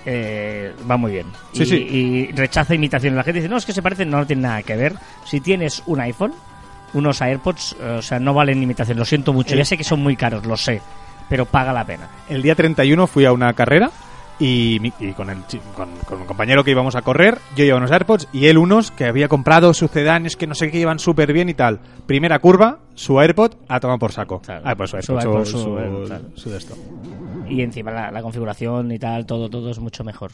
eh, 0.07 0.73
va 0.89 0.97
muy 0.97 1.13
bien. 1.13 1.27
Sí, 1.53 1.63
y, 1.63 1.67
sí. 1.67 1.77
y 1.77 2.33
rechaza 2.33 2.75
imitaciones. 2.75 3.17
La 3.17 3.25
gente 3.25 3.41
dice, 3.41 3.49
no, 3.49 3.57
es 3.57 3.65
que 3.67 3.73
se 3.73 3.83
parecen, 3.83 4.11
no, 4.11 4.19
no 4.19 4.27
tiene 4.27 4.43
nada 4.43 4.63
que 4.63 4.77
ver. 4.77 4.95
Si 5.25 5.41
tienes 5.41 5.83
un 5.87 6.01
iPhone, 6.01 6.33
unos 6.95 7.21
AirPods, 7.23 7.77
eh, 7.81 7.97
o 7.99 8.03
sea, 8.03 8.19
no 8.19 8.35
valen 8.35 8.63
imitación. 8.63 8.99
Lo 8.99 9.05
siento 9.05 9.33
mucho. 9.33 9.55
Ya 9.55 9.65
sé 9.65 9.77
que 9.77 9.85
son 9.85 10.01
muy 10.03 10.17
caros, 10.17 10.45
lo 10.47 10.57
sé. 10.57 10.81
Pero 11.29 11.47
paga 11.47 11.73
la 11.73 11.85
pena. 11.85 12.09
El 12.29 12.43
día 12.43 12.55
31 12.55 13.07
fui 13.07 13.25
a 13.25 13.33
una 13.33 13.53
carrera 13.55 13.91
y, 14.39 14.93
y 14.99 15.13
con, 15.13 15.31
el, 15.31 15.39
con, 15.75 15.89
con 16.05 16.21
un 16.23 16.27
compañero 16.27 16.65
que 16.65 16.73
íbamos 16.73 16.97
a 16.97 17.03
correr, 17.03 17.39
yo 17.57 17.65
llevaba 17.65 17.79
unos 17.79 17.93
AirPods 17.93 18.29
y 18.33 18.47
él 18.47 18.59
unos 18.59 18.91
que 18.91 19.05
había 19.07 19.29
comprado 19.29 19.73
sucedáneos 19.73 20.37
que 20.37 20.47
no 20.47 20.55
sé 20.55 20.71
qué 20.71 20.79
iban 20.81 20.99
súper 20.99 21.33
bien 21.33 21.49
y 21.49 21.55
tal. 21.55 21.81
Primera 22.07 22.39
curva, 22.41 22.79
su 22.95 23.19
AirPod 23.21 23.53
a 23.69 23.79
tomar 23.81 23.99
por 23.99 24.13
saco. 24.13 24.41
Claro. 24.41 24.63
Ah, 24.67 24.75
pues 24.75 24.91
su 24.91 25.01
Su 25.03 25.19
AirPod, 25.19 25.45
su, 25.45 25.51
su- 25.53 25.59
su- 25.65 26.05
claro. 26.07 26.25
su 26.35 26.51
de 26.51 26.59
esto. 26.59 26.75
Y 27.49 27.63
encima 27.63 27.91
la, 27.93 28.11
la 28.11 28.21
configuración 28.23 28.91
y 28.93 28.99
tal, 28.99 29.25
todo, 29.27 29.49
todo 29.49 29.71
es 29.71 29.79
mucho 29.79 30.05
mejor. 30.05 30.33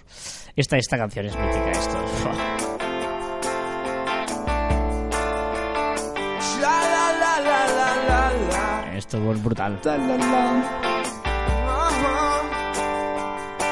Esta, 0.57 0.77
esta 0.79 0.97
canción 0.97 1.27
es 1.27 1.37
mítica, 1.37 1.71
esto. 1.71 2.68
Esto 8.99 9.33
es 9.33 9.45
brutal. 9.45 9.79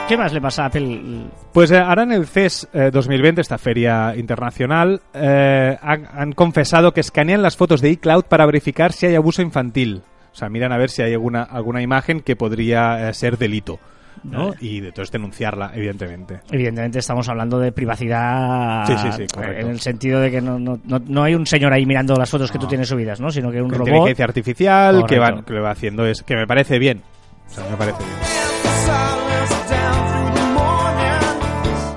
¿Qué 0.09 0.17
más 0.17 0.33
le 0.33 0.41
pasa 0.41 0.63
a 0.63 0.67
Apple? 0.67 1.27
Pues 1.53 1.73
eh, 1.73 1.79
ahora 1.79 2.05
en 2.05 2.13
el 2.13 2.29
CES 2.29 2.69
eh, 2.73 2.91
2020, 2.93 3.41
esta 3.41 3.59
feria 3.59 4.15
internacional, 4.17 5.01
eh, 5.13 5.77
han, 5.83 6.07
han 6.13 6.31
confesado 6.31 6.93
que 6.93 7.01
escanean 7.01 7.43
las 7.43 7.57
fotos 7.57 7.81
de 7.81 7.91
iCloud 7.91 8.27
para 8.27 8.47
verificar 8.47 8.93
si 8.93 9.07
hay 9.07 9.17
abuso 9.17 9.43
infantil. 9.43 10.03
O 10.33 10.37
sea, 10.37 10.49
miran 10.49 10.71
a 10.71 10.79
ver 10.79 10.91
si 10.91 11.03
hay 11.03 11.15
alguna, 11.15 11.43
alguna 11.43 11.83
imagen 11.83 12.21
que 12.21 12.37
podría 12.37 13.09
eh, 13.09 13.15
ser 13.15 13.37
delito. 13.37 13.81
¿No? 14.25 14.49
Vale. 14.49 14.59
Y 14.61 14.79
entonces 14.79 15.11
denunciarla, 15.11 15.73
evidentemente. 15.75 16.41
Evidentemente 16.51 16.99
estamos 16.99 17.29
hablando 17.29 17.59
de 17.59 17.73
privacidad 17.73 18.87
Sí, 18.87 18.95
sí, 18.99 19.09
sí, 19.13 19.23
eh, 19.41 19.61
en 19.61 19.69
el 19.69 19.81
sentido 19.81 20.21
de 20.21 20.31
que 20.31 20.41
no, 20.41 20.59
no, 20.59 20.79
no, 20.85 21.23
hay 21.23 21.35
un 21.35 21.47
señor 21.47 21.73
ahí 21.73 21.87
mirando 21.87 22.15
las 22.15 22.31
fotos 22.31 22.51
que 22.51 22.59
tú 22.59 22.67
tienes 22.67 22.89
subidas, 22.89 23.21
¿no? 23.21 23.31
Sino 23.31 23.51
que 23.51 23.61
un 23.61 23.69
Con 23.69 23.79
robot... 23.79 23.89
inteligencia 23.89 24.25
artificial 24.25 25.05
que, 25.07 25.19
van, 25.19 25.43
que 25.43 25.53
lo 25.53 25.63
va 25.63 25.71
haciendo 25.71 26.07
es 26.07 26.23
que 26.23 26.37
me 26.37 26.47
parece 26.47 26.79
bien. 26.79 27.03
O 27.47 27.51
sea, 27.51 27.69
me 27.71 27.77
parece 27.77 27.99
bien. 27.99 28.46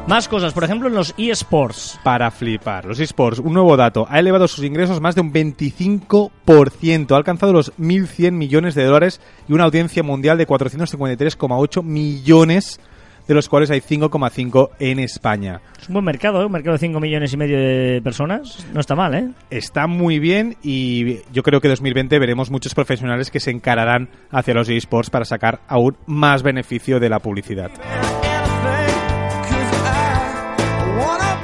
Más 0.09 0.27
cosas, 0.27 0.53
por 0.53 0.63
ejemplo, 0.63 0.87
en 0.87 0.95
los 0.95 1.13
eSports. 1.19 1.99
Para 2.03 2.31
flipar. 2.31 2.83
Los 2.85 2.99
esports, 2.99 3.37
un 3.37 3.53
nuevo 3.53 3.77
dato, 3.77 4.07
ha 4.09 4.17
elevado 4.17 4.47
sus 4.47 4.65
ingresos 4.65 4.99
más 4.99 5.13
de 5.13 5.21
un 5.21 5.31
25%. 5.31 7.11
Ha 7.11 7.15
alcanzado 7.15 7.53
los 7.53 7.77
1.100 7.77 8.31
millones 8.31 8.73
de 8.73 8.85
dólares 8.85 9.21
y 9.47 9.53
una 9.53 9.65
audiencia 9.65 10.01
mundial 10.01 10.39
de 10.39 10.47
453,8 10.47 11.83
millones, 11.83 12.79
de 13.27 13.35
los 13.35 13.47
cuales 13.47 13.69
hay 13.69 13.81
5,5 13.81 14.71
en 14.79 14.97
España. 14.97 15.61
Es 15.79 15.87
un 15.89 15.93
buen 15.93 16.05
mercado, 16.05 16.41
¿eh? 16.41 16.45
Un 16.45 16.53
mercado 16.53 16.73
de 16.73 16.79
5 16.79 16.99
millones 16.99 17.31
y 17.31 17.37
medio 17.37 17.59
de 17.59 18.01
personas. 18.03 18.65
No 18.73 18.79
está 18.79 18.95
mal, 18.95 19.13
¿eh? 19.13 19.29
Está 19.51 19.85
muy 19.85 20.17
bien 20.17 20.57
y 20.63 21.19
yo 21.31 21.43
creo 21.43 21.61
que 21.61 21.67
2020 21.67 22.17
veremos 22.17 22.49
muchos 22.49 22.73
profesionales 22.73 23.29
que 23.29 23.39
se 23.39 23.51
encararán 23.51 24.09
hacia 24.31 24.55
los 24.55 24.69
esports 24.69 25.11
para 25.11 25.25
sacar 25.25 25.59
aún 25.67 25.97
más 26.07 26.41
beneficio 26.41 26.99
de 26.99 27.09
la 27.09 27.19
publicidad. 27.19 27.69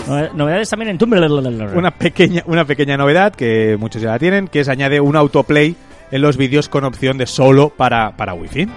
Novedades 0.07 0.69
también 0.69 0.89
en 0.91 0.97
Tumblr. 0.97 1.77
Una 1.77 1.91
pequeña, 1.91 2.43
una 2.45 2.65
pequeña 2.65 2.95
novedad 2.97 3.33
que 3.33 3.75
muchos 3.79 4.01
ya 4.01 4.11
la 4.11 4.19
tienen, 4.19 4.47
que 4.47 4.59
es 4.59 4.69
añade 4.69 4.99
un 4.99 5.15
autoplay 5.15 5.75
en 6.11 6.21
los 6.21 6.37
vídeos 6.37 6.69
con 6.69 6.83
opción 6.83 7.17
de 7.17 7.25
solo 7.25 7.69
para, 7.69 8.15
para 8.15 8.33
Wi-Fi. 8.33 8.67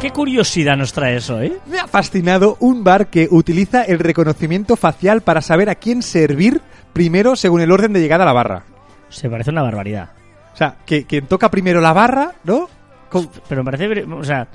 Qué 0.00 0.10
curiosidad 0.12 0.76
nos 0.76 0.92
trae 0.92 1.16
eso, 1.16 1.40
¿eh? 1.42 1.58
Me 1.66 1.78
ha 1.80 1.88
fascinado 1.88 2.56
un 2.60 2.84
bar 2.84 3.08
que 3.08 3.26
utiliza 3.30 3.82
el 3.82 3.98
reconocimiento 3.98 4.76
facial 4.76 5.22
para 5.22 5.42
saber 5.42 5.68
a 5.68 5.74
quién 5.74 6.02
servir 6.02 6.60
primero 6.92 7.34
según 7.34 7.60
el 7.60 7.72
orden 7.72 7.92
de 7.92 8.00
llegada 8.00 8.22
a 8.22 8.26
la 8.26 8.32
barra. 8.32 8.62
Se 9.08 9.28
parece 9.28 9.50
una 9.50 9.62
barbaridad. 9.62 10.10
O 10.54 10.56
sea, 10.56 10.76
que 10.86 11.04
quien 11.04 11.26
toca 11.26 11.50
primero 11.50 11.80
la 11.80 11.92
barra, 11.92 12.32
¿no? 12.44 12.68
Con- 13.10 13.28
Pero 13.48 13.64
me 13.64 13.70
parece, 13.72 14.04
o 14.04 14.24
sea, 14.24 14.46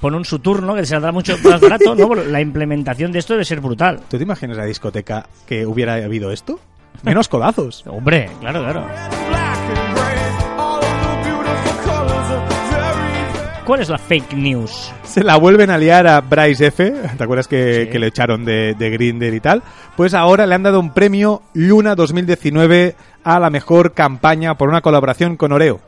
pone 0.00 0.16
un 0.16 0.24
su 0.24 0.38
turno 0.38 0.74
que 0.74 0.80
te 0.82 0.86
saldrá 0.86 1.12
mucho 1.12 1.36
más 1.44 1.60
barato, 1.60 1.94
¿no? 1.94 2.14
La 2.14 2.40
implementación 2.40 3.12
de 3.12 3.18
esto 3.20 3.34
debe 3.34 3.44
ser 3.44 3.60
brutal. 3.60 4.00
¿Tú 4.08 4.16
te 4.16 4.22
imaginas 4.24 4.56
la 4.56 4.64
discoteca 4.64 5.26
que 5.46 5.66
hubiera 5.66 5.94
habido 5.94 6.30
esto? 6.30 6.58
Menos 7.02 7.28
codazos. 7.28 7.84
Hombre, 7.88 8.30
claro, 8.40 8.60
claro. 8.62 8.84
¿Cuál 13.64 13.80
es 13.80 13.88
la 13.88 13.98
fake 13.98 14.34
news? 14.34 14.92
Se 15.02 15.24
la 15.24 15.36
vuelven 15.38 15.70
a 15.70 15.78
liar 15.78 16.06
a 16.06 16.20
Bryce 16.20 16.66
F. 16.68 16.88
¿Te 17.18 17.24
acuerdas 17.24 17.48
que, 17.48 17.86
Sí. 17.86 17.90
que 17.90 17.98
le 17.98 18.06
echaron 18.06 18.44
de, 18.44 18.74
de 18.78 18.90
Grinder 18.90 19.34
y 19.34 19.40
tal? 19.40 19.60
Pues 19.96 20.14
ahora 20.14 20.46
le 20.46 20.54
han 20.54 20.62
dado 20.62 20.78
un 20.78 20.94
premio 20.94 21.42
Luna 21.52 21.96
2019 21.96 22.94
a 23.24 23.40
la 23.40 23.50
mejor 23.50 23.92
campaña 23.92 24.56
por 24.56 24.68
una 24.68 24.82
colaboración 24.82 25.36
con 25.36 25.50
Oreo. 25.50 25.80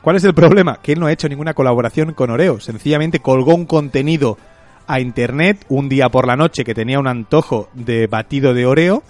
¿Cuál 0.00 0.16
es 0.16 0.24
el 0.24 0.34
problema? 0.34 0.78
Que 0.82 0.92
él 0.92 1.00
no 1.00 1.06
ha 1.06 1.12
hecho 1.12 1.28
ninguna 1.28 1.54
colaboración 1.54 2.12
con 2.12 2.30
Oreo. 2.30 2.60
Sencillamente 2.60 3.20
colgó 3.20 3.54
un 3.54 3.66
contenido 3.66 4.38
a 4.86 5.00
internet 5.00 5.64
un 5.68 5.88
día 5.88 6.08
por 6.08 6.26
la 6.26 6.36
noche 6.36 6.64
que 6.64 6.74
tenía 6.74 6.98
un 6.98 7.06
antojo 7.06 7.68
de 7.74 8.06
batido 8.06 8.54
de 8.54 8.66
Oreo 8.66 9.02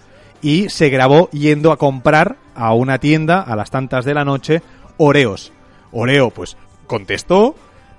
y 0.42 0.68
se 0.68 0.90
grabó 0.90 1.30
yendo 1.30 1.72
a 1.72 1.76
comprar 1.76 2.36
a 2.54 2.74
una 2.74 2.98
tienda 2.98 3.40
a 3.40 3.56
las 3.56 3.70
tantas 3.70 4.04
de 4.04 4.14
la 4.14 4.24
noche 4.24 4.62
Oreos. 4.98 5.52
Oreo, 5.92 6.30
pues, 6.30 6.56
contestó 6.86 7.54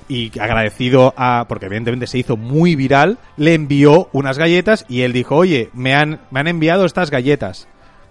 y 0.08 0.38
agradecido 0.40 1.14
a, 1.18 1.46
porque 1.48 1.68
evidentemente 1.68 2.08
se 2.08 2.20
hizo 2.20 2.38
muy 2.38 2.76
viral, 2.76 3.18
le 3.38 3.54
envió 3.54 4.10
unas 4.12 4.38
galletas 4.38 4.86
y 4.88 5.02
él 5.02 5.14
dijo, 5.14 5.36
oye, 5.36 5.70
me 5.74 5.94
han, 5.96 6.20
me 6.32 6.40
han 6.40 6.48
enviado 6.48 6.86
estas 6.86 7.10
galletas, 7.10 7.68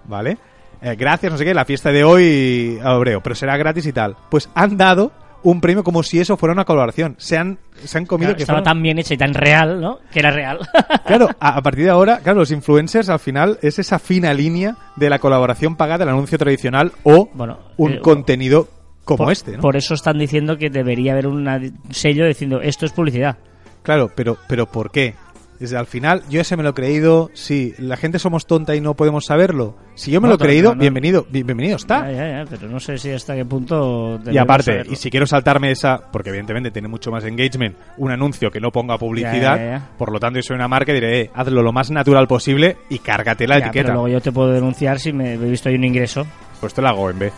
¿vale? 0.06 0.38
Eh, 0.82 0.96
gracias, 0.96 1.30
no 1.30 1.38
sé 1.38 1.44
qué, 1.44 1.52
la 1.54 1.64
fiesta 1.64 1.90
de 1.92 2.04
hoy 2.04 2.78
a 2.82 2.94
Oreo, 2.96 3.20
pero 3.22 3.34
será 3.34 3.56
gratis 3.56 3.86
y 3.86 3.92
tal. 3.92 4.16
Pues 4.30 4.48
han 4.54 4.76
dado 4.76 5.12
un 5.42 5.60
premio 5.60 5.82
como 5.84 6.02
si 6.02 6.20
eso 6.20 6.36
fuera 6.36 6.52
una 6.52 6.64
colaboración. 6.64 7.16
Se 7.18 7.36
han, 7.38 7.58
se 7.84 7.96
han 7.98 8.04
comido 8.06 8.28
Claro, 8.28 8.36
que 8.36 8.42
estaba 8.42 8.58
fueron- 8.60 8.74
tan 8.74 8.82
bien 8.82 8.98
hecha 8.98 9.14
y 9.14 9.16
tan 9.16 9.32
real, 9.34 9.80
¿no? 9.80 9.98
Que 10.12 10.18
era 10.20 10.30
real. 10.30 10.58
Claro, 11.06 11.28
a, 11.40 11.56
a 11.56 11.62
partir 11.62 11.84
de 11.84 11.90
ahora, 11.90 12.18
claro, 12.22 12.38
los 12.40 12.50
influencers 12.52 13.08
al 13.08 13.18
final 13.18 13.58
es 13.62 13.78
esa 13.78 13.98
fina 13.98 14.32
línea 14.32 14.76
de 14.96 15.10
la 15.10 15.18
colaboración 15.18 15.76
pagada, 15.76 16.04
el 16.04 16.10
anuncio 16.10 16.38
tradicional 16.38 16.92
o 17.02 17.28
Bueno, 17.34 17.58
un 17.78 17.94
eh, 17.94 18.00
contenido 18.00 18.68
como 19.04 19.24
por, 19.24 19.32
este, 19.32 19.52
¿no? 19.56 19.60
Por 19.62 19.76
eso 19.76 19.94
están 19.94 20.18
diciendo 20.18 20.56
que 20.56 20.70
debería 20.70 21.12
haber 21.12 21.26
un 21.26 21.48
sello 21.90 22.26
diciendo 22.26 22.60
esto 22.60 22.86
es 22.86 22.92
publicidad. 22.92 23.38
Claro, 23.82 24.10
pero, 24.14 24.36
pero 24.46 24.66
¿por 24.66 24.90
qué? 24.92 25.14
Desde 25.60 25.76
al 25.76 25.86
final, 25.86 26.22
yo 26.30 26.40
ese 26.40 26.56
me 26.56 26.62
lo 26.62 26.70
he 26.70 26.74
creído. 26.74 27.30
Sí, 27.34 27.74
la 27.76 27.98
gente 27.98 28.18
somos 28.18 28.46
tonta 28.46 28.74
y 28.74 28.80
no 28.80 28.94
podemos 28.94 29.26
saberlo. 29.26 29.76
Si 29.94 30.10
yo 30.10 30.18
me 30.22 30.26
No, 30.26 30.30
lo 30.30 30.34
he 30.36 30.38
creído, 30.38 30.70
no, 30.70 30.76
no. 30.76 30.80
bienvenido, 30.80 31.26
bi- 31.30 31.42
bienvenido 31.42 31.76
está. 31.76 32.10
Ya, 32.10 32.16
ya, 32.16 32.44
ya, 32.44 32.46
pero 32.48 32.66
no 32.66 32.80
sé 32.80 32.96
si 32.96 33.10
hasta 33.10 33.34
qué 33.36 33.44
punto. 33.44 34.18
Y 34.30 34.38
aparte, 34.38 34.72
saberlo. 34.72 34.92
y 34.94 34.96
si 34.96 35.10
quiero 35.10 35.26
saltarme 35.26 35.70
esa, 35.70 36.00
porque 36.10 36.30
evidentemente 36.30 36.70
tiene 36.70 36.88
mucho 36.88 37.10
más 37.10 37.24
engagement, 37.24 37.76
un 37.98 38.10
anuncio 38.10 38.50
que 38.50 38.58
no 38.58 38.72
ponga 38.72 38.96
publicidad, 38.96 39.82
por 39.98 40.10
lo 40.10 40.18
tanto 40.18 40.38
yo 40.38 40.42
soy 40.42 40.56
una 40.56 40.66
marca 40.66 40.92
y 40.92 40.94
diré, 40.94 41.20
eh, 41.20 41.30
hazlo 41.34 41.62
lo 41.62 41.72
más 41.72 41.90
natural 41.90 42.26
posible 42.26 42.78
y 42.88 42.98
cárgate 42.98 43.46
la 43.46 43.58
etiqueta. 43.58 43.88
Pero 43.88 43.92
luego 44.00 44.08
yo 44.08 44.22
te 44.22 44.32
puedo 44.32 44.52
denunciar 44.52 44.98
si 44.98 45.12
me 45.12 45.34
he 45.34 45.36
visto 45.36 45.68
ahí 45.68 45.74
un 45.74 45.84
ingreso. 45.84 46.26
Pues 46.58 46.72
te 46.72 46.80
lo 46.80 46.88
hago 46.88 47.10
en 47.10 47.18
vez. 47.18 47.34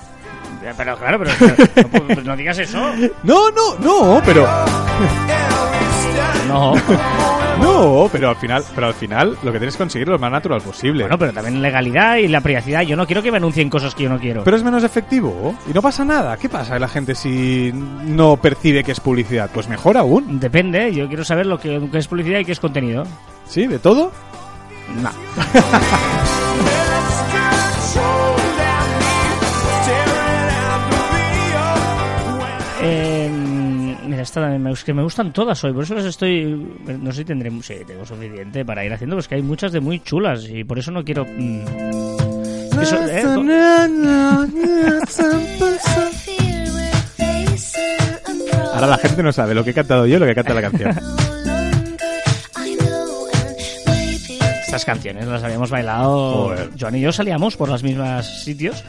Pero 0.77 0.97
claro, 0.97 1.19
pero, 1.19 1.31
pero- 1.41 1.89
no, 2.01 2.07
puedo- 2.07 2.23
no 2.23 2.37
digas 2.37 2.57
eso. 2.57 2.79
No, 3.25 3.51
no, 3.51 3.77
no, 3.81 4.23
pero 4.25 4.47
No. 6.47 6.75
no, 7.63 8.09
pero 8.11 8.29
al 8.31 8.37
final, 8.37 8.65
pero 8.75 8.87
al 8.89 8.95
final 8.95 9.37
lo 9.43 9.53
que 9.53 9.59
tienes 9.59 9.75
que 9.75 9.79
conseguir 9.79 10.09
lo 10.09 10.19
más 10.19 10.31
natural 10.31 10.61
posible. 10.61 11.05
Bueno, 11.05 11.19
pero 11.19 11.33
también 11.33 11.63
legalidad 11.63 12.17
y 12.17 12.29
la 12.29 12.41
privacidad. 12.41 12.83
Yo 12.83 12.97
no 12.97 13.07
quiero 13.07 13.23
que 13.23 13.31
me 13.31 13.37
anuncien 13.39 13.71
cosas 13.71 13.95
que 13.95 14.05
yo 14.05 14.09
no 14.09 14.19
quiero. 14.19 14.45
Pero 14.45 14.57
es 14.57 14.63
menos 14.63 14.85
efectivo 14.85 15.55
y 15.69 15.73
no 15.73 15.83
pasa 15.83 16.05
nada. 16.05 16.37
¿Qué 16.37 16.49
pasa 16.49 16.79
la 16.79 16.89
gente 16.89 17.15
si 17.15 17.73
no 17.73 18.37
percibe 18.37 18.85
que 18.85 18.93
es 18.93 19.01
publicidad? 19.01 19.51
Pues 19.53 19.69
mejor 19.69 19.97
aún. 19.97 20.41
Depende, 20.41 20.93
yo 20.93 21.09
quiero 21.09 21.25
saber 21.25 21.47
lo 21.47 21.59
que, 21.59 21.81
qué 21.91 21.99
es 21.99 22.09
publicidad 22.09 22.41
y 22.41 22.45
qué 22.45 22.53
es 22.53 22.61
contenido. 22.61 23.05
¿Sí? 23.47 23.67
¿De 23.67 23.79
todo? 23.79 24.13
No. 25.03 25.11
mira, 34.23 34.23
esta 34.23 34.41
también 34.41 34.63
me, 34.63 34.71
es 34.73 34.85
que 34.85 34.95
me 34.95 35.03
gustan 35.03 35.33
todas 35.33 35.63
hoy, 35.65 35.73
por 35.73 35.85
eso 35.85 35.95
las 35.95 36.05
estoy. 36.05 36.55
No 37.01 37.11
sé 37.13 37.19
si 37.19 37.25
tendré. 37.25 37.51
Sí, 37.63 37.75
tengo 37.87 38.05
suficiente 38.07 38.65
para 38.65 38.85
ir 38.85 38.93
haciendo, 38.93 39.17
pues 39.17 39.29
que 39.29 39.35
hay 39.37 39.43
muchas 39.43 39.73
de 39.73 39.81
muy 39.81 40.01
chulas 40.01 40.47
y 40.49 40.65
por 40.65 40.79
eso 40.79 40.91
no 40.91 41.05
quiero. 41.05 41.25
mm, 41.25 41.65
eso, 42.81 42.97
eh, 43.09 43.25
Ahora 48.73 48.87
la 48.87 48.99
gente 48.99 49.23
no 49.23 49.33
sabe 49.33 49.55
lo 49.55 49.63
que 49.65 49.71
he 49.71 49.75
cantado 49.75 50.07
yo 50.07 50.17
y 50.17 50.21
lo 50.21 50.27
que 50.27 50.35
canta 50.35 50.55
la 50.55 50.63
canción. 50.63 50.97
estas 54.65 54.87
canciones 54.87 55.27
las 55.27 55.43
habíamos 55.45 55.69
bailado. 55.69 56.45
Joder. 56.47 56.71
Joan 56.81 56.95
y 56.97 57.01
yo 57.03 57.13
salíamos 57.13 57.59
por 57.59 57.69
los 57.69 57.83
mismos 57.83 58.27
sitios. 58.43 58.83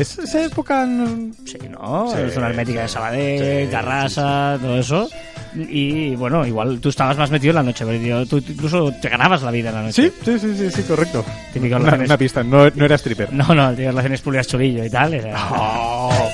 Es 0.00 0.18
esa 0.18 0.44
época... 0.44 0.86
no- 0.86 1.32
Sí, 1.44 1.58
¿no? 1.70 2.08
Sí, 2.10 2.32
zona 2.32 2.48
hermética 2.48 2.82
de 2.82 2.88
Sabadell, 2.88 3.66
sí, 3.66 3.70
Tarrasa, 3.70 4.58
todo 4.60 4.78
eso. 4.78 5.08
Y 5.56 6.14
bueno, 6.16 6.46
igual 6.46 6.78
tú 6.80 6.88
estabas 6.90 7.16
más 7.18 7.30
metido 7.30 7.50
en 7.50 7.56
la 7.56 7.62
noche, 7.64 7.84
pero 7.84 7.98
yo- 8.00 8.24
tú 8.26 8.38
incluso 8.38 8.92
te 9.02 9.08
ganabas 9.08 9.42
la 9.42 9.50
vida 9.50 9.70
en 9.70 9.74
la 9.74 9.82
noche. 9.82 10.10
Sí, 10.10 10.12
sí, 10.24 10.38
sí, 10.38 10.56
sí, 10.56 10.70
sí, 10.70 10.82
correcto. 10.84 11.24
Una, 11.56 11.68
relaciones- 11.68 12.08
una 12.08 12.18
pista, 12.18 12.42
no, 12.44 12.70
no 12.70 12.84
era 12.84 12.94
stripper. 12.96 13.32
No, 13.32 13.54
no, 13.54 13.74
tío, 13.74 13.88
relaciones 13.90 14.20
públicas 14.22 14.46
chulillo 14.46 14.84
y 14.84 14.90
tal. 14.90 15.14
era- 15.14 15.48
Oh. 15.52 16.28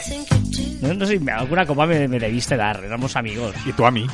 No, 0.83 0.93
no 0.95 1.07
sé, 1.07 1.19
alguna 1.35 1.65
copa 1.65 1.87
me, 1.87 2.07
me 2.07 2.19
debiste 2.19 2.57
dar, 2.57 2.85
éramos 2.85 3.17
amigos. 3.17 3.55
Y 3.65 3.73
tú 3.73 3.87
a 3.87 3.91
mí. 3.91 4.07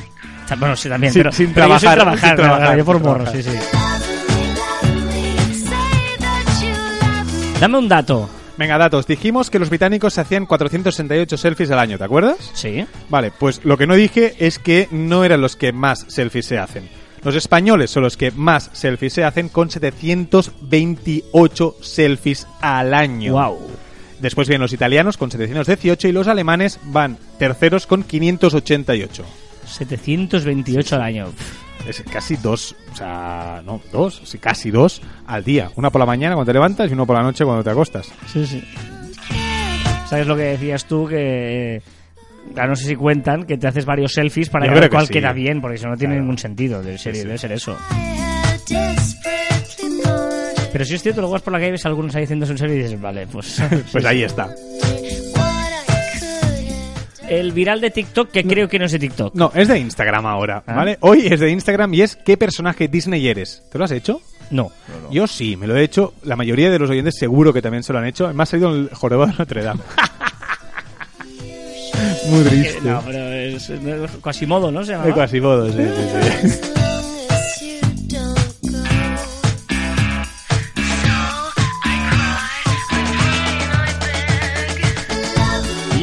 Bueno, 0.57 0.75
sí, 0.75 0.87
también, 0.89 1.11
Sin- 1.13 1.21
pero, 1.23 1.31
sin 1.33 1.53
pero 1.53 1.67
yo 1.67 1.79
sin 1.79 1.89
trabajar, 1.89 1.95
trabajar, 2.17 2.29
sin 2.29 2.35
trabajar, 2.37 2.57
trabajar, 2.57 2.77
yo 2.77 2.85
por 2.85 2.99
morro, 3.01 3.23
trabajar. 3.25 3.43
sí, 3.43 3.49
sí. 3.51 3.57
Dame 7.59 7.77
un 7.77 7.87
dato. 7.89 8.29
Venga, 8.57 8.77
datos. 8.77 9.07
Dijimos 9.07 9.49
que 9.49 9.59
los 9.59 9.69
británicos 9.69 10.13
se 10.13 10.21
hacían 10.21 10.45
468 10.45 11.37
selfies 11.37 11.71
al 11.71 11.79
año, 11.79 11.97
¿te 11.97 12.03
acuerdas? 12.03 12.51
Sí. 12.53 12.85
Vale, 13.09 13.31
pues 13.31 13.65
lo 13.65 13.77
que 13.77 13.87
no 13.87 13.95
dije 13.95 14.35
es 14.39 14.59
que 14.59 14.87
no 14.91 15.23
eran 15.23 15.39
los 15.41 15.55
que 15.55 15.73
más 15.73 16.05
selfies 16.07 16.45
se 16.45 16.59
hacen. 16.59 16.87
Los 17.23 17.33
españoles 17.35 17.89
son 17.89 18.03
los 18.03 18.15
que 18.17 18.29
más 18.31 18.69
selfies 18.73 19.13
se 19.13 19.23
hacen 19.23 19.49
con 19.49 19.71
728 19.71 21.77
selfies 21.81 22.45
al 22.61 22.93
año. 22.93 23.33
Wow. 23.33 23.57
Después 24.19 24.47
vienen 24.47 24.61
los 24.61 24.73
italianos 24.73 25.17
con 25.17 25.31
718 25.31 26.07
y 26.07 26.11
los 26.11 26.27
alemanes 26.27 26.79
van 26.83 27.17
terceros 27.39 27.87
con 27.87 28.03
588. 28.03 29.25
728 29.65 30.95
al 30.95 31.01
año. 31.01 31.33
Es 31.87 32.01
casi 32.09 32.37
dos, 32.37 32.75
o 32.93 32.95
sea, 32.95 33.61
no, 33.65 33.81
dos, 33.91 34.21
sí, 34.23 34.37
casi 34.37 34.71
dos 34.71 35.01
al 35.27 35.43
día. 35.43 35.69
Una 35.75 35.89
por 35.89 35.99
la 35.99 36.05
mañana 36.05 36.35
cuando 36.35 36.49
te 36.49 36.53
levantas 36.53 36.89
y 36.89 36.93
uno 36.93 37.05
por 37.05 37.15
la 37.17 37.23
noche 37.23 37.43
cuando 37.43 37.63
te 37.63 37.69
acostas. 37.71 38.09
Sí, 38.31 38.45
sí. 38.47 38.63
¿Sabes 40.07 40.27
lo 40.27 40.35
que 40.35 40.43
decías 40.43 40.85
tú? 40.85 41.07
Que 41.07 41.81
Claro, 42.53 42.69
no 42.71 42.75
sé 42.75 42.85
si 42.85 42.95
cuentan 42.95 43.43
que 43.45 43.57
te 43.57 43.67
haces 43.67 43.85
varios 43.85 44.11
selfies 44.13 44.49
para 44.49 44.65
Yo 44.67 44.73
ver 44.73 44.83
que 44.83 44.89
cuál 44.89 45.07
sí. 45.07 45.13
queda 45.13 45.31
bien, 45.33 45.59
porque 45.61 45.77
si 45.77 45.85
no, 45.85 45.91
no 45.91 45.97
tiene 45.97 46.13
Claro. 46.15 46.23
ningún 46.23 46.37
sentido. 46.37 46.81
Debe 46.83 46.97
ser, 46.97 47.15
Sí, 47.15 47.21
sí. 47.21 47.27
debe 47.27 47.37
ser 47.37 47.51
eso. 47.53 47.77
Pero 50.71 50.85
si 50.85 50.95
es 50.95 51.01
cierto, 51.03 51.21
luego 51.21 51.33
vas 51.33 51.41
por 51.41 51.53
la 51.53 51.59
calle 51.59 51.69
y 51.69 51.71
ves 51.73 51.85
a 51.85 51.89
algunos 51.89 52.15
ahí 52.15 52.23
haciéndose 52.23 52.51
un 52.51 52.57
selfie 52.57 52.77
y 52.79 52.83
dices, 52.83 52.99
vale, 53.01 53.27
pues. 53.27 53.61
Pues 53.91 54.05
ahí 54.05 54.23
está. 54.23 54.49
El 57.39 57.51
viral 57.51 57.81
de 57.81 57.91
TikTok, 57.91 58.31
que 58.31 58.43
creo 58.43 58.67
que 58.67 58.79
no 58.79 58.85
es 58.85 58.91
de 58.91 58.99
TikTok. 58.99 59.35
No, 59.35 59.51
es 59.55 59.67
de 59.67 59.79
Instagram 59.79 60.25
ahora, 60.25 60.63
Ah. 60.67 60.75
¿vale? 60.75 60.97
Hoy 61.01 61.27
es 61.29 61.39
de 61.39 61.49
Instagram 61.49 61.93
y 61.93 62.01
es 62.01 62.15
¿qué 62.15 62.37
personaje 62.37 62.87
Disney 62.87 63.27
eres? 63.27 63.63
¿Te 63.71 63.77
lo 63.77 63.85
has 63.85 63.91
hecho? 63.91 64.21
No. 64.51 64.71
Yo 65.11 65.27
sí, 65.27 65.55
me 65.57 65.67
lo 65.67 65.75
he 65.75 65.83
hecho. 65.83 66.13
La 66.23 66.35
mayoría 66.35 66.69
de 66.69 66.79
los 66.79 66.89
oyentes 66.89 67.15
seguro 67.17 67.53
que 67.53 67.61
también 67.61 67.83
se 67.83 67.93
lo 67.93 67.99
han 67.99 68.05
hecho. 68.05 68.31
Me 68.33 68.43
ha 68.43 68.45
salido 68.45 68.73
el 68.75 68.89
jorobado 68.93 69.31
de 69.31 69.37
Notre 69.39 69.63
Dame. 69.63 69.81
Muy 72.29 72.43
triste. 72.43 72.79
No, 72.83 73.01
pero 73.05 73.19
es, 73.31 73.69
es 73.69 74.11
Quasimodo, 74.21 74.71
¿no? 74.71 74.83
Se 74.83 74.91
llama. 74.93 75.13
Quasimodo, 75.13 75.71
sí, 75.71 75.77
sí, 75.77 76.49
sí. 76.49 76.59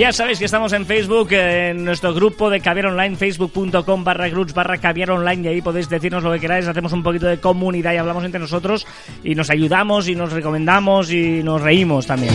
Ya 0.00 0.14
sabéis 0.14 0.38
que 0.38 0.46
estamos 0.46 0.72
en 0.72 0.86
Facebook, 0.86 1.30
en 1.32 1.84
nuestro 1.84 2.14
grupo 2.14 2.48
de 2.48 2.60
Caviar 2.60 2.86
Online, 2.86 3.16
facebook.com 3.16 4.02
barra 4.02 4.30
groups 4.30 4.54
barra 4.54 4.78
Caviar 4.78 5.10
Online, 5.10 5.42
y 5.42 5.52
ahí 5.52 5.60
podéis 5.60 5.90
decirnos 5.90 6.22
lo 6.22 6.32
que 6.32 6.40
queráis, 6.40 6.66
hacemos 6.66 6.94
un 6.94 7.02
poquito 7.02 7.26
de 7.26 7.36
comunidad 7.36 7.92
y 7.92 7.98
hablamos 7.98 8.24
entre 8.24 8.40
nosotros, 8.40 8.86
y 9.22 9.34
nos 9.34 9.50
ayudamos, 9.50 10.08
y 10.08 10.14
nos 10.14 10.32
recomendamos, 10.32 11.12
y 11.12 11.42
nos 11.42 11.60
reímos 11.60 12.06
también. 12.06 12.32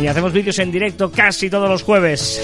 Y 0.00 0.06
hacemos 0.06 0.32
vídeos 0.32 0.60
en 0.60 0.70
directo 0.70 1.10
casi 1.10 1.50
todos 1.50 1.68
los 1.68 1.82
jueves. 1.82 2.40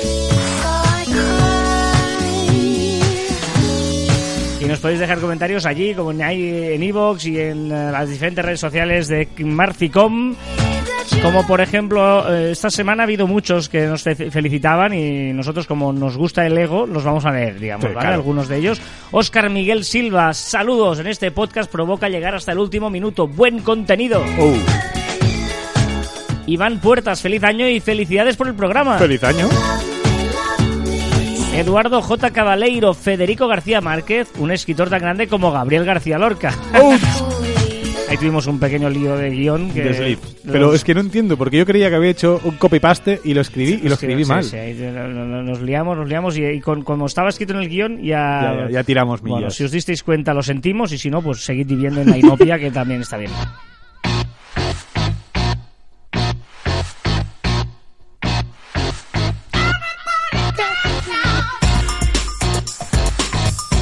Y 4.61 4.65
nos 4.65 4.81
podéis 4.81 4.99
dejar 4.99 5.21
comentarios 5.21 5.67
allí, 5.67 5.95
como 5.95 6.11
en 6.11 6.21
ahí 6.21 6.73
en 6.75 6.83
iVoox 6.83 7.27
y 7.27 7.39
en 7.39 7.71
eh, 7.71 7.93
las 7.93 8.11
diferentes 8.11 8.45
redes 8.45 8.59
sociales 8.59 9.07
de 9.07 9.29
Marficom. 9.39 10.35
Como 11.23 11.47
por 11.47 11.61
ejemplo, 11.61 12.33
eh, 12.33 12.51
esta 12.53 12.71
semana 12.71 13.03
ha 13.03 13.05
habido 13.05 13.27
muchos 13.27 13.69
que 13.69 13.87
nos 13.87 14.03
fe- 14.03 14.31
felicitaban 14.31 14.93
y 14.95 15.33
nosotros 15.33 15.67
como 15.67 15.93
nos 15.93 16.17
gusta 16.17 16.47
el 16.47 16.57
ego, 16.59 16.87
los 16.87 17.05
vamos 17.05 17.25
a 17.25 17.31
leer, 17.33 17.59
digamos, 17.59 17.83
Sí, 17.87 17.89
¿vale? 17.95 18.01
claro. 18.01 18.15
Algunos 18.17 18.49
de 18.49 18.59
ellos. 18.59 18.81
Óscar 19.11 19.51
Miguel 19.51 19.85
Silva, 19.85 20.35
saludos. 20.35 20.99
En 21.01 21.07
este 21.07 21.31
podcast 21.31 21.71
provoca 21.71 22.09
llegar 22.09 22.35
hasta 22.35 22.53
el 22.53 22.59
último 22.59 22.91
minuto. 22.91 23.27
Buen 23.27 23.61
contenido. 23.61 24.23
Oh, 24.39 24.53
Iván 26.47 26.81
Puertas, 26.81 27.21
feliz 27.21 27.43
año 27.43 27.69
y 27.69 27.81
felicidades 27.81 28.37
por 28.37 28.47
el 28.49 28.55
programa. 28.55 28.99
feliz 28.99 29.23
año. 29.25 29.49
Eduardo 31.55 32.03
J. 32.03 32.31
Cabaleiro, 32.33 32.93
Federico 32.95 33.49
García 33.49 33.81
Márquez, 33.81 34.29
un 34.39 34.53
escritor 34.53 34.91
tan 34.91 35.01
grande 35.01 35.27
como 35.27 35.51
Gabriel 35.51 35.85
García 35.87 36.19
Lorca. 36.19 36.53
Ahí 38.09 38.17
tuvimos 38.19 38.47
un 38.47 38.61
pequeño 38.61 38.89
lío 38.89 39.17
de 39.17 39.31
guion. 39.31 39.71
Que 39.73 39.83
De. 39.83 40.19
Pero 40.51 40.73
es 40.75 40.85
que 40.85 40.95
no 40.95 41.01
entiendo, 41.01 41.37
porque 41.37 41.59
yo 41.59 41.67
creía 41.67 41.89
que 41.91 41.97
había 41.97 42.11
hecho 42.11 42.41
un 42.45 42.57
copy-paste 42.57 43.21
y 43.25 43.35
lo 43.35 43.41
escribí 43.41 43.81
y 43.83 43.89
lo 43.89 43.95
escribí 43.95 44.25
Sí, 44.25 44.31
mal. 44.31 44.45
sí, 44.45 44.57
nos 44.57 45.61
liamos, 45.61 45.97
nos 45.99 46.09
liamos 46.09 46.39
y, 46.39 46.45
y 46.45 46.61
con, 46.61 46.83
como 46.83 47.07
estaba 47.07 47.31
escrito 47.31 47.53
en 47.55 47.61
el 47.61 47.69
guion 47.69 47.99
ya... 48.03 48.41
Ya, 48.43 48.55
ya, 48.67 48.71
ya 48.71 48.85
tiramos 48.85 49.23
millas. 49.23 49.37
Bueno, 49.37 49.51
si 49.51 49.65
os 49.65 49.73
disteis 49.73 50.03
cuenta 50.05 50.33
lo 50.35 50.43
sentimos 50.43 50.93
y 50.93 50.99
si 50.99 51.11
no, 51.11 51.21
pues 51.21 51.41
seguid 51.45 51.67
viviendo 51.67 52.01
en 52.01 52.11
la 52.11 52.17
inopia 52.19 52.59
que 52.59 52.71
también 52.71 53.01
está 53.01 53.17
bien. 53.17 53.33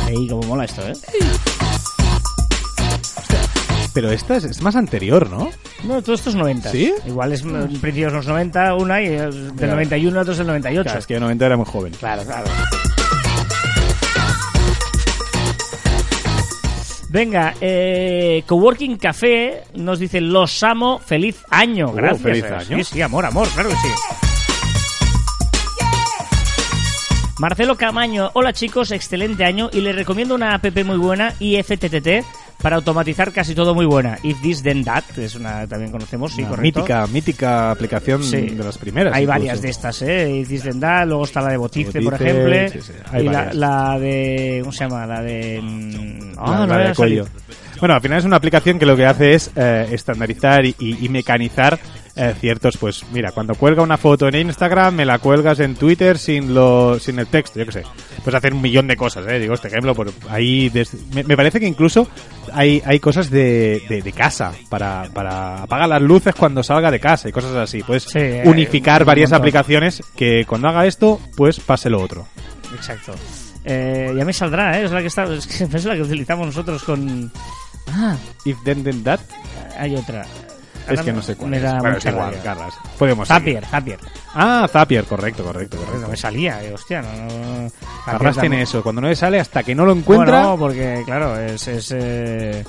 Ey, 0.08 0.28
cómo 0.28 0.42
mola 0.42 0.64
esto, 0.64 0.82
¿eh? 0.86 0.92
Pero 3.94 4.10
esta 4.10 4.36
es, 4.36 4.44
es 4.44 4.60
más 4.60 4.74
anterior, 4.74 5.30
¿no? 5.30 5.50
No, 5.84 6.02
todo 6.02 6.16
esto 6.16 6.28
es 6.30 6.36
90. 6.36 6.68
¿Sí? 6.70 6.92
Igual 7.06 7.32
es 7.32 7.42
en 7.42 7.68
principios 7.80 8.12
de 8.12 8.16
los 8.18 8.26
90 8.26 8.74
una 8.74 9.00
y 9.00 9.06
es 9.06 9.34
del 9.34 9.52
Claro. 9.54 9.74
91 9.74 10.20
otros 10.20 10.38
del 10.38 10.46
98. 10.48 10.82
Claro, 10.82 10.98
es 10.98 11.06
que 11.06 11.14
yo 11.14 11.20
90 11.20 11.46
era 11.46 11.56
muy 11.56 11.66
joven. 11.66 11.92
Claro, 11.92 12.24
claro. 12.24 12.46
Venga, 17.08 17.54
eh, 17.60 18.42
Coworking 18.48 18.96
Café 18.96 19.62
nos 19.74 20.00
dice 20.00 20.20
Los 20.20 20.60
amo, 20.64 20.98
feliz 20.98 21.44
año. 21.48 21.90
Oh, 21.90 21.92
Gracias. 21.92 22.22
feliz 22.22 22.44
eh. 22.44 22.54
año. 22.54 22.78
Sí, 22.78 22.84
sí, 22.94 23.00
amor, 23.02 23.24
amor, 23.24 23.46
claro 23.54 23.68
que 23.68 23.76
sí. 23.76 24.33
Marcelo 27.38 27.76
Camaño, 27.76 28.30
hola 28.34 28.52
chicos, 28.52 28.92
excelente 28.92 29.44
año 29.44 29.68
y 29.72 29.80
les 29.80 29.94
recomiendo 29.96 30.36
una 30.36 30.54
app 30.54 30.64
muy 30.84 30.96
buena, 30.96 31.34
IFTTT, 31.40 32.24
para 32.62 32.76
automatizar 32.76 33.32
casi 33.32 33.56
todo 33.56 33.74
muy 33.74 33.86
buena. 33.86 34.18
If 34.22 34.40
This 34.40 34.62
Then 34.62 34.84
That, 34.84 35.02
es 35.18 35.34
una 35.34 35.66
también 35.66 35.90
conocemos, 35.90 36.32
sí, 36.32 36.42
Una 36.42 36.50
correcto. 36.50 36.80
mítica, 36.80 37.06
mítica 37.08 37.70
aplicación 37.72 38.22
Sí. 38.22 38.36
de 38.50 38.62
las 38.64 38.78
primeras. 38.78 39.12
Hay 39.14 39.24
incluso. 39.24 39.38
varias 39.40 39.62
de 39.62 39.68
estas, 39.68 40.02
¿eh? 40.02 40.30
If 40.42 40.48
This 40.48 40.62
Then 40.62 40.78
That, 40.78 41.08
luego 41.08 41.24
está 41.24 41.40
la 41.42 41.50
de 41.50 41.56
Botice, 41.56 42.00
por 42.00 42.14
ejemplo. 42.14 42.68
sí, 42.80 42.92
y 43.18 43.22
la, 43.24 43.52
la 43.52 43.98
de. 43.98 44.58
¿Cómo 44.60 44.72
se 44.72 44.84
llama? 44.84 45.04
La 45.04 45.20
de. 45.20 45.60
mm, 45.60 46.34
La- 46.36 46.42
Ah, 46.42 46.50
la 46.60 46.66
no 46.66 46.78
de 46.78 46.84
me 46.84 46.90
ha 46.90 46.94
cuello. 46.94 47.26
Bueno, 47.80 47.94
al 47.96 48.00
final 48.00 48.18
es 48.20 48.24
una 48.24 48.36
aplicación 48.36 48.78
que 48.78 48.86
lo 48.86 48.96
que 48.96 49.06
hace 49.06 49.34
es 49.34 49.50
eh, 49.56 49.88
estandarizar 49.90 50.64
y, 50.64 50.74
y- 50.78 51.04
y 51.04 51.08
mecanizar 51.08 51.78
eh, 52.16 52.34
ciertos, 52.40 52.76
pues 52.76 53.04
mira, 53.12 53.32
cuando 53.32 53.54
cuelga 53.54 53.82
una 53.82 53.96
foto 53.96 54.28
en 54.28 54.36
Instagram, 54.36 54.94
me 54.94 55.04
la 55.04 55.18
cuelgas 55.18 55.58
en 55.60 55.74
Twitter 55.74 56.16
sin 56.18 56.54
lo, 56.54 56.98
sin 57.00 57.18
el 57.18 57.26
texto, 57.26 57.58
yo 57.58 57.66
qué 57.66 57.72
sé. 57.72 57.82
Puedes 58.22 58.38
hacer 58.38 58.54
un 58.54 58.62
millón 58.62 58.86
de 58.86 58.96
cosas, 58.96 59.26
¿eh? 59.26 59.38
Digo, 59.38 59.54
este 59.54 59.68
ejemplo, 59.68 59.94
por 59.94 60.10
ahí 60.30 60.68
des- 60.68 60.96
me, 61.12 61.24
me 61.24 61.36
parece 61.36 61.58
que 61.60 61.66
incluso 61.66 62.08
hay, 62.52 62.80
hay 62.86 63.00
cosas 63.00 63.30
de, 63.30 63.82
de, 63.88 64.00
de 64.02 64.12
casa 64.12 64.52
para, 64.68 65.08
para 65.12 65.62
apagar 65.64 65.88
las 65.88 66.02
luces 66.02 66.34
cuando 66.34 66.62
salga 66.62 66.90
de 66.90 67.00
casa 67.00 67.28
y 67.28 67.32
cosas 67.32 67.54
así. 67.56 67.82
Puedes 67.82 68.04
Sí, 68.04 68.18
hay 68.18 68.46
unificar 68.46 69.02
un 69.02 69.06
varias 69.06 69.32
aplicaciones 69.32 70.02
que 70.16 70.44
cuando 70.46 70.68
haga 70.68 70.86
esto, 70.86 71.20
pues 71.36 71.58
pase 71.60 71.90
lo 71.90 72.00
otro. 72.00 72.26
Exacto. 72.74 73.12
Eh, 73.64 74.12
ya 74.16 74.24
me 74.24 74.32
saldrá, 74.32 74.78
¿eh? 74.78 74.84
Es 74.84 74.90
la 74.92 75.00
que, 75.00 75.06
está, 75.08 75.24
es 75.24 75.46
que 75.46 75.64
es 75.64 75.84
la 75.84 75.94
que 75.94 76.02
utilizamos 76.02 76.46
nosotros 76.46 76.82
con. 76.84 77.32
Ah, 77.88 78.16
If 78.44 78.56
then 78.64 78.82
then 78.84 79.02
that, 79.04 79.20
hay 79.78 79.94
otra. 79.96 80.26
Es 80.88 81.00
que 81.02 81.12
no 81.12 81.22
sé 81.22 81.36
cuál 81.36 81.50
me 81.50 81.56
es. 81.58 81.62
da 81.62 81.78
Bueno, 81.78 81.94
mucha 81.94 82.08
es 82.08 82.14
igual. 82.14 82.34
Carlas. 82.42 82.74
Podemos 82.98 83.28
seguir. 83.28 83.40
Zapier, 83.60 83.66
Zapier. 83.66 83.98
Ah, 84.34 84.66
Zapier, 84.70 85.04
correcto, 85.04 85.44
correcto, 85.44 85.76
No 85.78 85.84
correcto. 85.86 86.08
me 86.08 86.16
salía, 86.16 86.62
eh, 86.64 86.72
hostia, 86.74 87.02
no. 87.02 87.08
no 87.64 87.70
Carras 88.04 88.38
tiene 88.38 88.62
eso, 88.62 88.82
cuando 88.82 89.00
no 89.00 89.08
le 89.08 89.16
sale 89.16 89.40
hasta 89.40 89.62
que 89.62 89.74
no 89.74 89.84
lo 89.86 89.92
encuentra. 89.92 90.40
Bueno, 90.42 90.58
porque 90.58 91.02
claro, 91.06 91.38
es... 91.38 91.66
es, 91.68 91.92
eh, 91.96 92.64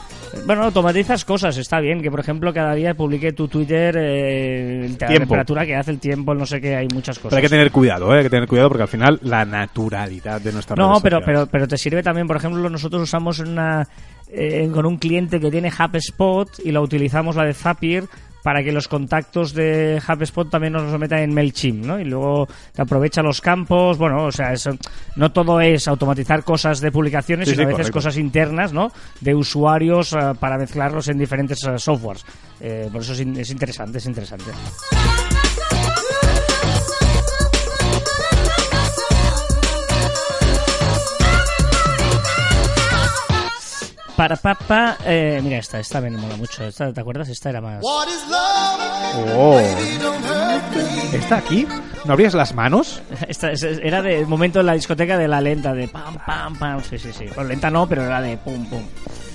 Bueno, 0.45 0.63
automatizas 0.63 1.25
cosas, 1.25 1.57
está 1.57 1.79
bien. 1.79 2.01
Que 2.01 2.11
por 2.11 2.19
ejemplo 2.19 2.53
cada 2.53 2.73
día 2.75 2.93
publique 2.93 3.33
tu 3.33 3.47
Twitter 3.47 3.95
eh, 3.97 4.87
la 4.89 5.07
Tiempo. 5.07 5.19
temperatura 5.19 5.65
que 5.65 5.75
hace 5.75 5.91
el 5.91 5.99
tiempo, 5.99 6.33
no 6.33 6.45
sé 6.45 6.61
qué, 6.61 6.75
hay 6.75 6.87
muchas 6.93 7.17
cosas. 7.17 7.29
pero 7.31 7.37
hay 7.37 7.43
que 7.43 7.49
tener 7.49 7.71
cuidado, 7.71 8.13
¿eh? 8.13 8.17
hay 8.19 8.23
que 8.23 8.29
tener 8.29 8.47
cuidado 8.47 8.69
porque 8.69 8.83
al 8.83 8.89
final 8.89 9.19
la 9.23 9.43
naturalidad 9.45 10.39
de 10.41 10.51
nuestra 10.53 10.75
No, 10.75 10.99
pero, 11.01 11.19
pero, 11.25 11.47
pero 11.47 11.67
te 11.67 11.77
sirve 11.77 12.03
también, 12.03 12.27
por 12.27 12.37
ejemplo, 12.37 12.69
nosotros 12.69 13.01
usamos 13.01 13.39
una 13.39 13.87
eh, 14.29 14.69
con 14.73 14.85
un 14.85 14.97
cliente 14.97 15.39
que 15.39 15.51
tiene 15.51 15.69
HubSpot 15.71 16.49
y 16.63 16.71
la 16.71 16.81
utilizamos 16.81 17.35
la 17.35 17.45
de 17.45 17.53
Zapier 17.53 18.05
para 18.43 18.63
que 18.63 18.71
los 18.71 18.87
contactos 18.87 19.53
de 19.55 19.99
HubSpot 20.07 20.47
también 20.47 20.73
nos 20.73 20.83
los 20.83 20.99
metan 20.99 21.17
en 21.19 21.33
MailChimp, 21.33 21.83
¿no? 21.83 21.99
Y 21.99 22.03
luego 22.03 22.47
te 22.73 22.83
aprovecha 22.83 23.23
los 23.23 23.41
campos, 23.41 23.97
bueno, 23.97 24.25
o 24.25 24.31
sea, 24.31 24.53
eso, 24.53 24.69
no 25.15 25.31
todo 25.31 25.59
es 25.61 25.87
automatizar 25.87 26.43
cosas 26.43 26.79
de 26.79 26.91
publicaciones, 26.91 27.47
Sí, 27.49 27.55
sino 27.55 27.61
sí, 27.61 27.65
a 27.65 27.67
veces 27.69 27.89
correcto. 27.89 27.97
cosas 27.97 28.17
internas, 28.17 28.71
¿no? 28.71 28.91
De 29.19 29.33
usuarios 29.33 30.13
eh, 30.13 30.17
para 30.39 30.59
mezclarlos 30.59 31.07
en 31.07 31.17
diferentes 31.17 31.63
eh, 31.63 31.79
softwares. 31.79 32.23
Eh, 32.61 32.87
por 32.91 33.01
eso 33.01 33.13
es, 33.13 33.21
in- 33.21 33.35
es 33.39 33.49
interesante, 33.49 33.97
es 33.97 34.05
interesante. 34.05 34.51
Para 44.15 44.37
papá, 44.37 44.97
eh, 45.05 45.41
mira 45.43 45.57
esta, 45.57 45.77
esta 45.79 45.99
me 45.99 46.09
mola 46.09 46.37
mucho. 46.37 46.63
Esta, 46.63 46.93
¿Te 46.93 47.01
acuerdas? 47.01 47.27
Esta 47.27 47.49
era 47.49 47.59
más. 47.59 47.79
Oh. 47.83 49.59
¿Está 51.11 51.37
aquí? 51.37 51.67
¿No 52.05 52.13
abrías 52.13 52.33
las 52.33 52.53
manos? 52.53 53.01
Esta 53.27 53.51
es- 53.51 53.63
era 53.63 54.01
de 54.01 54.25
momento 54.25 54.59
en 54.61 54.67
la 54.67 54.73
discoteca 54.73 55.17
de 55.17 55.27
la 55.27 55.41
lenta, 55.41 55.73
de 55.73 55.87
pam, 55.89 56.17
pam, 56.25 56.57
pam. 56.57 56.81
Sí, 56.89 56.97
sí, 56.97 57.11
sí. 57.11 57.25
Bueno, 57.35 57.49
lenta 57.49 57.69
no, 57.69 57.87
pero 57.87 58.03
era 58.03 58.21
de 58.21 58.37
pum, 58.37 58.65
pum. 58.69 58.83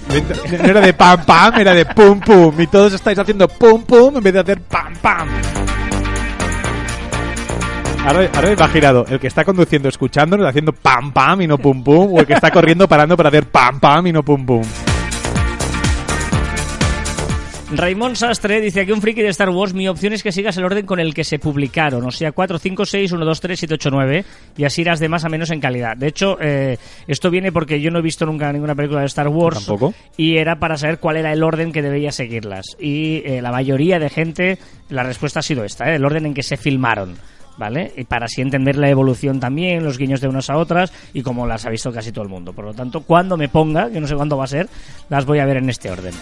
No 0.08 0.64
era 0.64 0.80
de 0.80 0.94
pam 0.94 1.24
pam, 1.26 1.58
era 1.58 1.74
de 1.74 1.84
pum 1.86 2.20
pum. 2.20 2.58
Y 2.60 2.66
todos 2.66 2.92
estáis 2.94 3.18
haciendo 3.18 3.48
pum 3.48 3.82
pum 3.82 4.16
en 4.16 4.22
vez 4.22 4.32
de 4.32 4.40
hacer 4.40 4.60
pam 4.62 4.94
pam. 4.96 5.28
Ahora, 8.06 8.30
ahora 8.34 8.54
va 8.54 8.68
girado. 8.68 9.04
El 9.08 9.20
que 9.20 9.26
está 9.26 9.44
conduciendo 9.44 9.88
escuchándonos 9.88 10.46
haciendo 10.46 10.72
pam 10.72 11.12
pam 11.12 11.42
y 11.42 11.46
no 11.46 11.58
pum 11.58 11.84
pum. 11.84 12.14
O 12.14 12.20
el 12.20 12.26
que 12.26 12.32
está 12.34 12.50
corriendo 12.50 12.88
parando 12.88 13.16
para 13.16 13.28
hacer 13.28 13.46
pam 13.46 13.78
pam 13.78 14.06
y 14.06 14.12
no 14.12 14.22
pum 14.22 14.44
pum. 14.44 14.62
Raymond 17.72 18.16
Sastre 18.16 18.60
dice 18.60 18.80
aquí 18.80 18.90
un 18.90 19.00
friki 19.00 19.22
de 19.22 19.28
Star 19.28 19.48
Wars, 19.50 19.74
mi 19.74 19.86
opción 19.86 20.12
es 20.12 20.24
que 20.24 20.32
sigas 20.32 20.56
el 20.56 20.64
orden 20.64 20.84
con 20.84 20.98
el 20.98 21.14
que 21.14 21.22
se 21.22 21.38
publicaron, 21.38 22.04
o 22.04 22.10
sea, 22.10 22.32
4, 22.32 22.58
5, 22.58 22.84
6, 22.84 23.12
1, 23.12 23.24
2, 23.24 23.40
3, 23.40 23.58
7, 23.60 23.74
8, 23.74 23.90
9, 23.92 24.24
y 24.56 24.64
así 24.64 24.80
irás 24.80 24.98
de 24.98 25.08
más 25.08 25.24
a 25.24 25.28
menos 25.28 25.50
en 25.52 25.60
calidad. 25.60 25.96
De 25.96 26.08
hecho, 26.08 26.36
eh, 26.40 26.78
esto 27.06 27.30
viene 27.30 27.52
porque 27.52 27.80
yo 27.80 27.92
no 27.92 28.00
he 28.00 28.02
visto 28.02 28.26
nunca 28.26 28.52
ninguna 28.52 28.74
película 28.74 29.02
de 29.02 29.06
Star 29.06 29.28
Wars, 29.28 29.66
Tampoco. 29.66 29.94
y 30.16 30.38
era 30.38 30.58
para 30.58 30.76
saber 30.76 30.98
cuál 30.98 31.18
era 31.18 31.32
el 31.32 31.44
orden 31.44 31.70
que 31.70 31.80
debía 31.80 32.10
seguirlas. 32.10 32.76
Y 32.80 33.22
eh, 33.24 33.40
la 33.40 33.52
mayoría 33.52 34.00
de 34.00 34.10
gente, 34.10 34.58
la 34.88 35.04
respuesta 35.04 35.38
ha 35.38 35.42
sido 35.42 35.62
esta, 35.62 35.92
¿eh? 35.92 35.94
el 35.94 36.04
orden 36.04 36.26
en 36.26 36.34
que 36.34 36.42
se 36.42 36.56
filmaron. 36.56 37.14
¿Vale? 37.60 37.92
Y 37.94 38.04
para 38.04 38.24
así 38.24 38.40
entender 38.40 38.76
la 38.76 38.88
evolución 38.88 39.38
también, 39.38 39.84
los 39.84 39.98
guiños 39.98 40.22
de 40.22 40.28
unas 40.28 40.48
a 40.48 40.56
otras 40.56 40.94
y 41.12 41.20
como 41.20 41.46
las 41.46 41.66
ha 41.66 41.68
visto 41.68 41.92
casi 41.92 42.10
todo 42.10 42.24
el 42.24 42.30
mundo. 42.30 42.54
Por 42.54 42.64
lo 42.64 42.72
tanto, 42.72 43.02
cuando 43.02 43.36
me 43.36 43.50
ponga, 43.50 43.90
que 43.90 44.00
no 44.00 44.06
sé 44.06 44.14
cuándo 44.16 44.38
va 44.38 44.44
a 44.44 44.46
ser, 44.46 44.66
las 45.10 45.26
voy 45.26 45.40
a 45.40 45.44
ver 45.44 45.58
en 45.58 45.68
este 45.68 45.90
orden. 45.90 46.14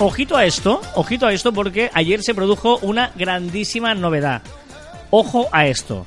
Ojito 0.00 0.36
a 0.36 0.44
esto, 0.44 0.80
ojito 0.96 1.28
a 1.28 1.32
esto 1.32 1.52
porque 1.52 1.88
ayer 1.94 2.20
se 2.24 2.34
produjo 2.34 2.78
una 2.78 3.12
grandísima 3.14 3.94
novedad. 3.94 4.42
Ojo 5.10 5.46
a 5.52 5.68
esto. 5.68 6.04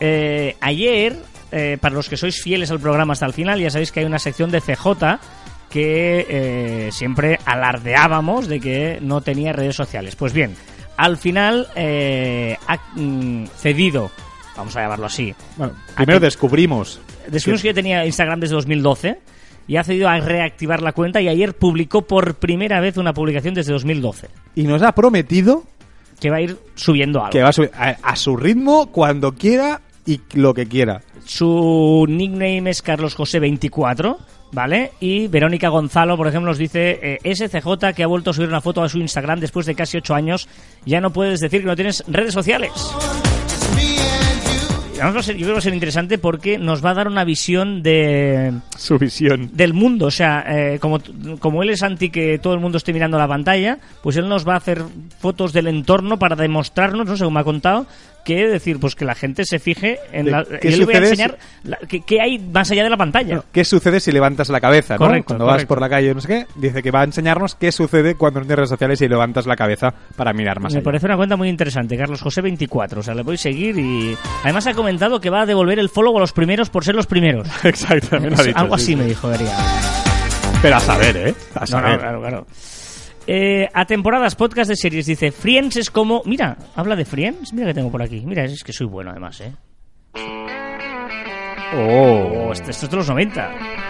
Eh, 0.00 0.56
ayer, 0.58 1.18
eh, 1.50 1.76
para 1.82 1.94
los 1.94 2.08
que 2.08 2.16
sois 2.16 2.42
fieles 2.42 2.70
al 2.70 2.80
programa 2.80 3.12
hasta 3.12 3.26
el 3.26 3.34
final, 3.34 3.60
ya 3.60 3.68
sabéis 3.68 3.92
que 3.92 4.00
hay 4.00 4.06
una 4.06 4.18
sección 4.18 4.50
de 4.50 4.62
CJ 4.62 5.18
que 5.72 6.26
eh, 6.28 6.92
siempre 6.92 7.38
alardeábamos 7.46 8.46
de 8.46 8.60
que 8.60 8.98
no 9.00 9.22
tenía 9.22 9.54
redes 9.54 9.74
sociales. 9.74 10.16
Pues 10.16 10.34
bien, 10.34 10.54
al 10.98 11.16
final 11.16 11.66
eh, 11.74 12.58
ha 12.68 12.78
mm, 12.94 13.46
cedido, 13.56 14.10
vamos 14.54 14.76
a 14.76 14.82
llamarlo 14.82 15.06
así, 15.06 15.34
Bueno, 15.56 15.72
primero 15.96 16.20
descubrimos. 16.20 17.00
Descubrimos 17.26 17.62
que 17.62 17.72
tenía 17.72 18.04
Instagram 18.04 18.40
desde 18.40 18.54
2012 18.54 19.18
y 19.66 19.76
ha 19.76 19.84
cedido 19.84 20.10
a 20.10 20.18
reactivar 20.20 20.82
la 20.82 20.92
cuenta 20.92 21.22
y 21.22 21.28
ayer 21.28 21.54
publicó 21.54 22.02
por 22.02 22.34
primera 22.34 22.78
vez 22.80 22.98
una 22.98 23.14
publicación 23.14 23.54
desde 23.54 23.72
2012 23.72 24.28
Y 24.56 24.64
nos 24.64 24.82
ha 24.82 24.92
prometido 24.92 25.64
que 26.20 26.28
va 26.28 26.36
a 26.36 26.40
ir 26.42 26.58
subiendo 26.74 27.20
algo. 27.20 27.30
que 27.30 27.40
va 27.42 27.48
a 27.48 27.52
subir 27.52 27.70
a, 27.74 27.96
a 28.02 28.16
su 28.16 28.36
ritmo 28.36 28.92
cuando 28.92 29.32
quiera 29.32 29.80
y 30.04 30.20
lo 30.34 30.52
que 30.52 30.66
quiera. 30.66 31.00
Su 31.24 32.04
nickname 32.08 32.68
es 32.68 32.82
Carlos 32.82 33.14
José 33.14 33.38
24, 33.38 34.18
¿vale? 34.52 34.92
Y 35.00 35.26
Verónica 35.28 35.68
Gonzalo, 35.68 36.16
por 36.16 36.28
ejemplo, 36.28 36.50
nos 36.50 36.58
dice 36.58 37.18
eh, 37.22 37.34
SCJ 37.34 37.92
que 37.94 38.02
ha 38.02 38.06
vuelto 38.06 38.30
a 38.30 38.34
subir 38.34 38.48
una 38.48 38.60
foto 38.60 38.82
a 38.82 38.88
su 38.88 38.98
Instagram 38.98 39.40
después 39.40 39.66
de 39.66 39.74
casi 39.74 39.96
8 39.96 40.14
años. 40.14 40.48
Ya 40.86 41.00
no 41.00 41.12
puedes 41.12 41.40
decir 41.40 41.60
que 41.62 41.66
no 41.66 41.74
tienes 41.76 42.04
redes 42.06 42.32
sociales. 42.34 42.70
Y 44.94 44.96
además 44.98 45.16
va 45.16 45.20
a 45.20 45.22
ser- 45.22 45.36
yo 45.36 45.40
creo 45.40 45.48
que 45.48 45.52
va 45.54 45.58
a 45.58 45.62
ser 45.62 45.74
interesante 45.74 46.18
porque 46.18 46.58
nos 46.58 46.84
va 46.84 46.90
a 46.90 46.94
dar 46.94 47.08
una 47.08 47.24
visión 47.24 47.82
de 47.82 48.52
Su 48.76 48.98
visión. 48.98 49.50
del 49.52 49.72
mundo. 49.72 50.06
O 50.06 50.10
sea, 50.10 50.44
eh, 50.46 50.78
como, 50.80 51.00
como 51.40 51.62
él 51.62 51.70
es 51.70 51.82
anti 51.82 52.10
que 52.10 52.38
todo 52.38 52.52
el 52.54 52.60
mundo 52.60 52.76
esté 52.78 52.92
mirando 52.92 53.16
la 53.18 53.26
pantalla, 53.26 53.78
pues 54.02 54.16
él 54.16 54.28
nos 54.28 54.46
va 54.46 54.54
a 54.54 54.58
hacer 54.58 54.82
fotos 55.18 55.52
del 55.54 55.66
entorno 55.66 56.18
para 56.18 56.36
demostrarnos, 56.36 57.06
no 57.06 57.16
sé 57.16 57.28
me 57.28 57.40
ha 57.40 57.44
contado, 57.44 57.86
que 58.24 58.46
decir, 58.46 58.78
pues 58.80 58.94
que 58.94 59.04
la 59.04 59.14
gente 59.14 59.44
se 59.44 59.58
fije 59.58 59.98
en 60.12 60.30
la. 60.30 60.44
qué 60.60 60.70
yo 60.70 60.78
le 60.78 60.84
voy 60.84 60.94
a 60.94 60.98
enseñar 60.98 61.38
la- 61.64 61.78
qué, 61.88 62.20
hay 62.20 62.38
más 62.38 62.70
allá 62.70 62.84
de 62.84 62.90
la 62.90 62.96
pantalla. 62.96 63.42
¿Qué 63.52 63.64
sucede 63.64 64.00
si 64.00 64.12
levantas 64.12 64.48
la 64.48 64.60
cabeza? 64.60 64.94
¿no? 64.94 64.98
Correcto, 64.98 65.26
Cuando 65.28 65.46
vas 65.46 65.64
por 65.64 65.80
la 65.80 65.88
calle, 65.88 66.14
no 66.14 66.20
sé 66.20 66.28
qué, 66.28 66.46
dice 66.56 66.82
que 66.82 66.90
va 66.90 67.00
a 67.00 67.04
enseñarnos 67.04 67.54
qué 67.54 67.72
sucede 67.72 68.14
cuando 68.14 68.40
no 68.40 68.46
tienes 68.46 68.56
redes 68.58 68.70
sociales 68.70 69.00
y 69.02 69.08
levantas 69.08 69.46
la 69.46 69.56
cabeza 69.56 69.92
para 70.16 70.32
mirar 70.32 70.60
más 70.60 70.72
Me 70.72 70.78
allá. 70.78 70.84
parece 70.84 71.06
una 71.06 71.16
cuenta 71.16 71.36
muy 71.36 71.48
interesante, 71.48 71.96
Carlos 71.96 72.20
José 72.20 72.40
24. 72.42 73.00
O 73.00 73.02
sea, 73.02 73.14
le 73.14 73.22
voy 73.22 73.34
a 73.34 73.38
seguir 73.38 73.78
y. 73.78 74.16
Además 74.44 74.66
ha 74.66 74.74
comentado 74.74 75.20
que 75.20 75.30
va 75.30 75.42
a 75.42 75.46
devolver 75.46 75.78
el 75.78 75.88
follow 75.88 76.16
a 76.16 76.20
los 76.20 76.32
primeros 76.32 76.70
por 76.70 76.84
ser 76.84 76.94
los 76.94 77.06
primeros. 77.06 77.48
Exactamente. 77.64 78.36
lo 78.36 78.40
ha 78.42 78.44
dicho, 78.46 78.58
Algo 78.58 78.78
sí, 78.78 78.82
así 78.84 78.92
sí. 78.92 78.96
me 78.96 79.04
dijo, 79.06 79.28
vería. 79.28 79.56
Pero 80.62 80.76
a 80.76 80.80
saber, 80.80 81.16
¿eh? 81.16 81.34
A 81.56 81.60
No, 81.60 81.66
saber. 81.66 81.92
no, 81.92 81.98
claro, 81.98 82.20
claro. 82.20 82.46
Eh, 83.26 83.68
a 83.72 83.84
temporadas, 83.84 84.34
podcast 84.34 84.68
de 84.68 84.76
series, 84.76 85.06
dice 85.06 85.30
Friends 85.30 85.76
es 85.76 85.90
como. 85.90 86.22
Mira, 86.24 86.56
habla 86.74 86.96
de 86.96 87.04
Friends. 87.04 87.52
Mira 87.52 87.68
que 87.68 87.74
tengo 87.74 87.90
por 87.90 88.02
aquí. 88.02 88.22
Mira, 88.26 88.44
es 88.44 88.64
que 88.64 88.72
soy 88.72 88.86
bueno 88.86 89.10
además, 89.10 89.40
¿eh? 89.40 89.52
Oh. 91.74 92.48
Oh, 92.48 92.52
esto, 92.52 92.70
esto 92.70 92.86
es 92.86 92.90
de 92.90 92.96
los 92.96 93.08
90. 93.08 93.81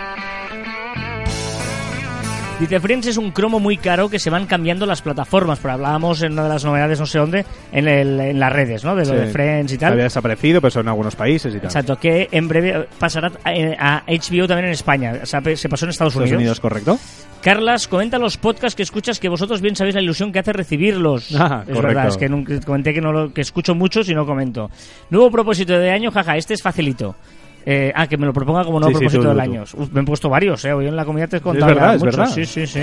Dice, 2.61 2.78
Friends 2.78 3.09
es 3.09 3.16
un 3.16 3.32
cromo 3.32 3.59
muy 3.59 3.76
caro 3.76 4.09
que 4.09 4.20
se 4.20 4.30
van 4.30 4.46
cambiando 4.46 4.86
las 4.86 5.03
plataformas, 5.03 5.59
pero 5.61 5.74
hablábamos 5.74 6.22
en 6.22 6.34
una 6.34 6.44
de 6.44 6.48
las 6.48 6.64
novedades, 6.64 7.00
no 7.00 7.07
sé 7.07 7.18
dónde, 7.18 7.44
en, 7.72 7.88
el- 7.88 8.20
en 8.20 8.38
las 8.38 8.53
redes, 8.53 8.84
¿no? 8.84 8.94
De 8.94 9.05
lo 9.05 9.14
Sí. 9.14 9.18
de 9.18 9.26
Friends 9.26 9.72
y 9.72 9.78
tal. 9.78 9.92
Había 9.94 10.05
desaparecido, 10.05 10.61
pero 10.61 10.70
son 10.70 10.82
en 10.82 10.88
algunos 10.90 11.16
países 11.16 11.53
y 11.53 11.57
tal. 11.57 11.64
Exacto, 11.66 11.96
que 11.98 12.28
en 12.30 12.46
breve 12.46 12.86
pasará 13.00 13.32
a, 13.44 13.50
a 13.96 14.05
HBO 14.07 14.46
también 14.46 14.66
en 14.66 14.72
España. 14.72 15.12
O 15.20 15.26
sea, 15.26 15.40
pe- 15.40 15.57
se 15.57 15.68
pasó 15.68 15.86
en 15.86 15.90
Estados, 15.90 16.12
Estados 16.14 16.30
Unidos, 16.30 16.61
correcto. 16.61 16.98
Carlas, 17.42 17.88
comenta 17.88 18.18
los 18.20 18.36
podcasts 18.36 18.76
que 18.76 18.84
escuchas 18.84 19.18
que 19.18 19.28
vosotros 19.28 19.61
bien 19.61 19.74
sabéis 19.74 19.96
la 19.96 20.03
ilusión 20.03 20.30
que 20.30 20.38
hace 20.38 20.53
recibirlos. 20.53 21.34
Ah, 21.34 21.64
es 21.66 21.74
correcto. 21.74 21.82
verdad, 21.82 22.07
es 22.09 22.16
que 22.16 22.28
nunca, 22.28 22.61
comenté 22.61 22.94
que, 22.94 23.00
no 23.00 23.11
lo, 23.11 23.32
que 23.34 23.40
escucho 23.40 23.74
muchos 23.74 24.09
y 24.09 24.14
no 24.14 24.24
comento. 24.24 24.70
Nuevo 25.11 25.32
propósito 25.32 25.76
de 25.76 25.90
año, 25.90 26.12
jaja, 26.12 26.36
este 26.36 26.55
es 26.55 26.62
facilito. 26.62 27.16
Eh, 27.64 27.92
ah, 27.94 28.06
que 28.06 28.16
me 28.16 28.26
lo 28.26 28.32
proponga 28.32 28.64
como 28.64 28.80
nuevo 28.80 28.98
Sí, 28.98 29.04
sí, 29.08 29.16
propósito 29.18 29.22
tú, 29.22 29.28
del 29.28 29.36
tú, 29.36 29.42
año. 29.42 29.62
Uf, 29.62 29.92
me 29.92 30.00
he 30.00 30.04
puesto 30.04 30.28
varios, 30.28 30.64
eh. 30.64 30.72
Hoy 30.72 30.86
en 30.88 30.96
la 30.96 31.04
comunidad 31.04 31.28
te 31.28 31.36
he 31.36 31.40
contado 31.40 31.66
verdad, 31.74 31.88
ya 31.90 31.94
es 31.94 32.00
muchos. 32.02 32.16
verdad. 32.16 32.32
Sí, 32.34 32.44
sí, 32.46 32.66
sí. 32.66 32.80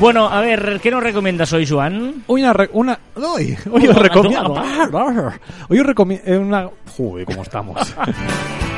Bueno, 0.00 0.28
a 0.30 0.40
ver, 0.40 0.80
¿qué 0.82 0.90
nos 0.90 1.02
recomiendas 1.02 1.52
hoy, 1.52 1.66
Joan? 1.66 2.22
Hoy 2.26 2.42
una... 2.42 2.54
una 2.72 2.98
hoy, 3.16 3.54
hoy 3.70 3.82
Una- 3.84 3.90
os 3.90 3.98
recomiendo... 3.98 4.52
una- 4.52 5.38
Hoy 5.68 5.78
os 5.80 5.86
recomiendo 5.86 6.40
una... 6.40 6.70
Joder, 6.96 7.26
¿cómo 7.26 7.42
estamos? 7.42 7.94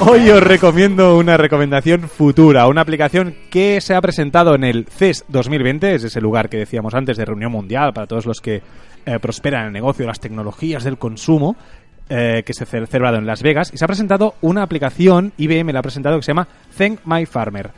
Hoy 0.00 0.28
os 0.30 0.42
recomiendo 0.42 1.16
una 1.18 1.36
recomendación 1.36 2.08
futura, 2.08 2.66
una 2.68 2.80
aplicación 2.80 3.34
que 3.50 3.80
se 3.80 3.94
ha 3.94 4.00
presentado 4.00 4.54
en 4.54 4.64
el 4.64 4.86
CES 4.86 5.24
2020, 5.28 5.94
es 5.94 6.04
ese 6.04 6.20
lugar 6.20 6.48
que 6.48 6.56
decíamos 6.58 6.94
antes 6.94 7.16
de 7.16 7.24
reunión 7.24 7.52
mundial 7.52 7.92
para 7.92 8.06
todos 8.06 8.26
los 8.26 8.40
que 8.40 8.62
eh, 9.06 9.18
prosperan 9.20 9.62
en 9.62 9.66
el 9.68 9.72
negocio 9.74 10.06
las 10.06 10.20
tecnologías 10.20 10.84
del 10.84 10.98
consumo, 10.98 11.56
eh, 12.08 12.42
que 12.44 12.54
se 12.54 12.64
ha 12.64 12.66
ce- 12.66 12.86
celebrado 12.86 13.18
en 13.18 13.26
Las 13.26 13.42
Vegas, 13.42 13.70
y 13.72 13.78
se 13.78 13.84
ha 13.84 13.88
presentado 13.88 14.34
una 14.40 14.62
aplicación, 14.62 15.32
IBM 15.36 15.72
la 15.72 15.80
ha 15.80 15.82
presentado, 15.82 16.16
que 16.16 16.22
se 16.24 16.30
llama 16.32 16.48
Thank 16.76 17.00
My 17.04 17.26
Farmer. 17.26 17.70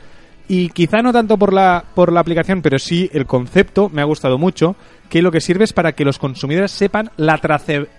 Y 0.47 0.69
quizá 0.69 1.01
no 1.01 1.13
tanto 1.13 1.37
por 1.37 1.53
la, 1.53 1.83
por 1.93 2.11
la 2.11 2.19
aplicación, 2.21 2.61
pero 2.61 2.79
sí 2.79 3.09
el 3.13 3.25
concepto 3.25 3.89
me 3.89 4.01
ha 4.01 4.05
gustado 4.05 4.37
mucho, 4.37 4.75
que 5.09 5.21
lo 5.21 5.31
que 5.31 5.41
sirve 5.41 5.65
es 5.65 5.73
para 5.73 5.93
que 5.93 6.05
los 6.05 6.19
consumidores 6.19 6.71
sepan 6.71 7.11
la 7.17 7.37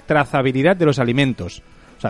trazabilidad 0.06 0.76
de 0.76 0.86
los 0.86 0.98
alimentos. 0.98 1.62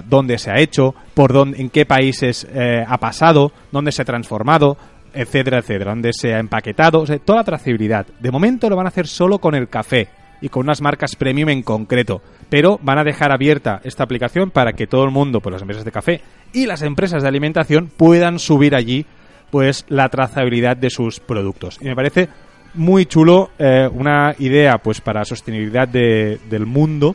Dónde 0.03 0.39
se 0.39 0.51
ha 0.51 0.59
hecho, 0.59 0.95
por 1.15 1.33
dónde, 1.33 1.61
en 1.61 1.71
qué 1.71 1.87
países 1.87 2.47
eh, 2.53 2.85
ha 2.87 2.99
pasado, 2.99 3.53
dónde 3.73 3.93
se 3.93 4.03
ha 4.03 4.05
transformado, 4.05 4.77
etcétera, 5.13 5.59
etcétera, 5.59 5.93
dónde 5.93 6.13
se 6.13 6.35
ha 6.35 6.39
empaquetado, 6.39 7.01
o 7.03 7.07
toda 7.07 7.39
la 7.41 7.45
trazabilidad. 7.45 8.07
De 8.21 8.31
momento 8.31 8.69
lo 8.69 8.77
van 8.77 8.87
a 8.87 8.89
hacer 8.89 9.07
solo 9.07 9.39
con 9.39 9.55
el 9.55 9.69
café 9.69 10.09
y 10.41 10.49
con 10.49 10.65
unas 10.65 10.81
marcas 10.81 11.15
premium 11.17 11.49
en 11.51 11.63
concreto, 11.63 12.21
pero 12.51 12.79
van 12.83 12.99
a 12.99 13.05
dejar 13.05 13.33
abierta 13.33 13.81
esta 13.85 14.03
aplicación 14.05 14.51
para 14.51 14.73
que 14.73 14.87
todo 14.87 15.05
el 15.05 15.11
mundo, 15.11 15.41
pues 15.41 15.53
las 15.53 15.63
empresas 15.63 15.85
de 15.85 15.93
café 15.93 16.21
y 16.53 16.67
las 16.67 16.83
empresas 16.83 17.23
de 17.23 17.29
alimentación 17.29 17.91
puedan 17.97 18.39
subir 18.39 18.75
allí 18.75 19.07
pues 19.51 19.85
la 19.89 20.09
trazabilidad 20.09 20.77
de 20.77 20.91
sus 20.91 21.21
productos. 21.21 21.79
Y 21.81 21.85
me 21.85 21.95
parece 21.95 22.29
muy 22.75 23.07
chulo 23.07 23.51
eh, 23.57 23.89
una 23.93 24.35
idea 24.41 24.79
pues 24.79 25.01
para 25.01 25.25
sostenibilidad 25.25 25.87
de- 25.87 26.41
del 26.51 26.67
mundo 26.67 27.15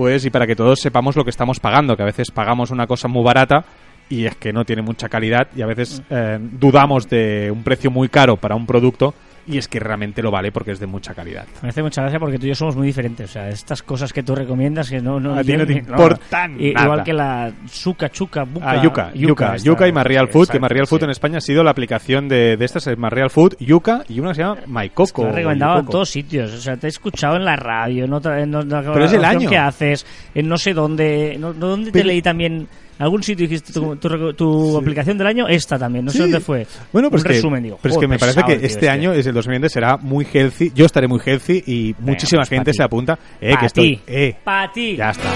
pues 0.00 0.24
y 0.24 0.30
para 0.30 0.46
que 0.46 0.56
todos 0.56 0.80
sepamos 0.80 1.14
lo 1.14 1.24
que 1.24 1.30
estamos 1.30 1.60
pagando, 1.60 1.94
que 1.94 2.02
a 2.02 2.06
veces 2.06 2.30
pagamos 2.30 2.70
una 2.70 2.86
cosa 2.86 3.06
muy 3.06 3.22
barata 3.22 3.66
y 4.08 4.24
es 4.24 4.34
que 4.36 4.50
no 4.50 4.64
tiene 4.64 4.80
mucha 4.80 5.10
calidad 5.10 5.48
y 5.54 5.60
a 5.60 5.66
veces 5.66 6.00
eh, 6.08 6.38
dudamos 6.40 7.06
de 7.10 7.50
un 7.50 7.62
precio 7.62 7.90
muy 7.90 8.08
caro 8.08 8.38
para 8.38 8.54
un 8.54 8.64
producto 8.64 9.12
y 9.50 9.58
es 9.58 9.68
que 9.68 9.80
realmente 9.80 10.22
lo 10.22 10.30
vale 10.30 10.52
porque 10.52 10.72
es 10.72 10.80
de 10.80 10.86
mucha 10.86 11.14
calidad. 11.14 11.46
Me 11.62 11.68
hace 11.70 11.82
mucha 11.82 12.02
gracia 12.02 12.18
porque 12.18 12.38
tú 12.38 12.46
y 12.46 12.50
yo 12.50 12.54
somos 12.54 12.76
muy 12.76 12.86
diferentes. 12.86 13.30
O 13.30 13.32
sea, 13.32 13.48
estas 13.48 13.82
cosas 13.82 14.12
que 14.12 14.22
tú 14.22 14.34
recomiendas 14.34 14.88
que 14.90 15.00
no... 15.00 15.18
no 15.20 15.34
A 15.34 15.42
ti 15.42 15.56
no 15.56 15.66
te 15.66 15.74
importan 15.74 16.56
nada. 16.56 16.84
Igual 16.84 17.04
que 17.04 17.12
la 17.12 17.52
Zuka, 17.68 18.08
Chuca, 18.10 18.44
Buca... 18.44 18.70
Ah, 18.70 18.82
Yuka, 18.82 19.10
esta- 19.12 19.56
Yuka 19.56 19.88
y 19.88 19.92
Marreal 19.92 20.28
Food, 20.28 20.48
que 20.48 20.60
Marreal 20.60 20.86
Food 20.86 20.98
sí. 21.00 21.04
en 21.04 21.10
España 21.10 21.38
ha 21.38 21.40
sido 21.40 21.62
la 21.64 21.70
aplicación 21.70 22.28
de, 22.28 22.56
de 22.56 22.64
estas, 22.64 22.86
es 22.86 22.96
Marreal 22.98 23.30
Food, 23.30 23.56
Yuka 23.58 24.04
y 24.08 24.20
una 24.20 24.30
que 24.30 24.34
se 24.36 24.42
llama 24.42 24.60
MyCoco. 24.66 25.24
Lo 25.24 25.30
he 25.30 25.32
recomendado 25.32 25.80
en 25.80 25.86
todos 25.86 26.08
sitios. 26.10 26.52
O 26.52 26.58
sea, 26.58 26.76
te 26.76 26.86
he 26.86 26.90
escuchado 26.90 27.36
en 27.36 27.44
la 27.44 27.56
radio, 27.56 28.04
en 28.04 28.12
otra, 28.12 28.40
en 28.42 28.54
otra 28.54 28.82
Pero 28.92 29.04
es 29.04 29.12
el 29.12 29.24
año. 29.24 29.48
que 29.48 29.58
haces, 29.58 30.06
en 30.34 30.48
no 30.48 30.56
sé 30.56 30.72
dónde. 30.74 31.36
No, 31.38 31.52
¿Dónde 31.52 31.90
te 31.92 32.04
leí 32.04 32.22
también? 32.22 32.68
Algún 33.00 33.22
sitio 33.22 33.48
dijiste 33.48 33.72
tu, 33.72 33.96
tu- 33.96 34.32
tu 34.34 34.78
aplicación 34.78 35.16
del 35.18 35.26
año, 35.26 35.48
esta 35.48 35.78
también. 35.78 36.04
No 36.04 36.10
sé 36.12 36.18
Sí. 36.18 36.22
dónde 36.22 36.38
fue. 36.40 36.66
Bueno, 36.92 37.10
pues 37.10 37.22
Un 37.22 37.28
que, 37.28 37.34
resumen, 37.34 37.62
digo. 37.62 37.78
pero 37.82 37.94
es 37.94 37.98
que 38.00 38.06
me 38.06 38.18
parece 38.18 38.42
que 38.44 38.56
tío, 38.58 38.66
este 38.66 38.88
año, 38.88 39.12
es 39.12 39.26
el 39.26 39.32
2020, 39.34 39.68
será 39.68 39.96
muy 39.96 40.26
healthy. 40.32 40.70
Yo 40.74 40.84
estaré 40.86 41.08
muy 41.08 41.18
healthy 41.24 41.64
y 41.66 41.94
muchísima 41.98 42.40
pues 42.40 42.50
pa' 42.50 42.54
gente 42.56 42.70
ti. 42.72 42.76
se 42.76 42.82
apunta. 42.82 43.18
Eh, 43.40 43.52
Pa' 43.54 43.60
que 43.60 43.66
estoy. 43.66 44.00
Eh, 44.06 44.36
Pa' 44.44 44.70
ti. 44.72 44.96
ya 44.96 45.10
está. 45.10 45.30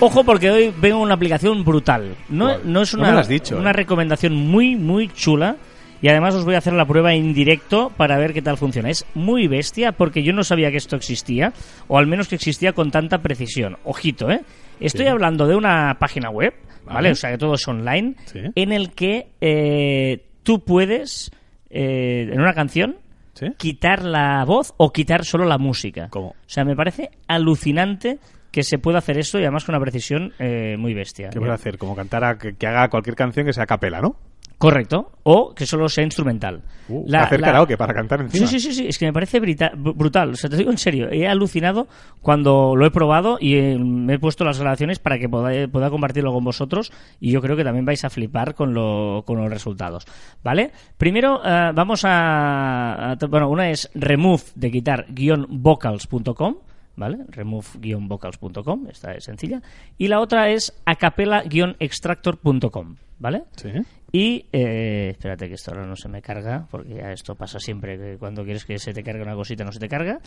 Ojo 0.00 0.24
porque 0.24 0.50
hoy 0.50 0.74
vengo 0.80 0.98
una 1.00 1.14
aplicación 1.14 1.64
brutal. 1.64 2.16
No, 2.28 2.58
no 2.64 2.82
es 2.82 2.92
No 2.94 3.00
una, 3.00 3.08
me 3.10 3.14
lo 3.14 3.20
has 3.20 3.28
dicho, 3.28 3.56
una 3.56 3.70
eh. 3.70 3.74
recomendación 3.74 4.34
muy, 4.34 4.74
muy 4.74 5.08
chula. 5.08 5.56
Y 6.02 6.08
además 6.08 6.34
os 6.34 6.44
voy 6.44 6.56
a 6.56 6.58
hacer 6.58 6.74
la 6.74 6.84
prueba 6.84 7.14
en 7.14 7.32
directo 7.32 7.90
para 7.96 8.18
ver 8.18 8.34
qué 8.34 8.42
tal 8.42 8.58
funciona. 8.58 8.90
Es 8.90 9.06
muy 9.14 9.46
bestia 9.48 9.92
porque 9.92 10.22
yo 10.22 10.32
no 10.34 10.44
sabía 10.44 10.70
que 10.70 10.76
esto 10.76 10.96
existía, 10.96 11.52
o 11.88 11.96
al 11.96 12.06
menos 12.06 12.28
que 12.28 12.34
existía 12.34 12.72
con 12.74 12.90
tanta 12.90 13.22
precisión. 13.22 13.78
Ojito, 13.84 14.30
¿eh? 14.30 14.40
Estoy 14.80 15.04
Sí. 15.06 15.10
hablando 15.10 15.46
de 15.46 15.54
una 15.56 15.96
página 15.98 16.28
web, 16.28 16.52
¿vale? 16.84 16.94
Vale. 16.94 17.10
O 17.12 17.14
sea, 17.14 17.30
que 17.30 17.38
todo 17.38 17.54
es 17.54 17.66
online, 17.68 18.16
Sí. 18.26 18.40
en 18.54 18.72
el 18.72 18.90
que 18.92 19.28
eh, 19.40 20.24
tú 20.42 20.64
puedes, 20.64 21.30
eh, 21.70 22.28
en 22.32 22.40
una 22.40 22.52
canción, 22.52 22.96
¿Sí? 23.34 23.46
quitar 23.56 24.04
la 24.04 24.44
voz 24.44 24.74
o 24.76 24.92
quitar 24.92 25.24
solo 25.24 25.44
la 25.44 25.56
música. 25.58 26.08
¿Cómo? 26.10 26.28
O 26.30 26.34
sea, 26.46 26.64
me 26.64 26.74
parece 26.76 27.10
alucinante 27.28 28.18
que 28.50 28.62
se 28.62 28.78
pueda 28.78 28.98
hacer 28.98 29.18
esto 29.18 29.38
y 29.38 29.42
además 29.42 29.64
con 29.64 29.74
una 29.74 29.82
precisión 29.82 30.32
eh, 30.38 30.76
muy 30.78 30.92
bestia. 30.94 31.30
¿Qué 31.30 31.38
puede 31.38 31.52
hacer? 31.52 31.78
Como 31.78 31.96
cantar 31.96 32.24
a, 32.24 32.36
que, 32.36 32.54
que 32.54 32.66
haga 32.66 32.88
cualquier 32.90 33.16
canción 33.16 33.46
que 33.46 33.52
sea 33.54 33.64
a 33.64 33.66
capela, 33.66 34.00
¿no? 34.02 34.16
Correcto. 34.62 35.10
O 35.24 35.54
que 35.54 35.66
solo 35.66 35.88
sea 35.88 36.04
instrumental. 36.04 36.62
Uh, 36.88 37.04
hacer 37.16 37.40
karaoke 37.40 37.76
para 37.76 37.92
cantar 37.94 38.20
encima. 38.20 38.46
Sí, 38.46 38.58
sí, 38.60 38.68
sí, 38.68 38.74
sí. 38.74 38.86
Es 38.88 38.98
que 38.98 39.06
me 39.06 39.12
parece 39.12 39.40
brita- 39.40 39.72
brutal. 39.76 40.30
O 40.30 40.36
sea, 40.36 40.48
te 40.48 40.56
digo 40.56 40.70
en 40.70 40.78
serio. 40.78 41.08
He 41.10 41.26
alucinado 41.26 41.88
cuando 42.20 42.76
lo 42.76 42.86
he 42.86 42.90
probado 42.90 43.38
y 43.40 43.56
eh, 43.56 43.76
me 43.78 44.14
he 44.14 44.18
puesto 44.18 44.44
las 44.44 44.58
grabaciones 44.60 44.98
para 45.00 45.18
que 45.18 45.28
poda- 45.28 45.66
pueda 45.68 45.90
compartirlo 45.90 46.32
con 46.32 46.44
vosotros. 46.44 46.92
Y 47.20 47.32
yo 47.32 47.40
creo 47.42 47.56
que 47.56 47.64
también 47.64 47.84
vais 47.84 48.04
a 48.04 48.10
flipar 48.10 48.54
con, 48.54 48.72
lo, 48.74 49.24
con 49.26 49.38
los 49.38 49.50
resultados. 49.50 50.06
¿Vale? 50.44 50.70
Primero, 50.96 51.40
eh, 51.44 51.72
vamos 51.74 52.04
a, 52.04 53.12
a- 53.12 53.16
Bueno, 53.28 53.48
una 53.50 53.70
es 53.70 53.90
remove 53.94 54.42
de 54.54 54.70
guitar-vocals.com. 54.70 56.56
¿Vale? 56.94 57.20
Remove-vocals.com. 57.28 58.86
Esta 58.90 59.12
es 59.14 59.24
sencilla. 59.24 59.62
Y 59.96 60.08
la 60.08 60.20
otra 60.20 60.50
es 60.50 60.74
acapella-extractor.com. 60.84 62.96
¿Vale? 63.18 63.44
Sí. 63.56 63.70
Y 64.14 64.44
eh, 64.52 65.08
espérate 65.12 65.48
que 65.48 65.54
esto 65.54 65.70
ahora 65.70 65.86
no 65.86 65.96
se 65.96 66.06
me 66.06 66.20
carga, 66.20 66.66
porque 66.70 66.96
ya 66.96 67.12
esto 67.12 67.34
pasa 67.34 67.58
siempre, 67.58 67.96
que 67.96 68.18
cuando 68.18 68.44
quieres 68.44 68.66
que 68.66 68.78
se 68.78 68.92
te 68.92 69.02
cargue 69.02 69.22
una 69.22 69.34
cosita 69.34 69.64
no 69.64 69.72
se 69.72 69.78
te 69.80 69.88
carga. 69.88 70.20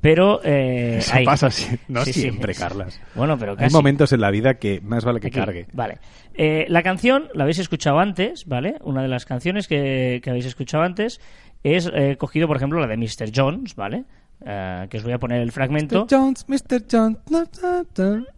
Pero 0.00 0.40
eh, 0.42 0.96
Eso 0.98 1.14
ahí. 1.14 1.24
pasa 1.24 1.46
así. 1.46 1.78
No 1.86 2.04
Sí, 2.04 2.12
sí. 2.12 2.20
siempre, 2.22 2.52
Carlas. 2.54 3.00
Bueno, 3.14 3.38
pero 3.38 3.52
Hay 3.52 3.58
casi. 3.58 3.76
momentos 3.76 4.12
en 4.12 4.20
la 4.22 4.32
vida 4.32 4.54
que 4.54 4.80
más 4.80 5.04
vale 5.04 5.20
que 5.20 5.28
Aquí. 5.28 5.38
cargue. 5.38 5.66
Vale. 5.72 5.98
Eh, 6.34 6.66
la 6.68 6.82
canción 6.82 7.28
la 7.32 7.44
habéis 7.44 7.60
escuchado 7.60 8.00
antes, 8.00 8.44
¿vale? 8.46 8.74
Una 8.82 9.02
de 9.02 9.08
las 9.08 9.24
canciones 9.24 9.68
que, 9.68 10.20
que 10.22 10.30
habéis 10.30 10.46
escuchado 10.46 10.82
antes 10.82 11.20
es 11.62 11.88
eh, 11.94 12.16
cogido, 12.18 12.48
por 12.48 12.56
ejemplo, 12.56 12.80
la 12.80 12.88
de 12.88 12.96
Mr. 12.96 13.30
Jones, 13.32 13.76
¿vale? 13.76 14.04
Eh, 14.44 14.86
que 14.90 14.96
os 14.98 15.04
voy 15.04 15.12
a 15.12 15.18
poner 15.18 15.40
el 15.42 15.52
fragmento. 15.52 16.06
Jones, 16.10 16.44
Mr. 16.48 16.82
Jones. 16.90 17.18
na, 17.30 17.44
na. 17.62 17.84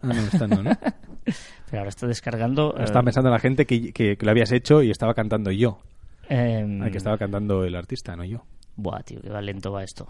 Ah, 0.01 0.07
no, 0.07 0.13
está 0.13 0.45
no, 0.47 0.61
¿no? 0.61 0.71
Ahora 1.77 1.89
está 1.89 2.07
descargando. 2.07 2.75
eh, 2.77 2.83
Estaba 2.83 3.03
pensando 3.03 3.29
en 3.29 3.33
la 3.33 3.39
gente 3.39 3.65
que, 3.65 3.91
que- 3.93 4.17
que 4.17 4.25
lo 4.25 4.31
habías 4.31 4.51
hecho 4.51 4.81
y 4.83 4.91
estaba 4.91 5.13
cantando 5.13 5.51
yo. 5.51 5.79
em, 6.29 6.81
Ay, 6.81 6.91
que 6.91 6.97
estaba 6.97 7.17
cantando 7.17 7.63
el 7.65 7.75
artista, 7.75 8.15
no 8.15 8.23
yo. 8.23 8.43
Buah, 8.75 9.01
tío, 9.03 9.21
qué 9.21 9.29
va 9.29 9.41
lento 9.41 9.71
va 9.71 9.83
esto. 9.83 10.07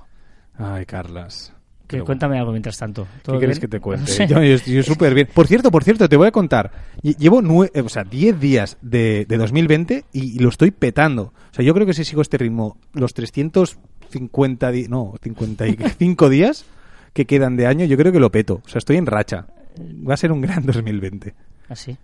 Ay, 0.56 0.86
Carlas. 0.86 1.54
Que, 1.88 2.02
cuéntame 2.04 2.40
algo 2.40 2.52
mientras 2.52 2.78
tanto. 2.78 3.04
¿Qué 3.04 3.20
¿Todo 3.24 3.38
quieres 3.40 3.60
que 3.60 3.68
te 3.68 3.80
cuente? 3.82 4.04
No 4.12 4.16
sé. 4.16 4.28
Yo, 4.28 4.40
estoy 4.40 4.82
súper 4.84 5.14
bien. 5.14 5.28
Por 5.34 5.48
cierto, 5.48 5.72
por 5.72 5.84
cierto, 5.84 6.08
te 6.08 6.16
voy 6.16 6.28
a 6.28 6.32
contar. 6.32 6.72
Lle- 7.04 7.18
Llevo 7.18 7.42
eh, 7.66 7.82
o 7.82 7.90
sea, 7.90 8.04
10 8.06 8.40
días 8.40 8.78
de, 8.82 9.26
de 9.28 9.38
2020 9.38 10.06
y, 10.14 10.36
y 10.38 10.40
lo 10.40 10.48
estoy 10.50 10.72
petando. 10.72 11.34
O 11.52 11.54
sea, 11.54 11.66
yo 11.66 11.74
creo 11.74 11.86
que 11.86 11.94
si 11.94 12.06
sigo 12.06 12.22
este 12.22 12.38
ritmo, 12.38 12.78
los 12.94 13.14
350 13.14 14.72
di- 14.72 14.88
no, 14.88 15.14
55 15.22 16.30
días 16.30 16.66
que 17.14 17.26
quedan 17.26 17.58
de 17.58 17.68
año, 17.68 17.86
yo 17.86 17.98
creo 17.98 18.12
que 18.14 18.20
lo 18.20 18.32
peto. 18.32 18.62
O 18.66 18.70
sea, 18.70 18.80
estoy 18.80 18.98
en 18.98 19.06
racha. 19.06 19.48
Va 19.80 20.14
a 20.14 20.18
ser 20.18 20.32
un 20.32 20.42
gran 20.42 20.66
2020. 20.68 21.34
Así. 21.70 21.98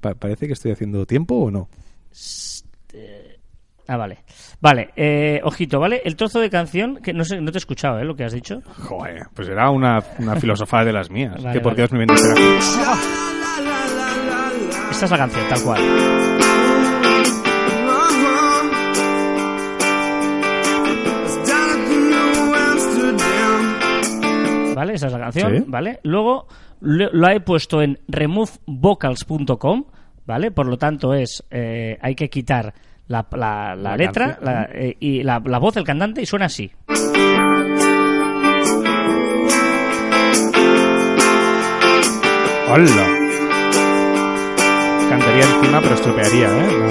Pa- 0.00 0.14
¿Parece 0.14 0.46
que 0.46 0.52
estoy 0.54 0.72
haciendo 0.72 1.04
tiempo 1.06 1.34
o 1.36 1.50
no? 1.50 1.68
Ah, 3.86 3.96
vale. 3.96 4.18
Vale, 4.60 4.90
eh, 4.96 5.40
ojito, 5.42 5.80
¿vale? 5.80 6.00
El 6.04 6.14
trozo 6.16 6.38
de 6.40 6.48
canción, 6.48 6.96
que 7.02 7.12
no 7.12 7.24
sé, 7.24 7.40
no 7.40 7.50
te 7.50 7.58
he 7.58 7.60
escuchado, 7.60 7.98
¿eh? 7.98 8.04
Lo 8.04 8.14
que 8.14 8.24
has 8.24 8.32
dicho. 8.32 8.60
Joder, 8.84 9.22
pues 9.34 9.48
era 9.48 9.68
una, 9.70 9.98
una 10.18 10.36
filosofía 10.36 10.84
de 10.84 10.92
las 10.92 11.10
mías. 11.10 11.34
Vale, 11.42 11.52
que 11.58 11.60
por 11.60 11.74
qué 11.74 11.82
vale. 11.86 12.06
2020 12.06 12.16
será- 12.16 12.94
Esta 14.90 15.04
es 15.06 15.10
la 15.10 15.16
canción, 15.18 15.48
tal 15.48 15.62
cual. 15.62 15.80
¿Vale? 24.74 24.94
Esa 24.94 25.06
es 25.08 25.12
la 25.12 25.18
canción, 25.18 25.56
Sí. 25.58 25.64
¿vale? 25.66 26.00
Luego 26.04 26.46
lo, 26.80 27.10
lo 27.12 27.28
he 27.28 27.40
puesto 27.40 27.82
en 27.82 27.98
removevocals.com, 28.08 29.84
¿vale? 30.26 30.50
Por 30.50 30.66
lo 30.66 30.76
tanto 30.78 31.14
es, 31.14 31.44
eh, 31.50 31.98
hay 32.00 32.14
que 32.14 32.28
quitar 32.30 32.72
la, 33.08 33.26
la- 33.32 33.74
la 33.74 33.76
La 33.76 33.96
letra 33.96 34.38
la- 34.42 34.68
eh, 34.72 34.96
y 35.00 35.22
la, 35.22 35.42
la 35.44 35.58
voz 35.58 35.74
del 35.74 35.84
cantante 35.84 36.22
y 36.22 36.26
suena 36.26 36.46
así. 36.46 36.70
¡Hola! 42.68 43.06
Cantaría 45.08 45.42
encima, 45.44 45.80
pero 45.80 45.94
estropearía, 45.94 46.48
¿eh? 46.48 46.68
No. 46.78 46.86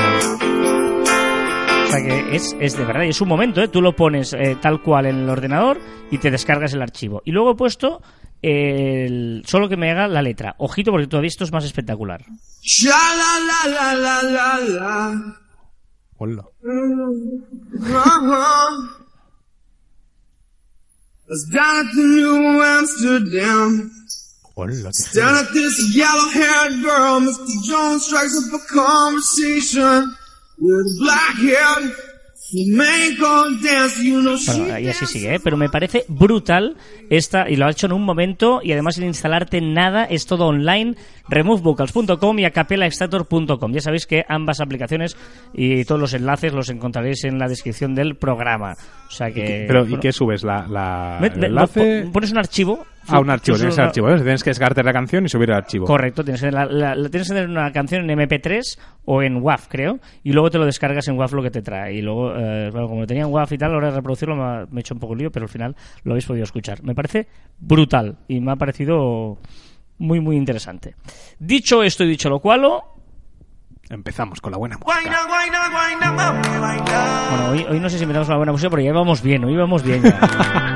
O 1.86 1.92
sea 1.92 2.04
que 2.04 2.36
es, 2.36 2.56
es 2.60 2.78
de 2.78 2.84
verdad, 2.86 3.04
y 3.04 3.10
es 3.10 3.22
un 3.22 3.30
momento, 3.30 3.62
¿eh? 3.62 3.68
Tú 3.70 3.82
lo 3.82 3.96
pones 3.96 4.34
eh, 4.34 4.58
tal 4.62 4.82
cual 4.82 5.06
en 5.06 5.20
el 5.20 5.30
ordenador 5.30 5.80
y 6.12 6.18
te 6.18 6.30
descargas 6.30 6.74
el 6.74 6.82
archivo. 6.82 7.22
Y 7.26 7.32
luego 7.32 7.52
he 7.52 7.56
puesto 7.56 8.02
el, 8.42 9.44
solo 9.46 9.70
que 9.70 9.78
me 9.78 9.92
haga 9.92 10.08
la 10.08 10.22
letra. 10.22 10.56
Ojito 10.58 10.92
porque 10.92 11.08
todavía 11.08 11.28
esto 11.28 11.44
es 11.44 11.52
más 11.52 11.66
espectacular. 11.66 12.26
Hola. 16.18 16.44
Down 21.52 21.86
at 21.86 21.92
the 21.94 22.02
New 22.02 22.62
Amsterdam. 22.62 23.92
Hola, 24.56 24.82
qué 31.40 31.56
Bueno, 34.58 34.80
y 34.80 34.88
así 34.88 35.06
sigue, 35.06 35.36
¿eh? 35.36 35.39
pero 35.43 35.56
me 35.58 35.70
parece 35.70 36.06
brutal 36.08 36.76
esta, 37.10 37.50
y 37.50 37.56
lo 37.56 37.66
ha 37.66 37.72
hecho 37.72 37.86
en 37.88 37.93
un 37.93 38.04
momento, 38.04 38.60
y 38.64 38.72
además 38.72 38.95
sin 38.95 39.04
instalarte 39.06 39.62
nada, 39.62 40.06
es 40.06 40.26
todo 40.26 40.47
online, 40.47 40.95
removevocals.com 41.28 42.39
y 42.39 42.45
acapelaextractor.com. 42.45 43.72
Ya 43.74 43.82
sabéis 43.82 44.06
que 44.06 44.24
ambas 44.28 44.60
aplicaciones 44.62 45.16
y 45.54 45.84
todos 45.86 46.00
los 46.02 46.14
enlaces 46.14 46.54
los 46.54 46.70
encontraréis 46.70 47.24
en 47.24 47.39
la 47.39 47.47
descripción 47.47 47.95
del 47.95 48.16
programa. 48.16 48.74
O 49.08 49.12
sea 49.12 49.32
que... 49.32 49.66
Pero, 49.68 49.88
¿y 49.88 49.97
qué 50.00 50.12
subes? 50.12 50.43
¿La, 50.43 50.68
la, 50.68 51.18
me- 51.22 51.28
el 51.28 51.38
me- 51.39 51.47
enlace? 51.47 52.02
pon- 52.04 52.12
pones 52.12 52.32
un 52.32 52.38
archivo. 52.39 52.86
Ah, 53.12 53.20
un 53.20 53.30
archivo, 53.30 53.57
tienes 53.57 53.78
el 53.78 53.84
archivo, 53.86 54.10
¿eh? 54.10 54.16
Tienes 54.22 54.43
que 54.43 54.49
descargarte 54.49 54.84
la 54.84 54.93
canción 54.93 55.26
y 55.26 55.30
subir 55.30 55.49
el 55.49 55.55
archivo. 55.55 55.86
Correcto, 55.86 56.24
tienes 56.24 56.41
que, 56.41 56.51
la, 56.51 56.66
la- 56.66 56.95
la- 56.95 57.10
tienes 57.10 57.28
que 57.28 57.34
tener 57.36 57.49
una 57.49 57.72
canción 57.72 58.10
en 58.10 58.18
MP3 58.20 58.62
o 59.05 59.22
en 59.24 59.38
WAV, 59.41 59.68
creo, 59.68 59.99
y 60.24 60.32
luego 60.34 60.49
te 60.49 60.57
lo 60.57 60.66
descargas 60.66 61.07
en 61.07 61.18
WAV 61.18 61.34
lo 61.34 61.43
que 61.43 61.51
te 61.51 61.62
trae. 61.62 61.93
Y 61.95 62.01
luego, 62.01 62.34
eh, 62.36 62.70
bueno, 62.72 62.88
como 62.88 63.01
lo 63.01 63.07
tenía 63.07 63.24
en 63.24 63.32
WAV 63.34 63.53
y 63.53 63.57
tal, 63.57 63.74
ahora 63.74 63.89
de 63.89 63.95
reproducirlo 63.97 64.36
me 64.36 64.43
ha, 64.43 64.66
me 64.70 64.80
he 64.80 64.82
hecho 64.82 64.93
un 64.93 64.99
poco 64.99 65.16
lío, 65.16 65.32
pero 65.32 65.45
al 65.45 65.49
final 65.49 65.76
lo 66.03 66.12
habéis 66.14 66.26
podido 66.26 66.43
escuchar. 66.43 66.84
Me 66.84 66.93
parece 66.95 67.28
brutal 67.60 68.18
y 68.28 68.39
me 68.41 68.51
ha 68.51 68.55
parecido 68.55 69.38
muy, 69.97 70.20
muy 70.20 70.36
interesante. 70.38 70.95
Dicho 71.39 71.84
esto 71.84 72.03
y 72.03 72.07
dicho 72.10 72.30
lo 72.30 72.39
cual, 72.39 72.62
Empezamos 73.91 74.39
con 74.39 74.51
la 74.51 74.60
buena 74.60 74.78
música. 74.78 74.99
Guayna, 75.01 75.26
guayna, 75.26 75.70
guayna, 75.72 76.12
mami, 76.12 76.57
guayna. 76.60 77.28
bueno, 77.32 77.49
hoy, 77.49 77.66
hoy 77.72 77.80
no 77.80 77.89
sé 77.89 77.97
si 77.97 78.05
metemos 78.05 78.28
una 78.28 78.38
buena 78.38 78.51
música, 78.51 78.70
pero 78.70 78.84
ya 78.84 78.93
vamos 78.93 79.24
bien, 79.24 79.43
hoy 79.43 79.55
vamos 79.57 79.82
bien. 79.82 80.03
ya. 80.03 80.76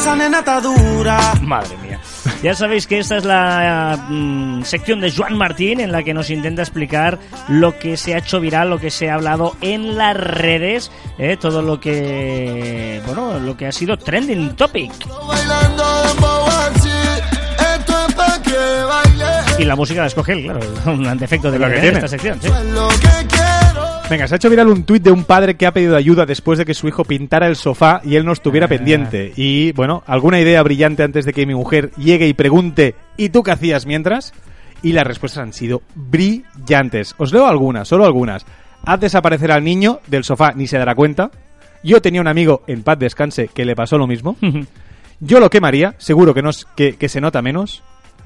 esa, 0.00 0.10
esa 0.10 0.16
nena 0.16 0.38
está 0.38 0.60
dura. 0.60 1.18
Madre 1.42 1.76
mía. 1.82 2.00
Ya 2.42 2.54
sabéis 2.54 2.86
que 2.86 2.98
esta 2.98 3.16
es 3.18 3.24
la 3.24 4.06
mm, 4.08 4.62
sección 4.64 5.00
de 5.00 5.12
Joan 5.12 5.36
Martín 5.36 5.80
en 5.80 5.92
la 5.92 6.02
que 6.02 6.14
nos 6.14 6.30
intenta 6.30 6.62
explicar 6.62 7.18
lo 7.48 7.78
que 7.78 7.96
se 7.96 8.14
ha 8.14 8.18
hecho 8.18 8.40
viral, 8.40 8.70
lo 8.70 8.78
que 8.78 8.90
se 8.90 9.10
ha 9.10 9.14
hablado 9.14 9.56
en 9.60 9.96
las 9.96 10.16
redes, 10.16 10.90
eh, 11.18 11.36
todo 11.38 11.62
lo 11.62 11.80
que, 11.80 13.00
bueno, 13.06 13.38
lo 13.38 13.56
que 13.56 13.66
ha 13.66 13.72
sido 13.72 13.96
trending 13.96 14.56
topic. 14.56 14.92
Y 19.58 19.64
la 19.64 19.76
música 19.76 20.00
la 20.00 20.06
escoge 20.06 20.32
él, 20.32 20.42
claro, 20.44 20.60
un 20.86 21.18
defecto 21.18 21.50
de 21.50 21.58
lo 21.58 21.68
la 21.68 21.74
que 21.74 21.74
que 21.74 21.80
tiene. 21.82 21.96
esta 21.98 22.08
sección. 22.08 22.40
sí. 22.40 22.48
Venga, 24.10 24.26
se 24.26 24.34
ha 24.34 24.36
hecho 24.36 24.50
viral 24.50 24.66
un 24.68 24.82
tuit 24.82 25.02
de 25.04 25.12
un 25.12 25.22
padre 25.22 25.54
que 25.54 25.66
ha 25.66 25.72
pedido 25.72 25.96
ayuda 25.96 26.26
después 26.26 26.58
de 26.58 26.64
que 26.64 26.74
su 26.74 26.88
hijo 26.88 27.04
pintara 27.04 27.46
el 27.46 27.54
sofá 27.54 28.00
y 28.04 28.16
él 28.16 28.24
no 28.24 28.32
estuviera 28.32 28.66
Ah. 28.66 28.68
pendiente. 28.68 29.32
Y, 29.36 29.70
bueno, 29.72 30.02
alguna 30.04 30.40
idea 30.40 30.62
brillante 30.64 31.04
antes 31.04 31.24
de 31.24 31.32
que 31.32 31.46
mi 31.46 31.54
mujer 31.54 31.92
llegue 31.96 32.26
y 32.26 32.34
pregunte 32.34 32.96
¿y 33.16 33.28
tú 33.28 33.44
qué 33.44 33.52
hacías 33.52 33.86
mientras? 33.86 34.32
Y 34.82 34.92
las 34.94 35.06
respuestas 35.06 35.44
han 35.44 35.52
sido 35.52 35.82
brillantes. 35.94 37.14
Os 37.18 37.32
leo 37.32 37.46
algunas, 37.46 37.86
solo 37.86 38.04
algunas. 38.04 38.44
Haz 38.84 38.98
desaparecer 38.98 39.52
al 39.52 39.62
niño 39.62 40.00
del 40.08 40.24
sofá, 40.24 40.52
ni 40.56 40.66
se 40.66 40.78
dará 40.78 40.94
cuenta. 40.96 41.30
Yo 41.84 42.02
tenía 42.02 42.20
un 42.20 42.28
amigo 42.28 42.62
en 42.66 42.82
paz 42.82 42.98
descanse 42.98 43.48
que 43.48 43.64
le 43.64 43.76
pasó 43.76 43.96
lo 43.96 44.08
mismo. 44.08 44.36
Yo 45.20 45.38
lo 45.38 45.50
quemaría, 45.50 45.94
seguro 45.98 46.34
que, 46.34 46.42
no, 46.42 46.50
que, 46.74 46.96
que 46.96 47.08
se 47.08 47.20
nota 47.20 47.42
menos. 47.42 47.82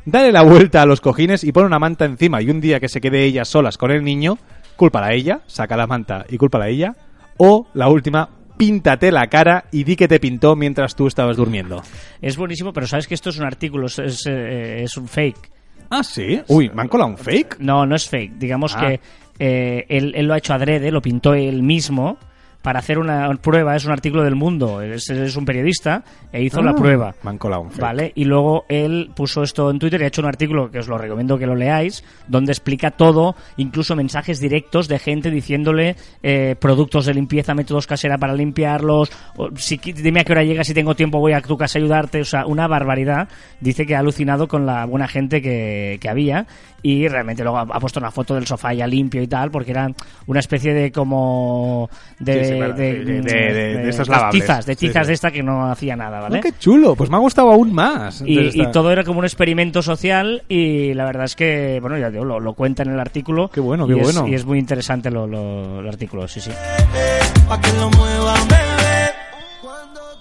Dale 0.07 0.33
la 0.33 0.43
vuelta 0.43 0.81
a 0.81 0.87
los 0.87 1.01
cojines 1.01 1.45
y 1.45 1.53
pon 1.53 1.65
una 1.67 1.79
manta 1.79 2.05
encima 2.05 2.41
y 2.41 2.49
un 2.51 2.61
día 2.61 2.79
que 2.81 2.89
se 2.89 3.01
quede 3.01 3.25
ella 3.25 3.45
solas 3.45 3.77
con 3.79 3.91
el 3.91 4.05
niño, 4.05 4.39
cúlpala 4.77 5.09
a 5.09 5.13
ella, 5.15 5.41
saca 5.47 5.77
la 5.77 5.87
manta 5.87 6.25
y 6.29 6.37
cúlpala 6.37 6.67
a 6.67 6.69
ella. 6.69 6.95
O 7.37 7.67
la 7.75 7.89
última, 7.89 8.29
píntate 8.57 9.11
la 9.11 9.27
cara 9.29 9.65
y 9.73 9.85
di 9.85 9.97
que 9.97 10.07
te 10.09 10.21
pintó 10.21 10.55
mientras 10.57 10.95
tú 10.95 11.07
estabas 11.07 11.37
durmiendo. 11.37 11.83
Es 12.21 12.37
buenísimo, 12.37 12.73
pero 12.73 12.87
sabes 12.87 13.07
que 13.09 13.15
esto 13.15 13.31
es 13.31 13.39
un 13.39 13.47
artículo, 13.47 13.87
es, 13.87 13.99
es, 13.99 14.27
eh, 14.27 14.83
es 14.85 14.97
un 14.97 15.09
fake. 15.09 15.51
Ah, 15.91 16.03
sí. 16.03 16.41
Uy, 16.49 16.71
¿me 16.75 16.83
han 16.83 16.89
colado 16.89 17.11
un 17.11 17.19
fake? 17.19 17.59
No, 17.61 17.85
no 17.87 17.95
es 17.97 18.09
fake. 18.09 18.35
Digamos 18.39 18.75
Ah. 18.77 18.81
que 18.81 19.01
eh, 19.39 19.85
él, 19.89 20.13
él 20.17 20.27
lo 20.27 20.35
ha 20.35 20.39
hecho 20.39 20.55
adrede, 20.55 20.91
lo 20.91 21.03
pintó 21.03 21.35
él 21.35 21.63
mismo 21.63 22.19
para 22.65 22.79
hacer 22.79 22.99
una 22.99 23.31
prueba. 23.43 23.77
Es 23.77 23.85
un 23.85 23.93
artículo 23.93 24.25
del 24.25 24.37
Mundo. 24.37 24.81
Es, 24.81 25.11
es 25.11 25.37
un 25.37 25.45
periodista 25.45 26.03
e 26.33 26.43
hizo 26.43 26.63
la 26.63 26.71
Ah, 26.71 26.75
prueba. 26.75 27.15
Me 27.23 27.29
han 27.31 27.37
colado. 27.39 27.67
Vale, 27.79 28.11
y 28.15 28.25
luego 28.25 28.65
él 28.71 29.11
puso 29.15 29.43
esto 29.43 29.71
en 29.71 29.79
Twitter 29.79 30.01
y 30.01 30.05
ha 30.05 30.07
hecho 30.07 30.23
un 30.23 30.29
artículo 30.29 30.71
que 30.71 30.79
os 30.79 30.89
lo 30.89 30.97
recomiendo 30.97 31.37
que 31.37 31.47
lo 31.47 31.55
leáis, 31.55 32.03
donde 32.27 32.53
explica 32.53 32.91
todo, 32.91 33.37
incluso 33.59 33.95
mensajes 33.95 34.41
directos 34.41 34.89
de 34.89 34.99
gente 34.99 35.31
diciéndole 35.31 35.97
eh, 36.23 36.57
productos 36.59 37.05
de 37.05 37.13
limpieza, 37.13 37.53
métodos 37.55 37.87
casera 37.87 38.17
para 38.17 38.33
limpiarlos, 38.33 39.13
o, 39.37 39.51
si, 39.57 39.77
dime 39.77 40.21
a 40.21 40.25
qué 40.25 40.33
hora 40.33 40.43
llegas, 40.43 40.67
si 40.67 40.73
tengo 40.73 40.97
tiempo 40.97 41.21
voy 41.21 41.35
a 41.35 41.43
tu 41.43 41.59
casa 41.59 41.79
a 41.79 41.83
ayudarte, 41.83 42.23
o 42.23 42.25
sea, 42.25 42.47
una 42.47 42.67
barbaridad. 42.67 43.29
Dice 43.61 43.85
que 43.85 43.95
ha 43.95 43.99
alucinado 43.99 44.49
con 44.49 44.65
la 44.65 44.87
buena 44.87 45.07
gente 45.07 45.43
que, 45.43 45.99
que 46.01 46.09
había 46.09 46.47
y 46.83 47.09
realmente 47.09 47.43
luego 47.43 47.59
ha, 47.59 47.63
ha 47.63 47.81
puesto 47.81 47.99
una 48.01 48.11
foto 48.11 48.35
del 48.35 48.47
sofá 48.47 48.73
ya 48.73 48.87
limpio 48.87 49.23
y 49.23 49.27
tal, 49.27 49.51
porque 49.51 49.71
era 49.73 49.91
una 50.27 50.41
especie 50.41 50.73
de 50.75 50.91
como 50.93 51.89
de, 52.19 52.45
Sí, 52.45 52.54
de, 52.55 53.89
estos 53.89 54.09
lavables. 54.09 54.43
tizas, 54.43 54.67
de 54.67 54.75
Sí, 54.75 54.87
tizas 54.89 55.03
sí. 55.07 55.09
de 55.09 55.15
esta 55.15 55.31
que 55.31 55.43
no 55.43 55.71
hacía 55.71 55.97
nada, 55.97 56.21
¿vale? 56.21 56.39
Oh, 56.39 56.43
qué 56.43 56.53
chulo. 56.59 56.95
Pues 56.95 57.11
me 57.11 57.17
ha 57.17 57.21
gustado 57.21 57.51
aún 57.53 57.73
más. 57.73 58.23
Y, 58.27 58.47
esta- 58.49 58.63
y 58.63 58.73
todo 58.73 58.91
era 58.93 59.05
como 59.05 59.19
un 59.21 59.25
experimento 59.25 59.83
social 59.83 60.43
y 60.49 60.95
la 60.95 61.05
verdad 61.05 61.25
es 61.25 61.37
que, 61.37 61.79
bueno, 61.81 61.99
ya 61.99 62.11
digo, 62.11 62.25
lo, 62.25 62.41
lo 62.41 62.55
cuenta 62.55 62.83
en 62.83 62.91
el 62.91 63.01
artículo. 63.01 63.49
Qué 63.51 63.61
bueno, 63.61 63.85
y 63.85 63.95
qué 63.95 64.01
es- 64.01 64.03
bueno. 64.15 64.29
Y 64.29 64.35
es 64.35 64.45
muy 64.45 64.59
interesante 64.59 65.11
lo, 65.11 65.27
lo- 65.27 65.81
el 65.81 65.89
artículo, 65.89 66.27
sí, 66.29 66.41
sí. 66.41 66.51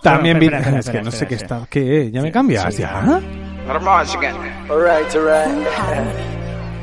También. 0.01 0.35
Espera, 0.37 0.59
espera, 0.59 0.79
es 0.79 0.89
que 0.89 1.01
no 1.01 1.11
sé 1.11 1.27
qué 1.27 1.35
está... 1.35 1.65
¿Qué? 1.69 2.11
¿Ya 2.11 2.21
me 2.21 2.31
cambias? 2.31 2.77
¿Ya? 2.77 3.21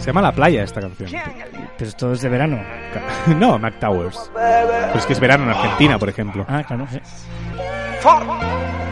Se 0.01 0.07
llama 0.07 0.23
La 0.23 0.33
Playa 0.33 0.65
esta 0.65 0.81
canción. 0.81 1.11
Pero 1.77 1.89
esto 1.89 2.13
es 2.13 2.23
de 2.23 2.29
verano. 2.29 2.59
no, 3.39 3.59
Mac 3.59 3.79
Towers. 3.79 4.31
Pero 4.35 4.99
es 4.99 5.07
que 5.07 5.13
es 5.13 5.21
verano 5.21 5.45
en 5.45 5.51
Argentina, 5.51 5.99
por 5.99 6.09
ejemplo. 6.09 6.45
Ah, 6.49 6.63
claro, 6.67 6.87
sí. 6.91 6.99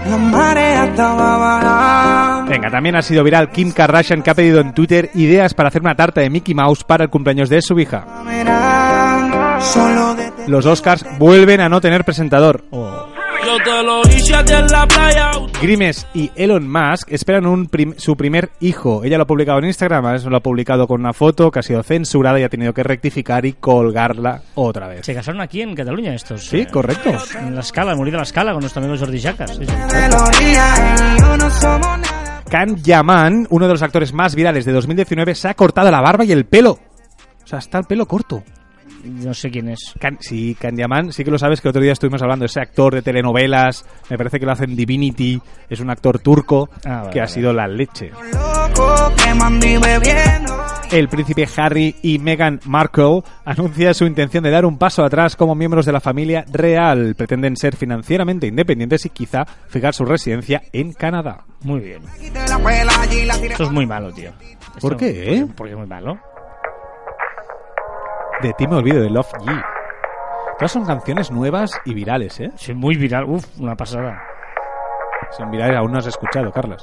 La 0.07 0.17
marea 0.19 0.85
estaba 0.85 1.39
bajando. 1.39 2.51
Venga, 2.51 2.71
también 2.71 2.97
ha 2.97 3.03
sido 3.03 3.25
viral 3.25 3.51
Kim 3.51 3.73
Kardashian 3.73 4.23
que 4.23 4.31
ha 4.31 4.35
pedido 4.35 4.61
en 4.61 4.75
Twitter 4.75 5.11
ideas 5.15 5.55
para 5.55 5.69
hacer 5.69 5.81
una 5.81 5.95
tarta 5.95 6.21
de 6.21 6.29
Mickey 6.29 6.55
Mouse 6.55 6.85
para 6.85 7.05
el 7.05 7.11
cumpleaños 7.11 7.49
de 7.49 7.63
su 7.63 7.79
hija. 7.81 8.05
Los 10.47 10.67
Oscars 10.67 11.05
vuelven 11.19 11.61
a 11.61 11.69
no 11.69 11.81
tener 11.81 12.05
presentador. 12.05 12.65
Yo 12.71 13.57
te 13.65 13.83
lo 13.83 14.03
hice 14.03 14.35
en 14.35 14.67
la 14.67 14.87
playa. 14.87 15.31
Grimes 15.61 16.07
y 16.15 16.31
Elon 16.37 16.71
Musk 16.71 17.11
esperan 17.11 17.45
un 17.45 17.67
prim- 17.67 17.95
su 17.97 18.17
primer 18.17 18.51
hijo. 18.61 19.03
Ella 19.03 19.17
lo 19.17 19.25
ha 19.25 19.27
publicado 19.27 19.59
en 19.59 19.65
Instagram, 19.65 20.15
eso 20.15 20.31
lo 20.31 20.37
ha 20.37 20.41
publicado 20.41 20.87
con 20.87 21.01
una 21.01 21.13
foto 21.13 21.51
que 21.51 21.59
ha 21.59 21.63
sido 21.63 21.83
censurada 21.83 22.39
y 22.39 22.45
ha 22.45 22.49
tenido 22.49 22.73
que 22.73 22.85
rectificar 22.85 23.45
y 23.45 23.55
colgarla 23.55 24.43
otra 24.55 24.87
vez. 24.87 25.05
Se 25.05 25.15
casaron 25.15 25.41
aquí 25.41 25.61
en 25.61 25.75
Cataluña 25.75 26.15
estos. 26.15 26.45
Sí, 26.47 26.61
eh, 26.61 26.67
correcto. 26.71 27.11
En 27.41 27.57
la 27.57 27.61
escala, 27.63 27.97
morir 27.97 28.13
de 28.13 28.19
la 28.19 28.23
escala 28.23 28.53
con 28.53 28.61
nuestro 28.61 28.81
amigo 28.85 28.97
Jordi 28.99 29.21
Jacas. 29.21 29.57
sí. 29.57 29.65
Can 32.49 32.77
Yaman, 32.77 33.47
uno 33.51 33.67
de 33.67 33.73
los 33.73 33.83
actores 33.83 34.13
más 34.13 34.35
virales 34.37 34.65
de 34.65 34.73
2019, 34.73 35.35
se 35.35 35.49
ha 35.49 35.55
cortado 35.55 35.91
la 35.91 36.01
barba 36.01 36.25
y 36.25 36.31
el 36.33 36.47
pelo. 36.47 36.79
O 37.43 37.47
sea, 37.47 37.59
está 37.59 37.79
el 37.79 37.85
pelo 37.85 38.07
corto. 38.07 38.45
No 39.05 39.33
sé 39.35 39.51
quién 39.51 39.69
es. 39.69 39.95
Can- 40.01 40.19
sí, 40.21 40.57
Candyman, 40.59 41.13
sí 41.13 41.25
que 41.25 41.31
lo 41.31 41.39
sabes 41.39 41.61
que 41.61 41.69
el 41.69 41.71
otro 41.71 41.83
día 41.83 41.93
estuvimos 41.93 42.21
hablando 42.23 42.43
de 42.43 42.47
ese 42.47 42.61
actor 42.61 42.95
de 42.95 43.03
telenovelas, 43.03 43.85
me 44.11 44.17
parece 44.19 44.39
que 44.41 44.47
lo 44.47 44.53
hace 44.53 44.65
en 44.65 44.77
Divinity, 44.77 45.41
es 45.71 45.81
un 45.81 45.91
actor 45.91 46.19
turco 46.19 46.69
Ah, 46.85 47.01
vale, 47.03 47.11
que 47.11 47.21
ha 47.21 47.25
vale. 47.25 47.33
sido 47.35 47.53
la 47.53 47.67
leche. 47.69 48.11
El 50.91 51.09
príncipe 51.09 51.47
Harry 51.57 51.95
y 52.03 52.19
Meghan 52.19 52.61
Markle 52.65 53.23
anuncian 53.45 53.93
su 53.95 54.07
intención 54.07 54.43
de 54.43 54.51
dar 54.51 54.65
un 54.65 54.79
paso 54.79 55.05
atrás 55.05 55.37
como 55.37 55.55
miembros 55.55 55.85
de 55.85 55.93
la 55.93 56.01
familia 56.01 56.45
real. 56.51 57.15
Pretenden 57.15 57.57
ser 57.57 57.77
financieramente 57.77 58.47
independientes 58.47 59.05
y 59.05 59.11
quizá 59.11 59.45
fijar 59.69 59.95
su 59.95 60.05
residencia 60.07 60.63
en 60.73 60.93
Canadá. 60.95 61.45
Muy 61.63 61.81
bien. 61.81 62.03
Esto 63.51 63.65
es 63.65 63.71
muy 63.71 63.87
malo, 63.87 64.13
tío. 64.13 64.31
¿Por 64.81 64.93
Esto- 64.93 64.97
qué, 64.97 65.35
eh? 65.35 65.39
Porque, 65.41 65.55
porque 65.57 65.73
es 65.73 65.79
muy 65.79 65.87
malo. 65.87 66.19
De 68.43 68.53
ti 68.55 68.67
me 68.67 68.77
olvido 68.77 69.01
de 69.03 69.11
Love 69.11 69.33
G. 69.41 69.65
Todas 70.59 70.73
son 70.73 70.85
canciones 70.85 71.31
nuevas 71.31 71.73
y 71.85 71.95
virales, 71.95 72.39
¿eh? 72.41 72.51
Sí, 72.57 72.75
muy 72.75 72.97
viral. 72.97 73.25
Uf, 73.25 73.45
una 73.59 73.77
pasada. 73.77 74.21
Son 75.37 75.51
virales, 75.51 75.77
aún 75.77 75.93
no 75.93 75.99
has 75.99 76.07
escuchado, 76.07 76.51
Carlos. 76.53 76.81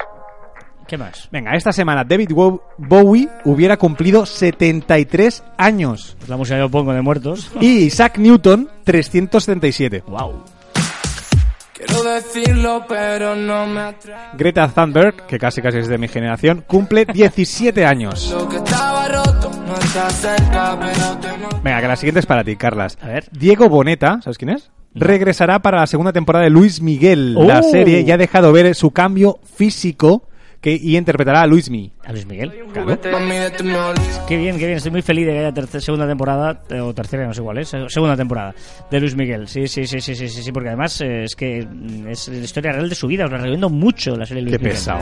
¿Qué 0.88 0.97
más? 0.97 1.28
Venga, 1.32 1.56
esta 1.56 1.72
semana 1.72 2.03
David 2.03 2.30
Bowie 2.78 3.28
hubiera 3.45 3.76
cumplido 3.76 4.24
73 4.26 5.43
años 5.58 6.16
Pues 6.20 6.30
la 6.30 6.38
música 6.38 6.60
yo 6.60 6.70
pongo 6.70 6.93
de 6.93 7.01
muertos. 7.01 7.51
y 7.60 7.86
Isaac 7.86 8.18
Newton 8.20 8.70
377. 8.84 10.03
wow. 10.08 10.43
Quiero 11.76 12.03
decirlo, 12.03 12.86
pero 12.88 13.36
no 13.36 13.67
me 13.67 13.82
atrae. 13.82 14.30
Greta 14.38 14.67
Thunberg, 14.69 15.26
que 15.28 15.38
casi 15.38 15.61
casi 15.61 15.80
es 15.80 15.88
de 15.89 15.97
mi 15.97 16.07
generación, 16.07 16.63
cumple 16.65 17.05
17 17.05 17.86
años. 17.86 18.32
Lo 18.32 18.47
que 18.47 18.55
estaba 18.57 19.07
roto 19.09 19.51
no 19.67 19.76
está 19.76 20.09
cerca, 20.09 20.80
pero 20.80 21.17
te 21.19 21.38
mo- 21.38 21.61
Venga, 21.61 21.82
que 21.82 21.88
la 21.89 21.95
siguiente 21.97 22.19
es 22.21 22.26
para 22.26 22.43
ti, 22.45 22.55
Carlas. 22.55 22.97
A 23.01 23.07
ver. 23.07 23.26
Diego 23.32 23.67
Boneta, 23.67 24.19
¿sabes 24.23 24.38
quién 24.38 24.51
es? 24.51 24.71
Regresará 24.93 25.59
para 25.59 25.82
la 25.82 25.88
segunda 25.88 26.13
temporada 26.13 26.45
de 26.45 26.49
Luis 26.51 26.82
Miguel, 26.82 27.34
la 27.34 27.59
Oh. 27.59 27.63
serie, 27.63 28.01
y 28.01 28.11
ha 28.11 28.17
dejado 28.17 28.53
ver 28.53 28.73
su 28.73 28.91
cambio 28.91 29.39
físico 29.43 30.23
que, 30.66 30.76
y 30.82 30.97
interpretará 30.97 31.43
a 31.43 31.45
Luismi. 31.47 31.91
A 32.03 32.11
Luis 32.11 32.26
Miguel. 32.26 32.51
Olvides. 32.76 34.22
Qué 34.28 34.36
bien, 34.38 34.57
qué 34.57 34.66
bien. 34.66 34.78
Estoy 34.78 34.91
muy 34.91 35.03
feliz 35.03 35.28
de 35.28 35.34
que 35.34 35.39
haya 35.39 35.51
tercera, 35.53 35.80
segunda 35.80 36.07
temporada, 36.07 36.61
eh, 36.72 36.80
o 36.80 36.91
tercera, 36.91 37.28
no 37.28 37.34
sé 37.36 37.41
igual, 37.41 37.59
¿eh? 37.59 37.66
Se- 37.66 37.88
Segunda 37.88 38.18
temporada 38.18 38.55
de 38.89 38.99
Luis 38.99 39.16
Miguel. 39.16 39.47
Sí, 39.47 39.68
sí, 39.68 39.86
sí, 39.86 39.99
sí, 40.01 40.16
sí, 40.16 40.28
sí, 40.28 40.41
sí, 40.41 40.51
porque 40.51 40.70
además 40.70 40.99
eh, 41.01 41.26
es 41.26 41.36
que 41.36 41.63
mm, 41.63 42.07
es 42.07 42.28
la 42.30 42.38
historia 42.38 42.72
real 42.72 42.89
de 42.89 42.95
su 42.95 43.05
vida. 43.05 43.26
Os 43.26 43.32
la 43.32 43.38
recomiendo 43.38 43.70
mucho 43.70 44.16
la 44.16 44.26
serie 44.26 44.43
de 44.43 44.49
Luis 44.49 44.57
Qué 44.57 44.63
Miguel. 44.63 44.74
pesado. 44.76 45.01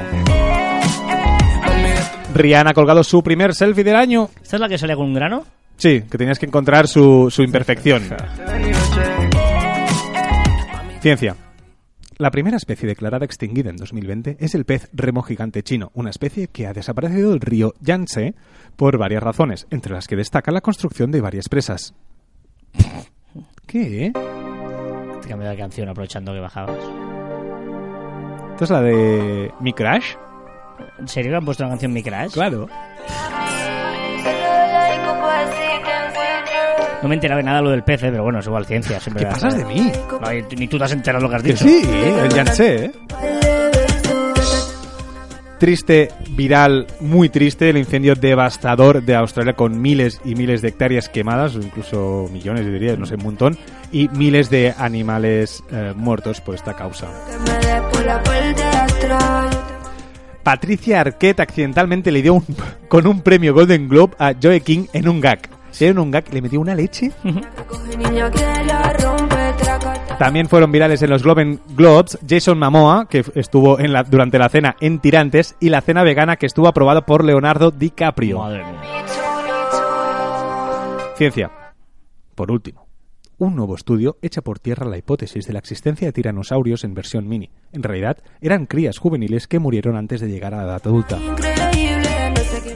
Rihanna 2.35 2.71
ha 2.71 2.73
colgado 2.73 3.01
su 3.03 3.23
primer 3.23 3.55
selfie 3.55 3.85
del 3.85 3.95
año. 3.95 4.29
¿Esta 4.41 4.57
es 4.57 4.59
la 4.59 4.67
que 4.67 4.77
salía 4.77 4.97
con 4.97 5.05
un 5.05 5.13
grano? 5.13 5.45
Sí, 5.77 6.03
que 6.11 6.17
tenías 6.17 6.37
que 6.39 6.45
encontrar 6.45 6.87
su, 6.89 7.29
su 7.31 7.41
imperfección. 7.41 8.03
Ciencia. 11.01 11.35
La 12.17 12.29
primera 12.29 12.57
especie 12.57 12.87
declarada 12.87 13.25
extinguida 13.25 13.69
en 13.69 13.77
2020 13.77 14.37
es 14.39 14.53
el 14.53 14.65
pez 14.65 14.89
remo 14.93 15.23
gigante 15.23 15.63
chino, 15.63 15.91
una 15.95 16.11
especie 16.11 16.47
que 16.47 16.67
ha 16.67 16.73
desaparecido 16.73 17.31
del 17.31 17.41
río 17.41 17.73
Yangtze 17.81 18.35
por 18.75 18.97
varias 18.97 19.23
razones, 19.23 19.67
entre 19.71 19.93
las 19.93 20.07
que 20.07 20.15
destaca 20.15 20.51
la 20.51 20.61
construcción 20.61 21.11
de 21.11 21.21
varias 21.21 21.49
presas. 21.49 21.95
¿Qué? 23.65 24.11
Te 25.21 25.27
cambio 25.29 25.49
de 25.49 25.57
canción 25.57 25.89
aprovechando 25.89 26.33
que 26.33 26.39
bajabas. 26.39 26.77
¿Esto 28.51 28.63
es 28.65 28.69
la 28.69 28.81
de 28.81 29.51
Mi 29.59 29.73
Crash? 29.73 30.13
¿En 30.99 31.07
serio 31.07 31.31
que 31.31 31.37
han 31.37 31.45
puesto 31.45 31.63
una 31.63 31.71
canción 31.71 31.93
Mi 31.93 32.03
Crash? 32.03 32.33
Claro. 32.33 32.67
No 37.03 37.09
me 37.09 37.15
he 37.15 37.17
enterado 37.17 37.39
de 37.39 37.43
nada 37.43 37.61
lo 37.61 37.69
del 37.69 37.83
pez, 37.83 38.01
eh, 38.01 38.07
pero 38.11 38.23
bueno, 38.23 38.39
es 38.39 38.45
igual 38.45 38.65
ciencia. 38.65 38.97
Siempre 38.97 39.25
¿Qué 39.25 39.31
pasas 39.31 39.57
de 39.57 39.65
mí? 39.65 39.91
No, 40.09 40.31
ni 40.57 40.67
tú 40.69 40.77
te 40.77 40.85
has 40.85 40.91
enterado 40.93 41.21
lo 41.25 41.29
que 41.29 41.35
has 41.35 41.43
Que 41.43 41.49
dicho. 41.49 41.65
sí, 41.65 41.81
el 41.85 42.29
Yangtze, 42.33 42.85
¿eh? 42.85 42.91
Triste, 45.59 46.09
viral, 46.31 46.87
muy 47.01 47.27
triste, 47.27 47.69
el 47.69 47.77
incendio 47.77 48.15
devastador 48.15 49.03
de 49.03 49.15
Australia 49.15 49.53
con 49.53 49.81
miles 49.81 50.21
y 50.23 50.35
miles 50.35 50.61
de 50.61 50.69
hectáreas 50.69 51.09
quemadas, 51.09 51.55
o 51.57 51.59
incluso 51.59 52.29
millones, 52.31 52.65
yo 52.65 52.71
diría, 52.71 52.95
no 52.95 53.05
sé, 53.05 53.15
un 53.15 53.23
montón, 53.23 53.57
y 53.91 54.07
miles 54.09 54.49
de 54.49 54.73
animales 54.77 55.61
eh, 55.71 55.91
muertos 55.95 56.39
por 56.39 56.55
esta 56.55 56.73
causa. 56.73 57.07
Patricia 60.41 61.01
Arquette 61.01 61.41
accidentalmente 61.41 62.11
le 62.11 62.21
dio 62.21 62.35
un, 62.35 62.45
con 62.87 63.07
un 63.07 63.21
premio 63.21 63.53
Golden 63.53 63.89
Globe 63.89 64.15
a 64.19 64.33
Joe 64.41 64.61
King 64.61 64.85
en 64.93 65.09
un 65.09 65.19
gag. 65.19 65.52
En 65.79 65.99
un 65.99 66.11
gag, 66.11 66.31
le 66.33 66.41
metió 66.41 66.59
una 66.59 66.75
leche. 66.75 67.11
También 70.19 70.47
fueron 70.47 70.71
virales 70.71 71.01
en 71.01 71.09
los 71.09 71.23
Globen 71.23 71.59
Globes 71.75 72.17
Jason 72.27 72.59
Momoa, 72.59 73.07
que 73.09 73.25
estuvo 73.35 73.79
en 73.79 73.91
la, 73.91 74.03
durante 74.03 74.37
la 74.37 74.49
cena 74.49 74.75
en 74.79 74.99
Tirantes, 74.99 75.55
y 75.59 75.69
la 75.69 75.81
cena 75.81 76.03
vegana 76.03 76.35
que 76.37 76.45
estuvo 76.45 76.67
aprobada 76.67 77.05
por 77.05 77.23
Leonardo 77.23 77.71
DiCaprio. 77.71 78.39
Madre 78.39 78.63
mía. 78.63 79.05
Ciencia. 81.15 81.51
Por 82.35 82.51
último, 82.51 82.87
un 83.37 83.55
nuevo 83.55 83.75
estudio 83.75 84.17
echa 84.21 84.41
por 84.41 84.59
tierra 84.59 84.87
la 84.87 84.97
hipótesis 84.97 85.45
de 85.45 85.53
la 85.53 85.59
existencia 85.59 86.07
de 86.07 86.13
tiranosaurios 86.13 86.83
en 86.83 86.93
versión 86.93 87.27
mini. 87.27 87.51
En 87.71 87.83
realidad, 87.83 88.17
eran 88.41 88.65
crías 88.65 88.97
juveniles 88.97 89.47
que 89.47 89.59
murieron 89.59 89.95
antes 89.95 90.21
de 90.21 90.29
llegar 90.29 90.53
a 90.53 90.57
la 90.57 90.63
edad 90.63 90.81
adulta. 90.85 91.19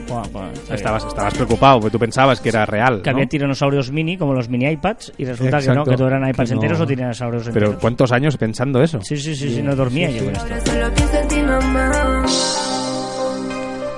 Buah, 0.06 0.28
buah. 0.32 0.50
Estabas, 0.70 1.04
estabas 1.04 1.34
preocupado 1.34 1.80
porque 1.80 1.92
tú 1.92 1.98
pensabas 1.98 2.40
que 2.40 2.48
era 2.48 2.66
real. 2.66 3.02
Que 3.02 3.10
¿no? 3.10 3.16
había 3.16 3.28
tiranosaurios 3.28 3.90
mini, 3.90 4.16
como 4.16 4.34
los 4.34 4.48
mini 4.48 4.66
iPads, 4.66 5.12
y 5.18 5.24
resulta 5.24 5.60
que 5.60 5.68
no, 5.68 5.84
que 5.84 5.96
todo 5.96 6.08
eran 6.08 6.28
iPads 6.28 6.50
no. 6.50 6.56
enteros 6.56 6.80
o 6.80 6.86
tiranosaurios 6.86 7.46
enteros. 7.46 7.70
Pero 7.70 7.80
¿cuántos 7.80 8.12
años 8.12 8.36
pensando 8.36 8.82
eso? 8.82 9.00
Sí, 9.02 9.16
sí, 9.16 9.34
sí, 9.34 9.54
sí, 9.54 9.62
no 9.62 9.74
dormía 9.74 10.10
yo 10.10 10.24
con 10.24 10.34
esto. 10.34 10.54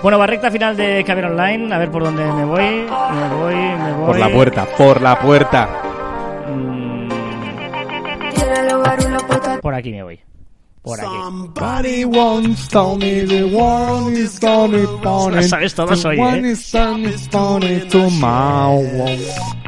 Bueno, 0.03 0.19
va 0.19 0.27
recta 0.27 0.51
final 0.51 0.77
de 0.77 1.05
Caber 1.05 1.27
Online, 1.27 1.75
a 1.75 1.79
ver 1.79 1.91
por 1.91 2.03
dónde 2.03 2.25
me 2.25 2.45
voy, 2.45 2.63
me 2.63 3.29
voy, 3.35 3.55
me 3.55 3.93
voy. 3.93 4.07
Por 4.07 4.19
la 4.19 4.31
puerta, 4.31 4.67
por 4.79 5.03
la 5.03 5.19
puerta. 5.21 5.69
Mm, 6.49 7.09
una 9.07 9.19
puerta 9.27 9.61
por 9.61 9.75
aquí 9.75 9.91
me 9.91 10.03
voy. 10.03 10.21
Por 10.83 10.99
aquí. 10.99 11.09
Somebody 11.11 12.05
once 12.05 12.69
told 12.71 13.03
me 13.03 13.27
the 13.27 13.45
world 13.45 14.17
is 14.17 14.41
gonna 14.41 14.79
sabes 15.43 15.75
todas 15.75 16.03
hoy, 16.07 16.17
¿eh? 16.19 16.55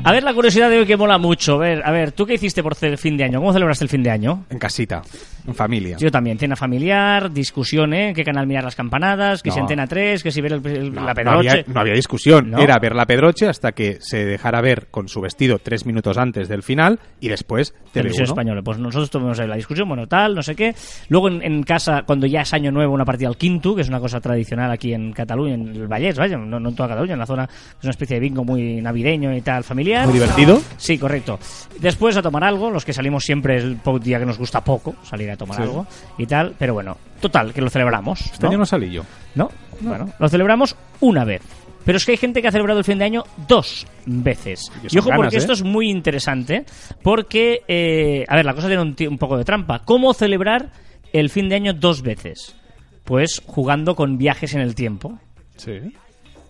A 0.05 0.11
ver, 0.11 0.25
la 0.25 0.35
curiosidad 0.35 0.69
de 0.69 0.79
hoy 0.79 0.87
que 0.87 0.97
mola 0.97 1.17
mucho. 1.19 1.55
A 1.55 1.59
ver, 1.59 1.83
a 1.85 1.91
ver, 1.93 2.11
¿tú 2.13 2.27
qué 2.27 2.35
hiciste 2.35 2.63
por 2.63 2.75
el 2.81 2.99
fin 2.99 3.17
de 3.17 3.25
año? 3.25 3.39
¿Cómo 3.41 3.53
celebraste 3.53 3.85
el 3.85 3.89
fin 3.89 4.03
de 4.03 4.11
año? 4.11 4.47
En 4.51 4.59
casita, 4.59 5.03
en 5.47 5.55
familia. 5.55 5.97
Yo 6.01 6.11
también, 6.11 6.39
cena 6.39 6.57
familiar, 6.57 7.31
discusión, 7.31 7.95
¿eh? 7.95 8.13
¿Qué 8.17 8.25
canal 8.25 8.47
mirar 8.49 8.65
las 8.65 8.75
campanadas? 8.75 9.43
Que 9.45 9.51
si 9.53 9.59
No. 9.59 9.63
Antena 9.65 9.87
3, 9.87 10.23
que 10.25 10.33
si 10.33 10.41
ver 10.41 10.55
el- 10.55 10.67
el- 10.67 10.93
No, 10.95 11.03
la 11.03 11.09
no 11.09 11.15
Pedroche. 11.15 11.51
había, 11.51 11.65
no 11.69 11.81
había 11.81 11.93
discusión. 11.95 12.51
¿No? 12.51 12.59
Era 12.59 12.79
ver 12.81 12.97
la 12.97 13.07
Pedroche 13.07 13.47
hasta 13.47 13.73
que 13.73 13.99
se 14.01 14.25
dejara 14.25 14.61
ver 14.61 14.89
con 14.91 15.09
su 15.09 15.21
vestido 15.21 15.61
tres 15.61 15.87
minutos 15.87 16.19
antes 16.19 16.49
del 16.49 16.65
final 16.65 16.99
y 17.21 17.29
después 17.29 17.73
Televisión 17.93 18.25
TV1. 18.27 18.31
española. 18.33 18.63
Pues 18.63 18.79
nosotros 18.79 19.09
tuvimos 19.11 19.39
la 19.39 19.55
discusión, 19.55 19.87
bueno, 19.89 20.09
tal, 20.09 20.35
no 20.35 20.43
sé 20.43 20.57
qué. 20.57 20.75
Luego 21.09 21.29
en, 21.29 21.43
en 21.43 21.63
casa, 21.63 22.03
cuando 22.07 22.27
ya 22.27 22.43
es 22.43 22.53
año 22.55 22.71
nuevo, 22.71 22.95
una 22.95 23.05
partida 23.05 23.29
al 23.29 23.37
quinto, 23.37 23.75
que 23.75 23.83
es 23.83 23.89
una 23.89 24.01
cosa 24.01 24.21
tradicional 24.21 24.71
aquí 24.71 24.93
en 24.95 25.13
Cataluña, 25.13 25.55
en 25.55 25.69
el 25.69 25.87
Vallès, 25.89 26.17
vaya, 26.17 26.37
no, 26.37 26.59
no 26.61 26.69
en 26.69 26.75
toda 26.75 26.89
Cataluña, 26.91 27.15
en 27.15 27.19
la 27.19 27.27
zona, 27.27 27.45
es 27.45 27.83
una 27.85 27.91
especie 27.91 28.17
de 28.17 28.21
bingo 28.21 28.45
muy 28.45 28.81
navideño 28.81 29.35
y 29.37 29.41
tal, 29.41 29.65
familiar. 29.65 30.05
Muy 30.07 30.15
divertido. 30.15 30.61
Sí, 30.77 30.99
correcto. 30.99 31.39
Después 31.81 32.17
a 32.17 32.23
tomar 32.23 32.45
algo, 32.45 32.71
los 32.71 32.85
que 32.85 32.93
salimos 32.93 33.25
siempre 33.25 33.57
es 33.57 33.65
el 33.65 33.79
día 34.03 34.19
que 34.19 34.27
nos 34.27 34.39
gusta 34.39 34.63
poco, 34.63 34.95
salir 35.03 35.31
a 35.31 35.37
tomar 35.37 35.57
Sí. 35.57 35.63
algo 35.63 35.87
y 36.19 36.27
tal, 36.27 36.55
pero 36.59 36.75
bueno, 36.75 36.97
total, 37.21 37.53
que 37.53 37.61
lo 37.61 37.69
celebramos. 37.71 38.21
Este 38.21 38.43
¿no? 38.45 38.49
año 38.49 38.59
no 38.59 38.67
salí 38.67 38.91
yo. 38.91 39.03
¿No? 39.35 39.51
Bueno, 39.81 40.09
lo 40.19 40.29
celebramos 40.29 40.77
una 41.01 41.25
vez. 41.25 41.43
Pero 41.85 41.97
es 41.99 42.05
que 42.07 42.13
hay 42.13 42.17
gente 42.17 42.41
que 42.41 42.47
ha 42.47 42.53
celebrado 42.53 42.79
el 42.79 42.85
fin 42.85 42.99
de 42.99 43.05
año 43.07 43.25
dos 43.49 43.89
veces. 44.07 44.71
Y 44.89 44.95
Y, 44.95 44.99
ojo, 45.01 45.09
ganas, 45.09 45.25
porque 45.25 45.35
¿eh? 45.37 45.39
esto 45.41 45.53
es 45.53 45.65
muy 45.65 45.91
interesante. 45.91 46.65
Porque, 47.03 47.63
eh, 47.67 48.25
a 48.29 48.37
ver, 48.37 48.45
la 48.45 48.55
cosa 48.55 48.69
tiene 48.69 48.83
un, 48.83 48.95
un 49.09 49.19
poco 49.19 49.37
de 49.37 49.45
trampa. 49.45 49.81
¿Cómo 49.85 50.15
celebrar 50.15 50.69
el 51.13 51.31
fin 51.31 51.49
de 51.49 51.57
año 51.57 51.73
dos 51.75 52.03
veces? 52.03 52.57
Pues 53.05 53.43
jugando 53.47 53.95
con 53.97 54.19
viajes 54.19 54.55
en 54.55 54.61
el 54.61 54.75
tiempo. 54.75 55.19
Sí. 55.57 55.73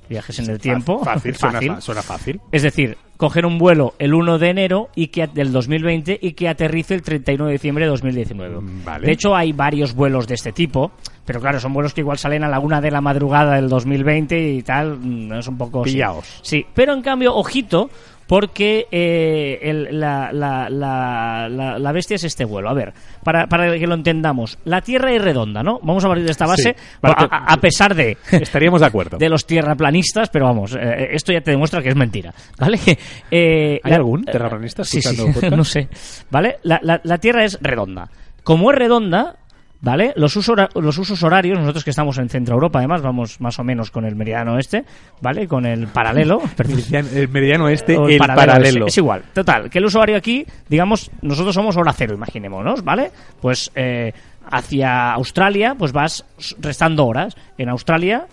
Viajes 0.09 0.39
en 0.41 0.51
el 0.51 0.59
tiempo. 0.61 1.03
Fácil, 1.05 1.35
Suena, 1.35 1.61
fa- 1.63 1.81
suena 1.81 2.03
fácil. 2.03 2.41
Es 2.51 2.63
decir, 2.63 2.99
coger 3.17 3.47
un 3.47 3.57
vuelo 3.59 3.95
el 3.99 4.13
1 4.13 4.39
de 4.39 4.49
enero 4.51 4.89
y 4.95 5.07
que 5.07 5.27
del 5.29 5.53
2020 5.53 6.19
y 6.21 6.33
que 6.33 6.49
aterrice 6.49 6.95
el 6.95 7.03
31 7.03 7.47
de 7.47 7.53
diciembre 7.53 7.85
de 7.87 7.91
2019. 7.93 8.61
Mm, 8.61 8.85
vale. 8.85 9.07
De 9.07 9.13
hecho, 9.13 9.35
hay 9.35 9.53
varios 9.53 9.95
vuelos 9.95 10.27
de 10.27 10.35
este 10.35 10.53
tipo, 10.53 10.93
pero 11.25 11.41
claro, 11.41 11.59
son 11.61 11.73
vuelos 11.73 11.95
que 11.95 12.03
igual 12.03 12.19
salen 12.19 12.45
a 12.45 12.49
la 12.49 12.59
una 12.59 12.81
de 12.83 12.91
la 12.91 13.01
madrugada 13.01 13.55
del 13.55 13.69
2020 13.71 14.51
y 14.53 14.63
tal, 14.63 14.99
mm, 14.99 15.33
es 15.35 15.49
un 15.49 15.57
poco... 15.57 15.85
sí. 15.85 15.93
Pillaos. 15.93 16.41
Sí, 16.43 16.67
pero 16.75 16.93
en 16.93 17.01
cambio, 17.01 17.35
ojito, 17.35 17.89
porque 18.27 18.87
eh, 18.91 19.59
el- 19.63 20.01
la, 20.01 20.31
la- 20.33 20.69
la- 20.71 21.49
la- 21.49 21.79
la 21.79 21.93
bestia 21.93 22.15
es 22.15 22.25
este 22.25 22.45
vuelo. 22.45 22.69
A 22.71 22.75
ver, 22.75 22.93
para, 23.25 23.47
para 23.47 23.79
que 23.79 23.87
lo 23.87 23.95
entendamos, 23.95 24.59
la 24.65 24.81
Tierra 24.81 25.13
es 25.13 25.23
redonda, 25.23 25.63
¿no? 25.63 25.79
Vamos 25.83 26.05
a 26.05 26.09
partir 26.09 26.25
de 26.25 26.31
esta 26.33 26.47
base, 26.47 26.75
Sí, 26.77 26.85
a, 27.03 27.57
pesar 27.59 27.95
de... 27.95 28.17
Estaríamos 28.33 28.81
de 28.81 28.87
acuerdo. 28.87 29.19
de 29.19 29.29
los 29.29 29.47
tierraplanistas, 29.47 30.29
pero 30.31 30.47
vamos, 30.47 30.75
eh, 30.75 31.09
esto 31.13 31.33
ya 31.33 31.41
te 31.41 31.51
demuestra 31.51 31.83
que 31.83 31.89
es 31.91 31.97
mentira, 31.97 32.33
¿vale? 32.59 32.79
Eh, 33.31 33.81
¿Hay 33.83 33.91
la- 33.91 33.97
algún 33.97 34.25
terraplanista 34.25 34.85
Sí, 34.85 35.01
sí, 35.03 35.09
escuchando 35.09 35.33
podcast? 35.35 35.57
no 35.57 35.65
sé, 35.65 35.89
¿vale? 36.31 36.57
La, 36.63 36.81
la- 36.83 37.01
la 37.05 37.19
Tierra 37.19 37.45
es 37.45 37.59
redonda. 37.61 38.09
Como 38.45 38.73
es 38.73 38.79
redonda, 38.79 39.37
¿vale? 39.83 40.13
Los, 40.17 40.35
usos 40.37 40.57
los 40.75 40.97
usos 40.97 41.23
horarios, 41.23 41.59
nosotros 41.59 41.85
que 41.85 41.91
estamos 41.91 42.17
en 42.19 42.29
Centro 42.29 42.55
Europa, 42.55 42.79
además, 42.79 43.03
vamos 43.03 43.41
más 43.41 43.59
o 43.59 43.65
menos 43.65 43.91
con 43.91 44.07
el 44.07 44.15
meridiano 44.15 44.59
este, 44.59 44.85
¿vale? 45.21 45.47
Con 45.47 45.67
el 45.67 45.89
paralelo. 45.89 46.41
El 46.93 47.29
meridiano 47.29 47.69
este, 47.69 47.95
el, 47.95 48.19
paralelo. 48.19 48.87
Es, 48.87 48.95
es 48.95 48.99
igual, 48.99 49.23
total. 49.33 49.69
Que 49.69 49.79
el 49.79 49.85
uso 49.85 49.99
horario 49.99 50.17
aquí, 50.17 50.47
digamos, 50.69 51.11
nosotros 51.21 51.55
somos 51.55 51.77
hora 51.77 51.93
cero, 51.93 52.15
imaginémonos, 52.15 52.85
¿vale? 52.85 53.11
Pues 53.41 53.71
eh, 53.75 54.13
hacia 54.51 55.13
Australia, 55.13 55.75
pues 55.77 55.93
vas 55.93 56.25
restando 56.61 57.07
horas. 57.07 57.37
En 57.59 57.69
Australia, 57.69 58.27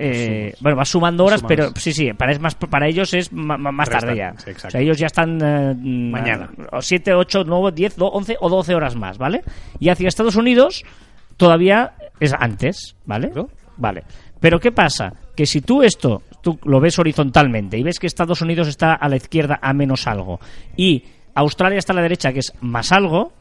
eh, 0.00 0.54
bueno, 0.60 0.76
vas 0.76 0.88
sumando 0.88 1.24
horas, 1.24 1.42
pero 1.46 1.70
sí, 1.76 1.92
sí, 1.92 2.12
para, 2.14 2.32
es 2.32 2.40
más, 2.40 2.54
para 2.54 2.88
ellos 2.88 3.12
es 3.14 3.32
ma- 3.32 3.56
ma- 3.58 3.70
más 3.72 3.88
Restan, 3.88 4.00
tarde 4.08 4.16
ya. 4.18 4.34
sí, 4.38 4.50
o 4.66 4.70
sea, 4.70 4.80
ellos 4.80 4.98
ya 4.98 5.06
están 5.06 5.38
eh, 5.42 5.74
Mañana. 5.76 6.50
7, 6.80 7.14
8, 7.14 7.44
9, 7.46 7.72
10, 7.74 7.94
11 7.98 8.36
o 8.40 8.48
12 8.48 8.74
horas 8.74 8.96
más, 8.96 9.18
¿vale? 9.18 9.42
Y 9.78 9.88
hacia 9.90 10.08
Estados 10.08 10.36
Unidos 10.36 10.84
todavía 11.36 11.92
es 12.18 12.32
antes, 12.32 12.96
¿vale? 13.06 13.30
Vale. 13.76 14.04
Pero 14.40 14.58
¿qué 14.58 14.72
pasa? 14.72 15.12
Que 15.36 15.46
si 15.46 15.60
tú 15.60 15.82
esto, 15.82 16.22
tú 16.42 16.58
lo 16.64 16.80
ves 16.80 16.98
horizontalmente 16.98 17.78
y 17.78 17.82
ves 17.82 17.98
que 17.98 18.06
Estados 18.06 18.40
Unidos 18.42 18.68
está 18.68 18.94
a 18.94 19.08
la 19.08 19.16
izquierda 19.16 19.58
a 19.62 19.72
menos 19.72 20.06
algo 20.06 20.40
y 20.76 21.04
Australia 21.34 21.78
está 21.78 21.92
a 21.92 21.96
la 21.96 22.02
derecha 22.02 22.32
que 22.32 22.40
es 22.40 22.52
más 22.60 22.92
algo, 22.92 23.32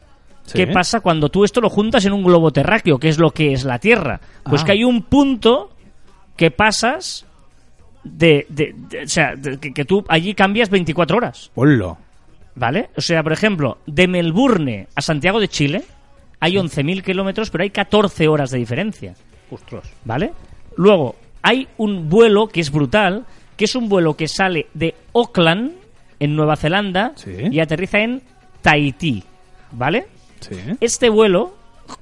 Sí. 0.43 0.57
¿qué 0.57 0.68
pasa 0.68 1.01
cuando 1.01 1.30
tú 1.30 1.43
esto 1.43 1.62
lo 1.62 1.70
juntas 1.70 2.05
en 2.05 2.14
un 2.14 2.24
globo 2.24 2.49
terráqueo, 2.51 2.97
que 2.97 3.10
es 3.10 3.20
lo 3.20 3.30
que 3.32 3.53
es 3.53 3.66
la 3.66 3.78
Tierra? 3.78 4.20
Pues 4.43 4.62
Ah. 4.62 4.66
que 4.66 4.72
hay 4.72 4.84
un 4.84 5.03
punto 5.03 5.70
que 6.40 6.52
pasas 6.52 7.26
de... 8.06 8.46
de- 8.48 8.74
de- 8.90 9.04
o 9.04 9.08
sea, 9.10 9.36
de- 9.36 9.60
que, 9.60 9.74
que 9.74 9.84
tú 9.84 10.06
allí 10.08 10.34
cambias 10.34 10.70
24 10.70 11.18
horas. 11.18 11.52
Hola. 11.56 11.98
¿Vale? 12.56 12.90
O 12.96 13.02
sea, 13.02 13.22
por 13.24 13.34
ejemplo, 13.34 13.78
de 13.86 14.08
Melbourne 14.08 14.88
a 14.96 15.02
Santiago 15.02 15.42
de 15.42 15.50
Chile 15.50 15.84
hay 16.40 16.54
11.000 16.54 17.04
kilómetros, 17.04 17.50
pero 17.50 17.64
hay 17.64 17.72
14 17.72 18.30
horas 18.30 18.52
de 18.52 18.58
diferencia. 18.58 19.16
¿Vale? 20.06 20.32
Luego, 20.78 21.18
hay 21.42 21.68
un 21.78 22.10
vuelo 22.10 22.48
que 22.48 22.62
es 22.62 22.72
brutal, 22.72 23.26
que 23.58 23.66
es 23.66 23.76
un 23.76 23.90
vuelo 23.90 24.16
que 24.16 24.30
sale 24.30 24.68
de 24.74 24.96
Auckland, 25.14 25.74
en 26.22 26.36
Nueva 26.38 26.56
Zelanda, 26.56 27.12
Sí. 27.16 27.32
y 27.52 27.60
aterriza 27.60 28.00
en 28.00 28.22
Tahití. 28.62 29.24
¿Vale? 29.72 30.08
Sí. 30.40 30.56
Este 30.80 31.10
vuelo 31.10 31.54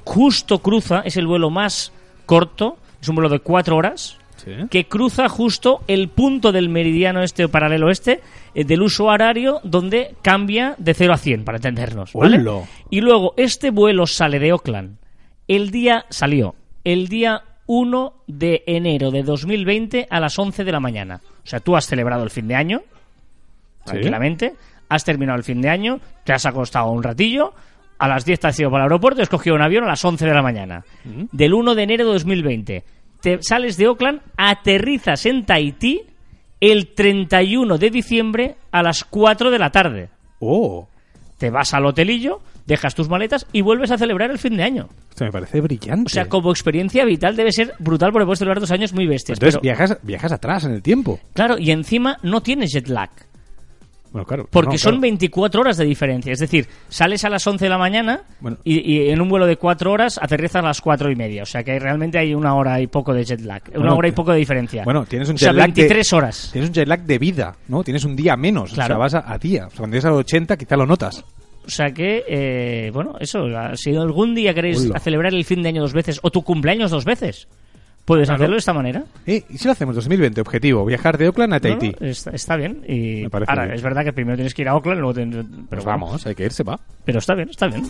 justo 0.04 0.60
cruza, 0.60 1.02
es 1.06 1.18
el 1.18 1.26
vuelo 1.26 1.50
más 1.50 1.92
corto, 2.28 2.78
es 3.02 3.08
un 3.10 3.16
vuelo 3.16 3.30
de 3.30 3.40
4 3.40 3.76
horas, 3.76 4.18
Sí. 4.48 4.68
que 4.70 4.86
cruza 4.88 5.28
justo 5.30 5.82
el 5.88 6.08
punto 6.10 6.52
del 6.52 6.70
meridiano 6.70 7.22
este 7.22 7.44
o 7.46 7.50
paralelo 7.50 7.90
este 7.90 8.22
eh, 8.56 8.64
del 8.64 8.82
uso 8.82 9.06
horario 9.06 9.60
donde 9.64 10.16
cambia 10.22 10.76
de 10.78 10.94
0 10.94 11.14
a 11.14 11.18
100, 11.18 11.44
para 11.44 11.58
entendernos. 11.58 12.14
¿vale? 12.14 12.38
Y 12.90 13.02
luego 13.02 13.34
este 13.38 13.70
vuelo 13.72 14.08
sale 14.08 14.40
de 14.40 14.52
Auckland. 14.52 14.98
El 15.48 15.72
día 15.72 16.06
salió, 16.10 16.56
el 16.84 17.08
día 17.08 17.42
1 17.68 18.14
de 18.28 18.64
enero 18.68 19.12
de 19.12 19.24
2020 19.24 20.08
a 20.10 20.20
las 20.20 20.40
11 20.40 20.64
de 20.64 20.72
la 20.72 20.80
mañana. 20.80 21.22
O 21.44 21.48
sea, 21.48 21.60
tú 21.60 21.76
has 21.76 21.86
celebrado 21.86 22.24
el 22.24 22.30
fin 22.30 22.48
de 22.48 22.56
año, 22.56 22.82
Sí. 23.86 23.92
tranquilamente, 23.92 24.54
has 24.90 25.04
terminado 25.04 25.38
el 25.38 25.44
fin 25.44 25.62
de 25.62 25.70
año, 25.70 26.00
te 26.26 26.34
has 26.34 26.46
acostado 26.46 26.92
un 26.92 27.04
ratillo, 27.04 27.54
a 28.00 28.08
las 28.08 28.26
10 28.26 28.40
te 28.40 28.48
has 28.48 28.60
ido 28.60 28.70
para 28.70 28.84
el 28.84 28.92
aeropuerto 28.92 29.20
y 29.20 29.24
has 29.24 29.30
cogido 29.30 29.56
un 29.56 29.62
avión 29.62 29.84
a 29.84 29.88
las 29.88 30.04
11 30.06 30.26
de 30.26 30.34
la 30.34 30.42
mañana. 30.42 30.84
Del 31.32 31.54
1 31.54 31.74
de 31.76 31.84
enero 31.84 32.06
de 32.06 32.14
2020. 32.14 32.84
Te 33.28 33.40
sales 33.42 33.76
de 33.76 33.88
Auckland, 33.88 34.22
aterrizas 34.38 35.26
en 35.26 35.46
Tahití 35.46 36.04
el 36.62 36.94
31 36.94 37.78
de 37.78 37.90
diciembre 37.90 38.56
a 38.72 38.82
las 38.82 39.04
4 39.04 39.52
de 39.52 39.60
la 39.60 39.70
tarde. 39.70 40.08
Oh, 40.40 40.88
Te 41.38 41.50
vas 41.50 41.74
al 41.74 41.86
hotelillo, 41.88 42.40
dejas 42.66 42.96
tus 42.96 43.10
maletas 43.10 43.46
y 43.52 43.60
vuelves 43.60 43.92
a 43.92 43.98
celebrar 43.98 44.32
el 44.32 44.38
fin 44.40 44.56
de 44.56 44.64
año. 44.64 44.88
esto 45.10 45.26
me 45.26 45.32
parece 45.34 45.60
brillante. 45.60 46.06
O 46.06 46.10
sea, 46.10 46.30
como 46.30 46.52
experiencia 46.52 47.04
vital 47.04 47.36
debe 47.36 47.52
ser 47.52 47.74
brutal 47.80 48.14
porque 48.14 48.24
puedes 48.26 48.40
celebrar 48.40 48.62
dos 48.62 48.72
años 48.72 48.94
muy 48.94 49.08
bestias. 49.08 49.36
Entonces 49.38 49.56
pero- 49.56 49.62
viajas, 49.62 49.98
viajas 50.04 50.32
atrás 50.32 50.64
en 50.64 50.72
el 50.72 50.82
tiempo. 50.82 51.20
claro, 51.34 51.58
y 51.60 51.72
encima 51.72 52.20
no 52.24 52.40
tienes 52.40 52.72
jet 52.72 52.88
lag. 52.88 53.10
Bueno, 54.12 54.26
claro. 54.26 54.48
Porque 54.50 54.74
no, 54.74 54.78
son 54.78 54.92
claro. 54.94 55.02
24 55.02 55.62
horas 55.62 55.78
de 55.78 55.86
diferencia. 55.86 56.32
Es 56.34 56.40
decir, 56.40 56.68
sales 56.90 57.24
a 57.26 57.30
las 57.30 57.46
11 57.46 57.66
de 57.66 57.70
la 57.70 57.78
mañana 57.78 58.22
Bueno. 58.40 58.58
y, 58.64 58.80
y 58.80 59.10
en 59.10 59.22
un 59.22 59.30
vuelo 59.30 59.46
de 59.46 59.58
4 59.58 59.92
horas 59.92 60.20
aterrizas 60.22 60.64
a 60.64 60.68
las 60.68 60.82
4 60.82 61.12
y 61.12 61.16
media. 61.16 61.44
O 61.44 61.46
sea 61.46 61.64
que 61.64 61.78
realmente 61.80 62.18
hay 62.18 62.34
una 62.34 62.56
hora 62.56 62.80
y 62.82 62.88
poco 62.88 63.14
de 63.14 63.24
jet 63.26 63.42
lag. 63.42 63.62
Una 63.70 63.78
Bueno, 63.80 63.96
hora 63.98 64.08
y 64.08 64.12
poco 64.12 64.32
de 64.32 64.40
diferencia. 64.40 64.84
Bueno, 64.84 65.06
tienes 65.06 65.30
un 65.30 65.36
o 65.36 65.38
sea, 65.38 65.50
jet 65.50 65.58
lag 65.58 65.68
de- 65.74 65.82
23 65.82 66.14
horas. 66.14 66.50
Tienes 66.52 66.70
un 66.70 66.74
jet 66.74 66.88
lag 66.88 67.02
de 67.04 67.18
vida, 67.20 67.56
¿no? 67.68 67.84
Tienes 67.84 68.04
un 68.06 68.16
día 68.16 68.36
menos. 68.38 68.74
Claro. 68.74 68.96
O 68.96 69.10
sea, 69.10 69.20
vas 69.20 69.26
a, 69.28 69.34
a 69.34 69.38
día. 69.38 69.68
O 69.68 69.70
sea, 69.70 69.80
cuando 69.80 69.96
llegas 69.96 70.06
a 70.06 70.10
los 70.10 70.20
80 70.20 70.58
quizá 70.58 70.76
lo 70.78 70.86
notas. 70.86 71.24
O 71.66 71.70
sea 71.70 71.92
que, 71.92 72.24
eh, 72.30 72.92
bueno, 72.94 73.16
eso. 73.20 73.46
Si 73.76 73.94
algún 73.94 74.34
día 74.34 74.54
queréis 74.54 74.90
celebrar 75.02 75.34
el 75.34 75.44
fin 75.44 75.62
de 75.62 75.68
año 75.70 75.82
dos 75.82 75.92
veces 75.92 76.18
o 76.24 76.32
tu 76.32 76.42
cumpleaños 76.42 76.92
dos 76.92 77.04
veces, 77.04 77.50
puedes 78.08 78.28
Claro. 78.28 78.38
hacerlo 78.42 78.54
de 78.56 78.60
esta 78.60 78.74
manera. 78.74 79.04
Eh, 79.26 79.44
¿Y 79.50 79.58
si 79.58 79.66
lo 79.66 79.74
hacemos 79.74 79.94
2020? 79.96 80.40
Objetivo, 80.42 80.86
viajar 80.86 81.18
de 81.18 81.26
Auckland 81.28 81.54
a 81.54 81.58
¿no? 81.58 81.60
Tahití. 81.62 81.94
Está, 82.00 82.32
está 82.32 82.56
bien. 82.56 82.82
Y 82.88 83.26
ahora, 83.26 83.66
bien. 83.66 83.76
es 83.76 83.82
verdad 83.82 84.04
que 84.06 84.14
primero 84.14 84.38
tienes 84.38 84.54
que 84.54 84.62
ir 84.62 84.70
a 84.70 84.72
Auckland, 84.72 85.02
luego 85.02 85.14
tienes- 85.14 85.46
pero 85.46 85.68
Pues 85.70 85.86
vamos, 85.86 86.26
hay 86.26 86.34
que 86.34 86.46
irse, 86.46 86.64
va. 86.64 86.80
Pero 87.04 87.20
está 87.20 87.36
bien, 87.36 87.50
está 87.50 87.68
bien. 87.68 87.84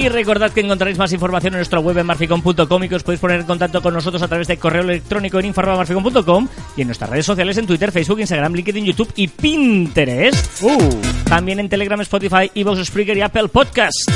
Y 0.00 0.08
recordad 0.08 0.50
que 0.50 0.60
encontraréis 0.60 0.96
más 0.96 1.12
información 1.12 1.52
en 1.52 1.58
nuestra 1.58 1.78
web 1.78 1.98
en 1.98 2.06
marficon.com 2.06 2.84
y 2.84 2.88
que 2.88 2.94
os 2.94 3.02
podéis 3.02 3.20
poner 3.20 3.40
en 3.40 3.46
contacto 3.46 3.82
con 3.82 3.92
nosotros 3.92 4.22
a 4.22 4.28
través 4.28 4.48
de 4.48 4.56
correo 4.56 4.80
electrónico 4.80 5.38
en 5.38 5.44
info.marficon.com 5.44 6.48
y 6.74 6.80
en 6.80 6.88
nuestras 6.88 7.10
redes 7.10 7.26
sociales 7.26 7.58
en 7.58 7.66
Twitter, 7.66 7.92
Facebook, 7.92 8.18
Instagram, 8.18 8.54
LinkedIn, 8.54 8.86
YouTube 8.86 9.12
y 9.14 9.28
Pinterest. 9.28 10.62
Uh. 10.62 11.02
También 11.28 11.60
en 11.60 11.68
Telegram, 11.68 12.00
Spotify, 12.00 12.50
Evox, 12.54 12.86
Spreaker 12.86 13.14
y 13.18 13.20
Apple 13.20 13.48
Podcast. 13.48 14.10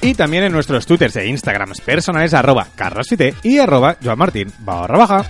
Y 0.00 0.14
también 0.14 0.44
en 0.44 0.52
nuestros 0.52 0.86
twitters 0.86 1.16
e 1.16 1.26
instagrams 1.26 1.82
personales 1.82 2.32
arroba 2.32 2.66
carrasfite 2.74 3.34
y 3.42 3.58
arroba 3.58 3.98
joanmartin 4.02 4.50
barra 4.60 4.96
baja. 4.96 5.28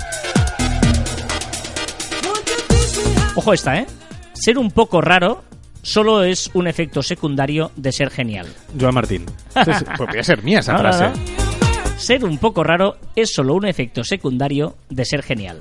Ojo 3.35 3.53
esta, 3.53 3.77
¿eh? 3.77 3.87
Ser 4.35 4.57
un 4.57 4.71
poco 4.71 5.01
raro 5.01 5.50
solo 5.83 6.23
es 6.23 6.51
un 6.55 6.67
efecto 6.67 7.03
secundario 7.03 7.71
de 7.77 7.93
ser 7.93 8.11
genial. 8.11 8.47
Joan 8.79 8.95
Martín. 8.95 9.27
Entonces, 9.55 9.85
pues 9.85 9.99
podría 9.99 10.23
ser 10.23 10.43
mía 10.43 10.61
esa 10.61 10.73
No, 10.77 10.83
no, 10.83 10.89
frase. 10.93 11.05
no. 11.11 11.99
Ser 11.99 12.25
un 12.25 12.39
poco 12.39 12.65
raro 12.65 12.97
es 13.15 13.33
solo 13.33 13.55
un 13.55 13.67
efecto 13.67 14.03
secundario 14.05 14.75
de 14.89 15.05
ser 15.05 15.23
genial. 15.23 15.59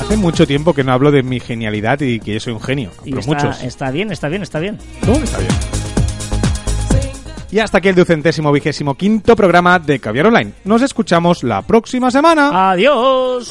Hace 0.00 0.16
mucho 0.16 0.46
tiempo 0.46 0.72
que 0.72 0.82
no 0.84 0.92
hablo 0.92 1.10
de 1.10 1.22
mi 1.22 1.38
genialidad 1.38 2.00
y 2.00 2.18
que 2.18 2.34
yo 2.34 2.40
soy 2.40 2.54
un 2.54 2.62
genio. 2.62 2.90
Y 3.04 3.10
Pero 3.10 3.20
está, 3.20 3.34
muchos. 3.34 3.62
está 3.62 3.90
bien, 3.90 4.10
está 4.10 4.28
bien, 4.28 4.42
está 4.42 4.58
bien. 4.58 4.78
¿Cómo 5.04 5.18
que 5.18 5.24
está 5.24 5.38
bien? 5.38 5.50
Y 7.50 7.58
hasta 7.60 7.78
aquí 7.78 7.88
el 7.88 7.94
ducentésimo 7.94 8.52
vigésimo 8.52 8.94
quinto 8.94 9.34
programa 9.34 9.78
de 9.78 9.98
Caviar 9.98 10.26
Online. 10.26 10.52
Nos 10.64 10.82
escuchamos 10.82 11.42
la 11.42 11.62
próxima 11.62 12.10
semana. 12.10 12.70
Adiós. 12.72 13.50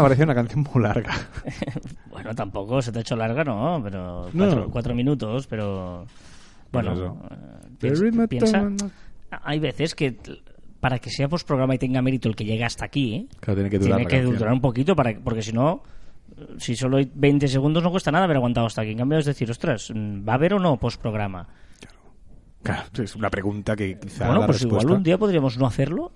Me 0.00 0.24
una 0.24 0.34
canción 0.34 0.66
muy 0.72 0.82
larga. 0.82 1.12
Bueno, 2.10 2.34
tampoco 2.34 2.80
se 2.82 2.92
te 2.92 2.98
ha 2.98 3.00
hecho 3.00 3.16
larga, 3.16 3.42
no, 3.42 3.80
pero 3.82 4.28
No. 4.32 4.68
cuatro, 4.70 4.94
minutos, 4.94 5.46
pero 5.46 6.06
bueno, 6.70 7.18
eh, 7.82 8.28
piensa, 8.28 8.70
hay 9.42 9.58
veces 9.58 9.94
que 9.94 10.16
para 10.78 10.98
que 10.98 11.10
sea 11.10 11.26
programa 11.28 11.74
y 11.74 11.78
tenga 11.78 12.00
mérito 12.02 12.28
el 12.28 12.36
que 12.36 12.44
llega 12.44 12.66
hasta 12.66 12.84
aquí, 12.84 13.14
¿eh? 13.14 13.26
Claro, 13.40 13.56
tiene 13.56 13.70
que 13.70 13.78
durar 13.78 13.96
tiene 13.96 14.04
la 14.04 14.08
que 14.08 14.16
canción. 14.16 14.38
durar 14.38 14.52
un 14.52 14.60
poquito 14.60 14.94
para 14.94 15.18
porque 15.18 15.42
si 15.42 15.52
no 15.52 15.82
si 16.58 16.76
solo 16.76 16.98
hay 16.98 17.10
20 17.12 17.48
segundos 17.48 17.82
no 17.82 17.90
cuesta 17.90 18.12
nada 18.12 18.24
haber 18.24 18.36
aguantado 18.36 18.66
hasta 18.66 18.82
aquí. 18.82 18.92
En 18.92 18.98
cambio 18.98 19.18
es 19.18 19.26
decir, 19.26 19.50
ostras, 19.50 19.90
mm, 19.94 20.28
¿va 20.28 20.32
a 20.32 20.36
haber 20.36 20.54
o 20.54 20.58
no 20.58 20.76
postprograma? 20.78 21.48
Claro, 22.62 22.84
es 23.02 23.16
una 23.16 23.30
pregunta 23.30 23.74
que 23.74 23.98
quizá 23.98 24.26
Bueno, 24.26 24.40
la 24.42 24.46
pues 24.46 24.60
respuesta... 24.60 24.84
igual 24.84 24.98
un 24.98 25.02
día 25.02 25.18
podríamos 25.18 25.58
no 25.58 25.66
hacerlo. 25.66 26.12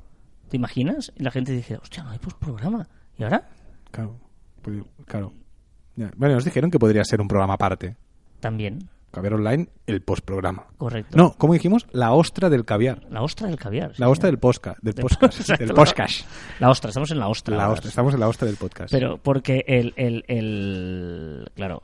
¿Te 0.49 0.57
imaginas? 0.57 1.13
Y 1.17 1.25
la 1.25 1.33
gente 1.33 1.53
dice, 1.53 1.77
hostia, 1.77 2.05
no 2.05 2.11
hay 2.11 2.19
postprograma. 2.19 2.87
¿Y 3.19 3.25
ahora? 3.25 3.49
Claro, 3.97 4.17
pues, 4.63 4.83
claro. 5.07 5.33
Ya. 5.97 6.11
Bueno, 6.17 6.35
nos 6.35 6.45
dijeron 6.45 6.71
que 6.71 6.79
podría 6.79 7.05
ser 7.05 7.21
un 7.21 7.29
programa 7.29 7.55
aparte. 7.55 7.97
También, 8.41 8.91
Caviar 9.11 9.33
Online, 9.35 9.69
el 9.87 10.03
postprograma. 10.03 10.67
correcto. 10.77 11.17
No, 11.17 11.33
¿cómo 11.39 11.55
dijimos? 11.55 11.87
La 11.93 12.13
ostra 12.13 12.51
del 12.51 12.67
caviar. 12.67 13.03
La 13.09 13.23
ostra 13.23 13.47
del 13.49 13.57
caviar. 13.57 13.95
sí, 13.95 14.03
La 14.03 14.11
ostra 14.11 14.27
del 14.29 14.39
podcast. 14.39 14.79
Del 14.83 14.93
podcast. 14.95 15.49
Del 15.59 15.69
la- 15.69 15.75
podcast. 15.75 16.27
La 16.61 16.69
ostra, 16.71 16.91
estamos 16.91 17.11
en 17.13 17.19
la 17.19 17.29
ostra. 17.29 17.57
La 17.57 17.71
ostra. 17.71 17.89
Estamos 17.89 18.13
en 18.13 18.21
la 18.21 18.29
ostra 18.29 18.47
del 18.47 18.57
podcast. 18.59 18.91
Pero 18.93 19.17
porque 19.17 19.65
el, 19.67 19.95
el, 19.97 20.23
el 20.29 21.51
claro, 21.55 21.83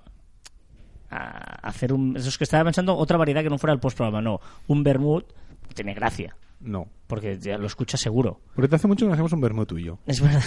a- 1.11 1.69
hacer 1.69 1.93
un... 1.95 2.17
Eso 2.17 2.29
es 2.29 2.37
que 2.39 2.45
estaba 2.45 2.65
pensando 2.65 2.95
otra 2.97 3.17
variedad 3.17 3.43
que 3.43 3.49
no 3.51 3.57
fuera 3.59 3.73
el 3.73 3.81
postprograma, 3.81 4.21
no. 4.21 4.41
Un 4.67 4.83
vermut 4.83 5.25
tiene 5.75 5.95
gracia, 5.95 6.37
No. 6.61 6.87
porque 7.07 7.39
ya 7.39 7.57
lo 7.57 7.67
escuchas 7.67 8.01
seguro. 8.01 8.41
Porque 8.55 8.69
te 8.69 8.77
hace 8.77 8.89
mucho 8.89 9.07
que 9.07 9.09
no 9.09 9.15
hacemos 9.15 9.33
un 9.33 9.41
vermut 9.41 9.69
tuyo. 9.69 9.99
Es 10.07 10.21
verdad. 10.21 10.43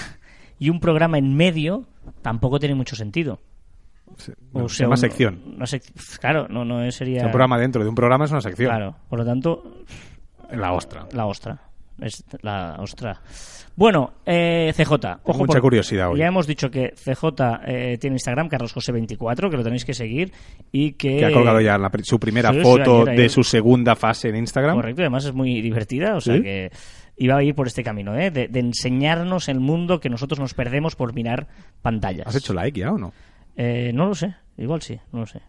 Y 0.60 0.70
un 0.70 0.80
programa 0.80 1.18
en 1.18 1.36
medio 1.36 1.86
tampoco 2.22 2.60
tiene 2.60 2.76
mucho 2.76 2.96
sentido. 2.96 3.40
Se, 4.18 4.34
O 4.54 4.60
no, 4.62 4.70
se 4.70 4.76
sea, 4.78 4.86
llama 4.86 4.94
un- 4.94 4.98
sección. 5.00 5.42
una 5.58 5.66
sec- 5.66 6.20
claro, 6.20 6.48
no, 6.48 6.64
no 6.64 6.90
sería... 6.92 7.18
O 7.18 7.20
sea, 7.20 7.26
un 7.28 7.32
programa 7.32 7.58
dentro 7.60 7.84
de 7.84 7.90
un 7.90 7.96
programa 7.96 8.26
es 8.26 8.32
una 8.32 8.42
sección. 8.42 8.70
Claro, 8.70 8.96
por 9.10 9.20
lo 9.20 9.26
tanto, 9.26 9.82
La 10.52 10.72
ostra. 10.74 11.08
la 11.12 11.26
ostra. 11.26 11.60
Es 12.00 12.24
la 12.42 12.76
ostra. 12.80 13.22
Bueno, 13.78 14.14
eh, 14.26 14.74
CJ. 14.76 14.92
Ojo 15.24 15.38
mucha 15.40 15.54
por- 15.54 15.62
curiosidad 15.62 16.12
hoy. 16.12 16.20
Ya 16.20 16.28
hemos 16.28 16.46
dicho 16.46 16.70
que 16.70 16.94
CJ 16.96 17.62
eh, 17.66 17.98
tiene 18.00 18.16
Instagram, 18.16 18.50
carlosjose24, 18.50 19.50
que 19.50 19.58
lo 19.58 19.64
tenéis 19.64 19.86
que 19.86 19.94
seguir. 19.94 20.32
Y 20.74 20.92
que. 20.94 21.18
Que 21.18 21.26
ha 21.26 21.32
colgado 21.32 21.62
ya 21.62 21.78
la 21.78 21.90
su 22.04 22.20
primera 22.20 22.52
Sí, 22.52 22.58
sí, 22.58 22.64
foto 22.64 22.96
ayer, 22.98 23.10
ayer. 23.10 23.22
de 23.24 23.30
su 23.30 23.44
segunda 23.44 23.96
fase 23.96 24.28
en 24.30 24.36
Instagram. 24.38 24.76
Correcto, 24.76 25.02
y 25.02 25.06
además 25.06 25.24
es 25.26 25.34
muy 25.34 25.62
divertida, 25.62 26.16
o 26.16 26.22
sea 26.22 26.36
¿Sí? 26.36 26.42
que 26.44 26.70
iba 27.18 27.38
a 27.38 27.44
ir 27.44 27.56
por 27.56 27.68
este 27.68 27.84
camino, 27.84 28.16
¿eh? 28.18 28.32
de, 28.32 28.48
de 28.48 28.60
enseñarnos 28.60 29.50
el 29.50 29.60
mundo 29.60 30.00
que 30.00 30.10
nosotros 30.10 30.40
nos 30.40 30.54
perdemos 30.54 30.96
por 30.96 31.14
mirar 31.14 31.48
pantallas. 31.82 32.28
¿Has 32.28 32.36
hecho 32.36 32.54
like 32.54 32.80
ya 32.80 32.92
o 32.92 32.98
no? 32.98 33.14
Eh, 33.56 33.92
no 33.94 34.08
lo 34.08 34.16
sé, 34.16 34.36
igual 34.58 34.82
sí, 34.82 35.00
no 35.12 35.22
lo 35.22 35.26
sé. 35.26 35.42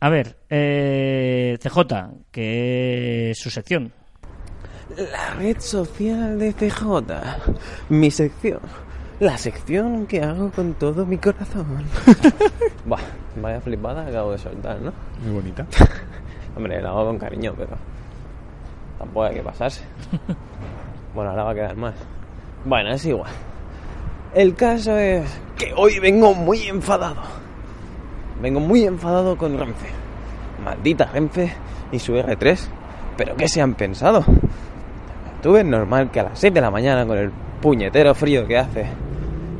A 0.00 0.08
ver, 0.08 0.38
eh, 0.48 1.58
CJ, 1.60 1.78
que 2.30 3.30
es 3.30 3.38
su 3.38 3.50
sección. 3.50 3.92
La 4.96 5.34
red 5.34 5.58
social 5.60 6.38
de 6.38 6.52
CJ. 6.52 6.84
Mi 7.90 8.10
sección. 8.10 8.60
La 9.20 9.36
sección 9.36 10.06
que 10.06 10.22
hago 10.22 10.50
con 10.50 10.74
todo 10.74 11.04
mi 11.04 11.18
corazón. 11.18 11.84
Buah, 12.86 13.02
vaya 13.42 13.60
flipada 13.60 14.06
acabo 14.06 14.32
de 14.32 14.38
soltar, 14.38 14.80
¿no? 14.80 14.92
Muy 15.22 15.34
bonita. 15.34 15.66
Hombre, 16.56 16.80
lo 16.80 16.88
hago 16.88 17.06
con 17.06 17.18
cariño, 17.18 17.54
pero 17.56 17.76
tampoco 19.00 19.24
hay 19.26 19.34
que 19.34 19.42
pasarse. 19.42 19.82
Bueno, 21.12 21.30
ahora 21.32 21.42
va 21.42 21.50
a 21.50 21.54
quedar 21.56 21.76
más. 21.76 21.94
Bueno, 22.64 22.90
es 22.92 23.04
igual. 23.04 23.32
El 24.32 24.54
caso 24.54 24.96
es 24.96 25.28
que 25.58 25.72
hoy 25.76 25.98
vengo 25.98 26.34
muy 26.34 26.68
enfadado. 26.68 27.16
Vengo 28.40 28.60
muy 28.60 28.84
enfadado 28.84 29.36
con 29.36 29.58
Renfe. 29.58 29.88
Maldita 30.64 31.06
Renfe 31.06 31.52
y 31.90 31.98
su 31.98 32.12
R3. 32.14 32.60
¿Pero 33.16 33.34
qué 33.34 33.48
se 33.48 33.60
han 33.60 33.74
pensado? 33.74 34.24
¿Tú 35.42 35.50
ves 35.54 35.64
normal 35.64 36.12
que 36.12 36.20
a 36.20 36.22
las 36.22 36.38
6 36.38 36.54
de 36.54 36.60
la 36.60 36.70
mañana 36.70 37.04
con 37.04 37.18
el 37.18 37.32
puñetero 37.60 38.14
frío 38.14 38.46
que 38.46 38.56
hace 38.58 38.86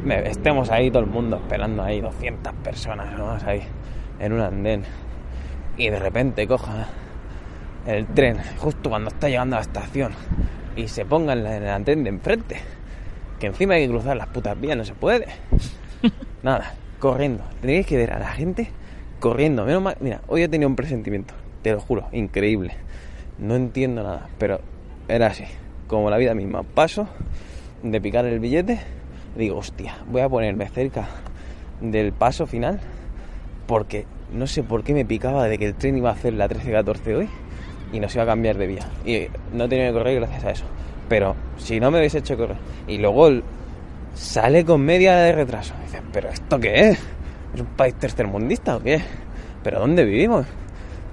me- 0.05 0.29
estemos 0.29 0.71
ahí 0.71 0.89
todo 0.89 1.03
el 1.03 1.09
mundo 1.11 1.37
esperando 1.39 1.83
ahí 1.83 2.01
200 2.01 2.53
personas 2.63 3.19
nomás 3.19 3.43
ahí 3.43 3.63
en 4.21 4.33
un 4.35 4.41
andén 4.41 4.85
y 5.77 5.89
de 5.89 5.99
repente 5.99 6.47
coja 6.47 6.87
el 7.87 8.07
tren 8.07 8.39
justo 8.59 8.91
cuando 8.91 9.09
está 9.11 9.29
llegando 9.29 9.57
a 9.57 9.61
la 9.61 9.63
estación 9.65 10.13
y 10.77 10.89
se 10.89 11.05
ponga 11.05 11.33
en, 11.33 11.45
la- 11.45 11.57
en 11.57 11.63
el 11.65 11.69
andén 11.71 12.05
de 12.05 12.11
enfrente 12.11 12.57
que 13.39 13.47
encima 13.47 13.75
hay 13.75 13.85
que 13.87 13.91
cruzar 13.91 14.17
las 14.17 14.27
putas 14.29 14.61
vías 14.61 14.77
no 14.77 14.85
se 14.85 14.93
puede. 14.95 15.27
Nada 16.43 16.75
corriendo. 16.99 17.43
Tenéis 17.63 17.87
que 17.87 17.97
ver 17.97 18.13
a 18.13 18.19
la 18.19 18.29
gente 18.29 18.69
corriendo. 19.19 19.65
Menos 19.65 19.83
mal 19.83 19.97
mira 20.01 20.21
hoy 20.29 20.43
he 20.43 20.49
tenido 20.49 20.69
un 20.69 20.77
presentimiento 20.77 21.33
te 21.63 21.73
lo 21.73 21.81
juro 21.81 22.07
increíble. 22.13 22.75
No 23.39 23.55
entiendo 23.57 24.03
nada 24.03 24.29
pero 24.39 24.61
era 25.09 25.29
así. 25.29 25.45
Como 25.87 26.11
la 26.11 26.19
vida 26.19 26.35
misma. 26.35 26.63
Paso 26.63 27.09
de 27.83 28.01
picar 28.01 28.27
el 28.27 28.41
billete 28.41 28.79
digo 29.37 29.57
hostia 29.59 29.97
voy 30.07 30.21
a 30.21 30.29
ponerme 30.29 30.69
cerca 30.69 31.09
del 31.81 32.13
paso 32.13 32.47
final 32.47 32.79
porque 33.67 34.05
no 34.33 34.47
sé 34.47 34.63
por 34.63 34.83
qué 34.85 34.93
me 34.93 35.05
picaba 35.07 35.47
de 35.49 35.57
que 35.57 35.65
el 35.67 35.75
tren 35.75 35.97
iba 35.97 36.11
a 36.11 36.13
hacer 36.13 36.35
la 36.35 36.47
13-14 36.49 37.17
hoy 37.17 37.29
y 37.93 38.01
nos 38.01 38.15
iba 38.15 38.25
a 38.25 38.27
cambiar 38.27 38.57
de 38.57 38.67
vía. 38.67 38.87
Y 39.05 39.27
no 39.53 39.65
he 39.65 39.69
tenido 39.69 39.93
que 39.93 39.99
correr 39.99 40.17
gracias 40.17 40.45
a 40.45 40.51
eso. 40.51 40.65
Pero 41.09 41.35
si 41.57 41.81
no 41.81 41.91
me 41.91 41.99
hubiese 41.99 42.19
hecho 42.19 42.37
correr. 42.37 42.57
Y 42.87 42.99
luego 42.99 43.31
sale 44.15 44.65
con 44.65 44.81
media 44.83 45.17
de 45.17 45.33
retraso. 45.33 45.75
Dices, 45.85 46.03
¿pero 46.13 46.29
esto 46.29 46.59
qué 46.59 46.91
es? 46.91 46.99
¿Es 47.55 47.61
un 47.61 47.67
país 47.77 47.95
tercermundista 47.95 48.77
o 48.77 48.83
qué? 48.83 49.01
¿Pero 49.63 49.81
dónde 49.81 50.05
vivimos? 50.05 50.47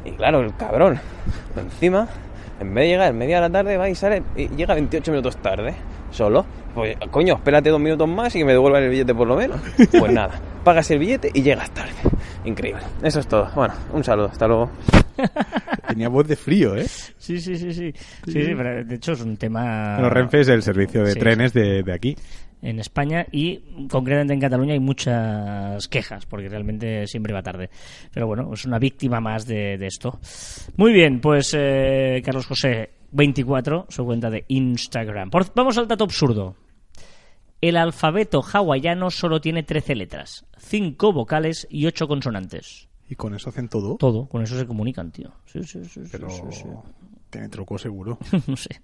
Y 0.06 0.12
claro, 0.12 0.42
el 0.42 0.56
cabrón. 0.56 1.00
Encima, 1.56 2.08
en 2.60 2.74
vez 2.74 2.84
de 2.84 2.90
llegar 2.90 3.14
media 3.14 3.36
de 3.38 3.42
la 3.42 3.50
tarde, 3.50 3.78
va 3.78 3.90
y 3.90 3.96
sale 3.96 4.24
y 4.36 4.48
llega 4.50 4.74
28 4.74 5.12
minutos 5.12 5.38
tarde. 5.38 5.74
Solo. 6.12 6.46
Pues, 6.78 6.96
coño, 7.10 7.34
espérate 7.38 7.72
dos 7.72 7.80
minutos 7.82 8.08
más 8.08 8.36
y 8.36 8.38
que 8.38 8.46
me 8.46 8.52
devuelvan 8.52 8.84
el 8.84 8.92
billete 8.92 9.16
por 9.16 9.28
lo 9.28 9.36
menos. 9.36 9.60
Pues 9.98 10.12
nada, 10.14 10.40
pagas 10.64 10.92
el 10.92 11.00
billete 11.00 11.32
y 11.34 11.42
llegas 11.42 11.72
tarde. 11.72 11.92
Increíble. 12.46 12.84
Eso 13.02 13.20
es 13.20 13.28
todo. 13.28 13.50
Bueno, 13.56 13.74
un 13.94 14.04
saludo. 14.04 14.28
Hasta 14.28 14.48
luego. 14.48 14.70
Tenía 15.88 16.08
voz 16.10 16.28
de 16.28 16.36
frío, 16.36 16.76
¿eh? 16.76 16.86
Sí, 17.18 17.40
sí, 17.42 17.56
sí, 17.58 17.74
sí. 17.74 17.92
Sí, 18.26 18.32
sí, 18.46 18.54
pero 18.56 18.86
de 18.86 18.94
hecho 18.96 19.14
es 19.14 19.22
un 19.22 19.38
tema... 19.38 19.94
Bueno, 19.96 20.12
Renfe 20.12 20.42
es 20.42 20.50
el 20.50 20.62
servicio 20.62 21.04
de 21.04 21.14
Sí, 21.14 21.20
trenes 21.20 21.52
de, 21.54 21.82
de 21.82 21.94
aquí. 21.94 22.16
en 22.62 22.80
España 22.80 23.26
y 23.32 23.88
concretamente 23.90 24.34
en 24.36 24.40
Cataluña 24.40 24.74
hay 24.74 24.80
muchas 24.80 25.88
quejas 25.88 26.28
porque 26.28 26.48
realmente 26.48 27.08
siempre 27.08 27.34
va 27.34 27.42
tarde. 27.42 27.72
Pero 28.14 28.28
bueno, 28.28 28.52
es 28.54 28.66
una 28.66 28.78
víctima 28.78 29.20
más 29.20 29.48
de, 29.48 29.80
de 29.80 29.88
esto. 29.88 30.20
Muy 30.76 30.94
bien, 30.94 31.20
pues 31.22 31.56
eh, 31.58 32.22
Carlos 32.24 32.46
José 32.46 32.92
24, 33.14 33.88
su 33.90 34.06
cuenta 34.06 34.30
de 34.30 34.46
Instagram. 34.50 35.32
Por- 35.32 35.52
vamos 35.56 35.76
al 35.80 35.88
dato 35.88 36.04
absurdo. 36.04 36.56
El 37.62 37.76
alfabeto 37.78 38.41
hawaiano 38.43 39.10
solo 39.10 39.41
tiene 39.41 39.64
13 39.64 39.95
letras, 39.95 40.45
5 40.58 41.12
vocales 41.14 41.68
y 41.70 41.86
8 41.88 42.08
consonantes. 42.08 42.88
Y 43.10 43.16
con 43.16 43.34
eso 43.34 43.49
hacen 43.49 43.68
todo. 43.70 43.95
Todo, 43.97 44.28
con 44.28 44.43
eso 44.43 44.58
se 44.58 44.68
comunican, 44.68 45.12
tío. 45.12 45.32
Sí, 45.45 45.64
sí, 45.64 45.84
sí, 45.86 46.05
sí, 46.05 46.10
Pero 46.12 46.30
sí, 46.30 46.41
sí. 46.51 46.66
tiene 47.30 47.49
truco 47.49 47.78
seguro. 47.78 48.20
no 48.47 48.55
sé. 48.58 48.82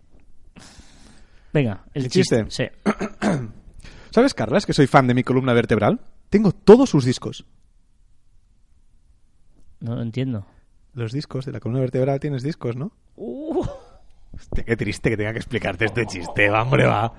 Venga, 1.53 1.84
el 1.93 2.05
¿El 2.05 2.09
chiste. 2.11 2.45
chiste? 2.45 2.71
Sí. 2.86 2.91
¿Sabes, 4.11 4.34
Carlas, 4.34 4.65
que 4.65 4.74
soy 4.74 4.88
fan 4.88 5.07
de 5.07 5.13
mi 5.13 5.24
columna 5.24 5.53
vertebral? 5.53 5.99
Tengo 6.30 6.51
todos 6.51 6.89
sus 6.89 7.05
discos. 7.05 7.45
No 9.80 9.95
lo 9.95 10.01
entiendo. 10.01 10.45
Los 10.93 11.11
discos 11.11 11.45
de 11.45 11.51
la 11.51 11.59
columna 11.59 11.82
vertebral 11.82 12.19
tienes 12.19 12.43
discos, 12.43 12.76
¿no? 12.76 12.91
Uh. 13.15 13.65
Hostia, 14.36 14.63
qué 14.63 14.76
triste 14.76 15.09
que 15.11 15.17
tenga 15.17 15.32
que 15.32 15.38
explicarte 15.39 15.86
este 15.86 16.05
chiste, 16.07 16.49
va, 16.49 16.63
hombre, 16.63 16.86
va. 16.86 17.13